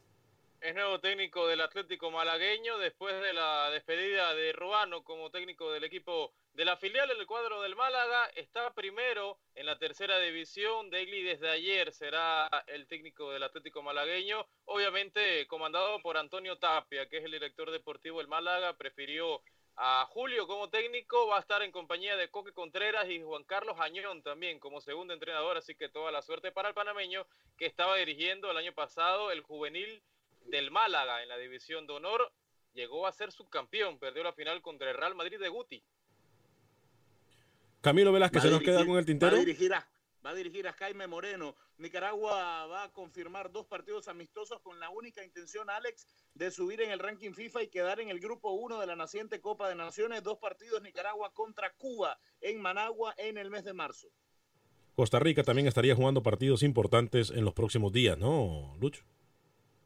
Es 0.60 0.76
nuevo 0.76 1.00
técnico 1.00 1.48
del 1.48 1.62
Atlético 1.62 2.12
Malagueño 2.12 2.78
después 2.78 3.20
de 3.22 3.34
la 3.34 3.70
despedida 3.72 4.34
de 4.36 4.54
Ruano 4.54 5.04
como 5.04 5.32
técnico 5.32 5.72
del 5.72 5.84
equipo 5.84 6.34
de 6.54 6.66
la 6.66 6.78
filial 6.78 7.10
el 7.10 7.26
cuadro 7.26 7.62
del 7.62 7.76
Málaga. 7.76 8.26
Está 8.36 8.74
primero 8.74 9.40
en 9.56 9.66
la 9.66 9.78
tercera 9.78 10.20
división. 10.20 10.90
Degli 10.90 11.24
desde 11.24 11.50
ayer 11.50 11.92
será 11.92 12.48
el 12.68 12.88
técnico 12.88 13.32
del 13.32 13.44
Atlético 13.44 13.82
Malagueño. 13.82 14.48
Obviamente 14.66 15.48
comandado 15.48 16.00
por 16.02 16.18
Antonio 16.18 16.58
Tapia, 16.58 17.08
que 17.08 17.18
es 17.18 17.26
el 17.26 17.32
director 17.32 17.72
deportivo 17.72 18.20
del 18.20 18.28
Málaga. 18.28 18.78
Prefirió 18.78 19.42
a 19.78 20.06
Julio 20.10 20.48
como 20.48 20.70
técnico, 20.70 21.28
va 21.28 21.38
a 21.38 21.40
estar 21.40 21.62
en 21.62 21.72
compañía 21.72 22.16
de 22.16 22.30
Coque 22.30 22.52
Contreras 22.52 23.10
y 23.10 23.22
Juan 23.22 23.44
Carlos 23.44 23.78
Añón 23.80 24.22
también 24.22 24.60
como 24.60 24.82
segundo 24.82 25.14
entrenador, 25.14 25.58
así 25.58 25.76
que 25.76 25.90
toda 25.90 26.12
la 26.12 26.22
suerte 26.22 26.52
para 26.52 26.70
el 26.70 26.76
panameño 26.76 27.26
que 27.58 27.66
estaba 27.66 27.96
dirigiendo 27.96 28.52
el 28.52 28.58
año 28.58 28.74
pasado 28.74 29.32
el 29.32 29.42
juvenil 29.42 30.02
del 30.46 30.72
Málaga 30.72 31.24
en 31.24 31.30
la 31.30 31.38
división 31.38 31.88
de 31.88 31.94
honor, 31.94 32.32
llegó 32.74 33.08
a 33.08 33.12
ser 33.12 33.32
subcampeón, 33.32 34.00
perdió 34.00 34.24
la 34.24 34.34
final 34.34 34.62
contra 34.62 34.90
el 34.90 34.98
Real 34.98 35.16
Madrid 35.16 35.40
de 35.40 35.50
Guti. 35.50 35.84
Camilo 37.82 38.12
Velázquez, 38.12 38.44
¿se 38.44 38.52
nos 38.52 38.62
queda 38.62 38.86
con 38.86 38.98
el 38.98 39.06
tintero? 39.06 39.32
va 39.32 39.38
a 39.38 39.46
dirigir 39.46 39.74
a 39.74 39.91
Jaime 40.78 41.08
Moreno. 41.08 41.56
Nicaragua 41.78 42.66
va 42.68 42.84
a 42.84 42.92
confirmar 42.92 43.52
dos 43.52 43.66
partidos 43.66 44.08
amistosos 44.08 44.62
con 44.62 44.80
la 44.80 44.90
única 44.90 45.24
intención, 45.24 45.70
Alex, 45.70 46.08
de 46.34 46.52
subir 46.52 46.82
en 46.82 46.92
el 46.92 47.00
ranking 47.00 47.34
FIFA 47.34 47.64
y 47.64 47.68
quedar 47.68 48.00
en 48.00 48.10
el 48.10 48.20
grupo 48.20 48.52
1 48.52 48.80
de 48.80 48.88
la 48.88 48.96
naciente 48.96 49.42
Copa 49.42 49.68
de 49.70 49.76
Naciones. 49.76 50.24
Dos 50.24 50.38
partidos 50.38 50.82
Nicaragua 50.82 51.34
contra 51.34 51.74
Cuba 51.74 52.20
en 52.40 52.62
Managua 52.62 53.14
en 53.18 53.38
el 53.38 53.50
mes 53.50 53.64
de 53.64 53.74
marzo. 53.74 54.08
Costa 54.96 55.20
Rica 55.20 55.44
también 55.44 55.68
estaría 55.68 55.96
jugando 55.96 56.22
partidos 56.22 56.64
importantes 56.64 57.32
en 57.32 57.46
los 57.46 57.54
próximos 57.54 57.92
días, 57.92 58.18
¿no, 58.18 58.76
Lucho? 58.80 59.04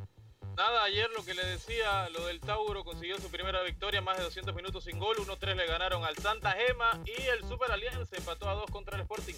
Nada, 0.55 0.83
ayer 0.83 1.09
lo 1.09 1.25
que 1.25 1.33
le 1.33 1.43
decía, 1.43 2.07
lo 2.09 2.27
del 2.27 2.39
Tauro 2.39 2.83
consiguió 2.83 3.17
su 3.19 3.31
primera 3.31 3.63
victoria, 3.63 4.01
más 4.01 4.17
de 4.17 4.25
200 4.25 4.53
minutos 4.53 4.83
sin 4.83 4.99
gol, 4.99 5.17
1-3 5.17 5.55
le 5.55 5.65
ganaron 5.65 6.03
al 6.03 6.15
Santa 6.17 6.51
Gema 6.51 7.01
y 7.05 7.19
el 7.29 7.43
Super 7.47 7.71
Alianza 7.71 8.15
empató 8.15 8.47
a 8.47 8.53
2 8.53 8.69
contra 8.69 8.95
el 8.95 9.01
Sporting. 9.01 9.33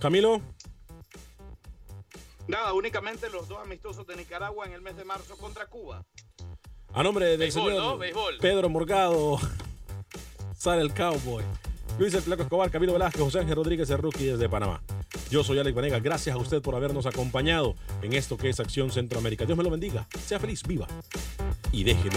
Camilo. 0.00 0.40
Nada, 2.48 2.72
únicamente 2.72 3.28
los 3.28 3.46
dos 3.46 3.58
amistosos 3.62 4.06
de 4.06 4.16
Nicaragua 4.16 4.66
en 4.66 4.72
el 4.72 4.80
mes 4.80 4.96
de 4.96 5.04
marzo 5.04 5.36
contra 5.36 5.66
Cuba. 5.66 6.04
A 6.94 7.02
nombre 7.02 7.26
del 7.26 7.38
Béisbol, 7.38 7.72
señor. 7.72 8.00
Pedro 8.40 8.68
Morgado, 8.70 9.38
sale 10.56 10.80
el 10.80 10.94
cowboy. 10.94 11.44
Luis 11.98 12.14
el 12.14 12.22
Flaco 12.22 12.42
Escobar, 12.42 12.70
Camilo 12.70 12.92
Velázquez, 12.94 13.20
José 13.20 13.40
Ángel 13.40 13.56
Rodríguez, 13.56 13.90
el 13.90 13.98
rookie 13.98 14.26
desde 14.26 14.48
Panamá. 14.48 14.82
Yo 15.30 15.44
soy 15.44 15.58
Alex 15.58 15.74
Vanegas. 15.74 16.02
Gracias 16.02 16.34
a 16.34 16.38
usted 16.38 16.62
por 16.62 16.74
habernos 16.74 17.06
acompañado 17.06 17.74
en 18.02 18.14
esto 18.14 18.38
que 18.38 18.48
es 18.48 18.60
Acción 18.60 18.90
Centroamérica. 18.90 19.44
Dios 19.44 19.58
me 19.58 19.64
lo 19.64 19.70
bendiga. 19.70 20.06
Sea 20.24 20.38
feliz, 20.38 20.62
viva 20.62 20.86
y 21.70 21.84
déjelo. 21.84 22.16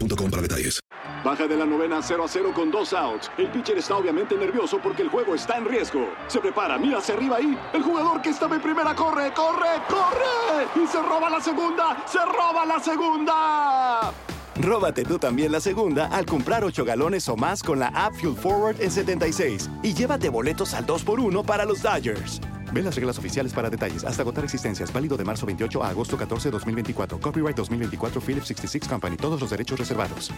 boostmobile.com 0.00 0.30
para 0.30 0.42
detalles. 0.42 0.80
Baja 1.24 1.46
de 1.46 1.56
la 1.56 1.66
novena 1.66 2.00
0 2.02 2.24
a 2.24 2.28
0 2.28 2.52
con 2.54 2.70
dos 2.70 2.92
outs. 2.92 3.30
El 3.36 3.50
pitcher 3.50 3.76
está 3.78 3.96
obviamente 3.96 4.36
nervioso 4.36 4.78
porque 4.82 5.02
el 5.02 5.08
juego 5.08 5.34
está 5.34 5.58
en 5.58 5.66
riesgo. 5.66 6.08
Se 6.28 6.40
prepara, 6.40 6.78
mira 6.78 6.98
hacia 6.98 7.14
arriba 7.14 7.36
ahí. 7.36 7.58
El 7.74 7.82
jugador 7.82 8.22
que 8.22 8.30
estaba 8.30 8.56
en 8.56 8.62
primera 8.62 8.94
corre, 8.94 9.32
corre, 9.34 9.68
corre. 9.88 10.82
Y 10.82 10.86
se 10.86 11.02
roba 11.02 11.28
la 11.28 11.40
segunda, 11.40 12.04
se 12.06 12.18
roba 12.24 12.64
la 12.64 12.80
segunda. 12.80 14.12
Róbate 14.56 15.04
tú 15.04 15.18
también 15.18 15.52
la 15.52 15.60
segunda 15.60 16.06
al 16.06 16.26
comprar 16.26 16.64
8 16.64 16.84
galones 16.84 17.28
o 17.28 17.36
más 17.36 17.62
con 17.62 17.78
la 17.78 17.88
app 17.88 18.14
Fuel 18.14 18.36
Forward 18.36 18.80
en 18.80 18.90
76 18.90 19.70
y 19.82 19.94
llévate 19.94 20.28
boletos 20.28 20.74
al 20.74 20.86
2x1 20.86 21.44
para 21.44 21.64
los 21.64 21.82
Dodgers. 21.82 22.40
Ve 22.72 22.82
las 22.82 22.94
reglas 22.94 23.18
oficiales 23.18 23.52
para 23.52 23.70
detalles. 23.70 24.04
Hasta 24.04 24.22
agotar 24.22 24.44
existencias. 24.44 24.92
Válido 24.92 25.16
de 25.16 25.24
marzo 25.24 25.46
28 25.46 25.82
a 25.82 25.88
agosto 25.88 26.16
14, 26.16 26.50
2024. 26.50 27.18
Copyright 27.18 27.56
2024 27.56 28.20
Philips 28.20 28.48
66 28.48 28.88
Company. 28.88 29.16
Todos 29.16 29.40
los 29.40 29.50
derechos 29.50 29.78
reservados. 29.78 30.30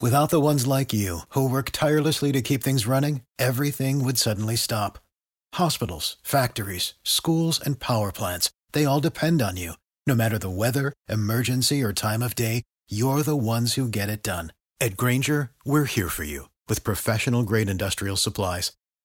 Without 0.00 0.30
the 0.30 0.40
ones 0.40 0.64
like 0.64 0.92
you, 0.92 1.22
who 1.30 1.48
work 1.48 1.70
tirelessly 1.72 2.30
to 2.30 2.40
keep 2.40 2.62
things 2.62 2.86
running, 2.86 3.22
everything 3.36 4.04
would 4.04 4.16
suddenly 4.16 4.54
stop. 4.54 5.00
Hospitals, 5.54 6.18
factories, 6.22 6.94
schools, 7.02 7.58
and 7.58 7.80
power 7.80 8.12
plants, 8.12 8.52
they 8.70 8.84
all 8.84 9.00
depend 9.00 9.42
on 9.42 9.56
you. 9.56 9.72
No 10.06 10.14
matter 10.14 10.38
the 10.38 10.50
weather, 10.50 10.92
emergency, 11.08 11.82
or 11.82 11.92
time 11.92 12.22
of 12.22 12.36
day, 12.36 12.62
you're 12.88 13.24
the 13.24 13.36
ones 13.36 13.74
who 13.74 13.88
get 13.88 14.08
it 14.08 14.22
done. 14.22 14.52
At 14.80 14.96
Granger, 14.96 15.50
we're 15.64 15.84
here 15.86 16.08
for 16.08 16.22
you 16.22 16.48
with 16.68 16.84
professional 16.84 17.42
grade 17.42 17.68
industrial 17.68 18.16
supplies. 18.16 18.72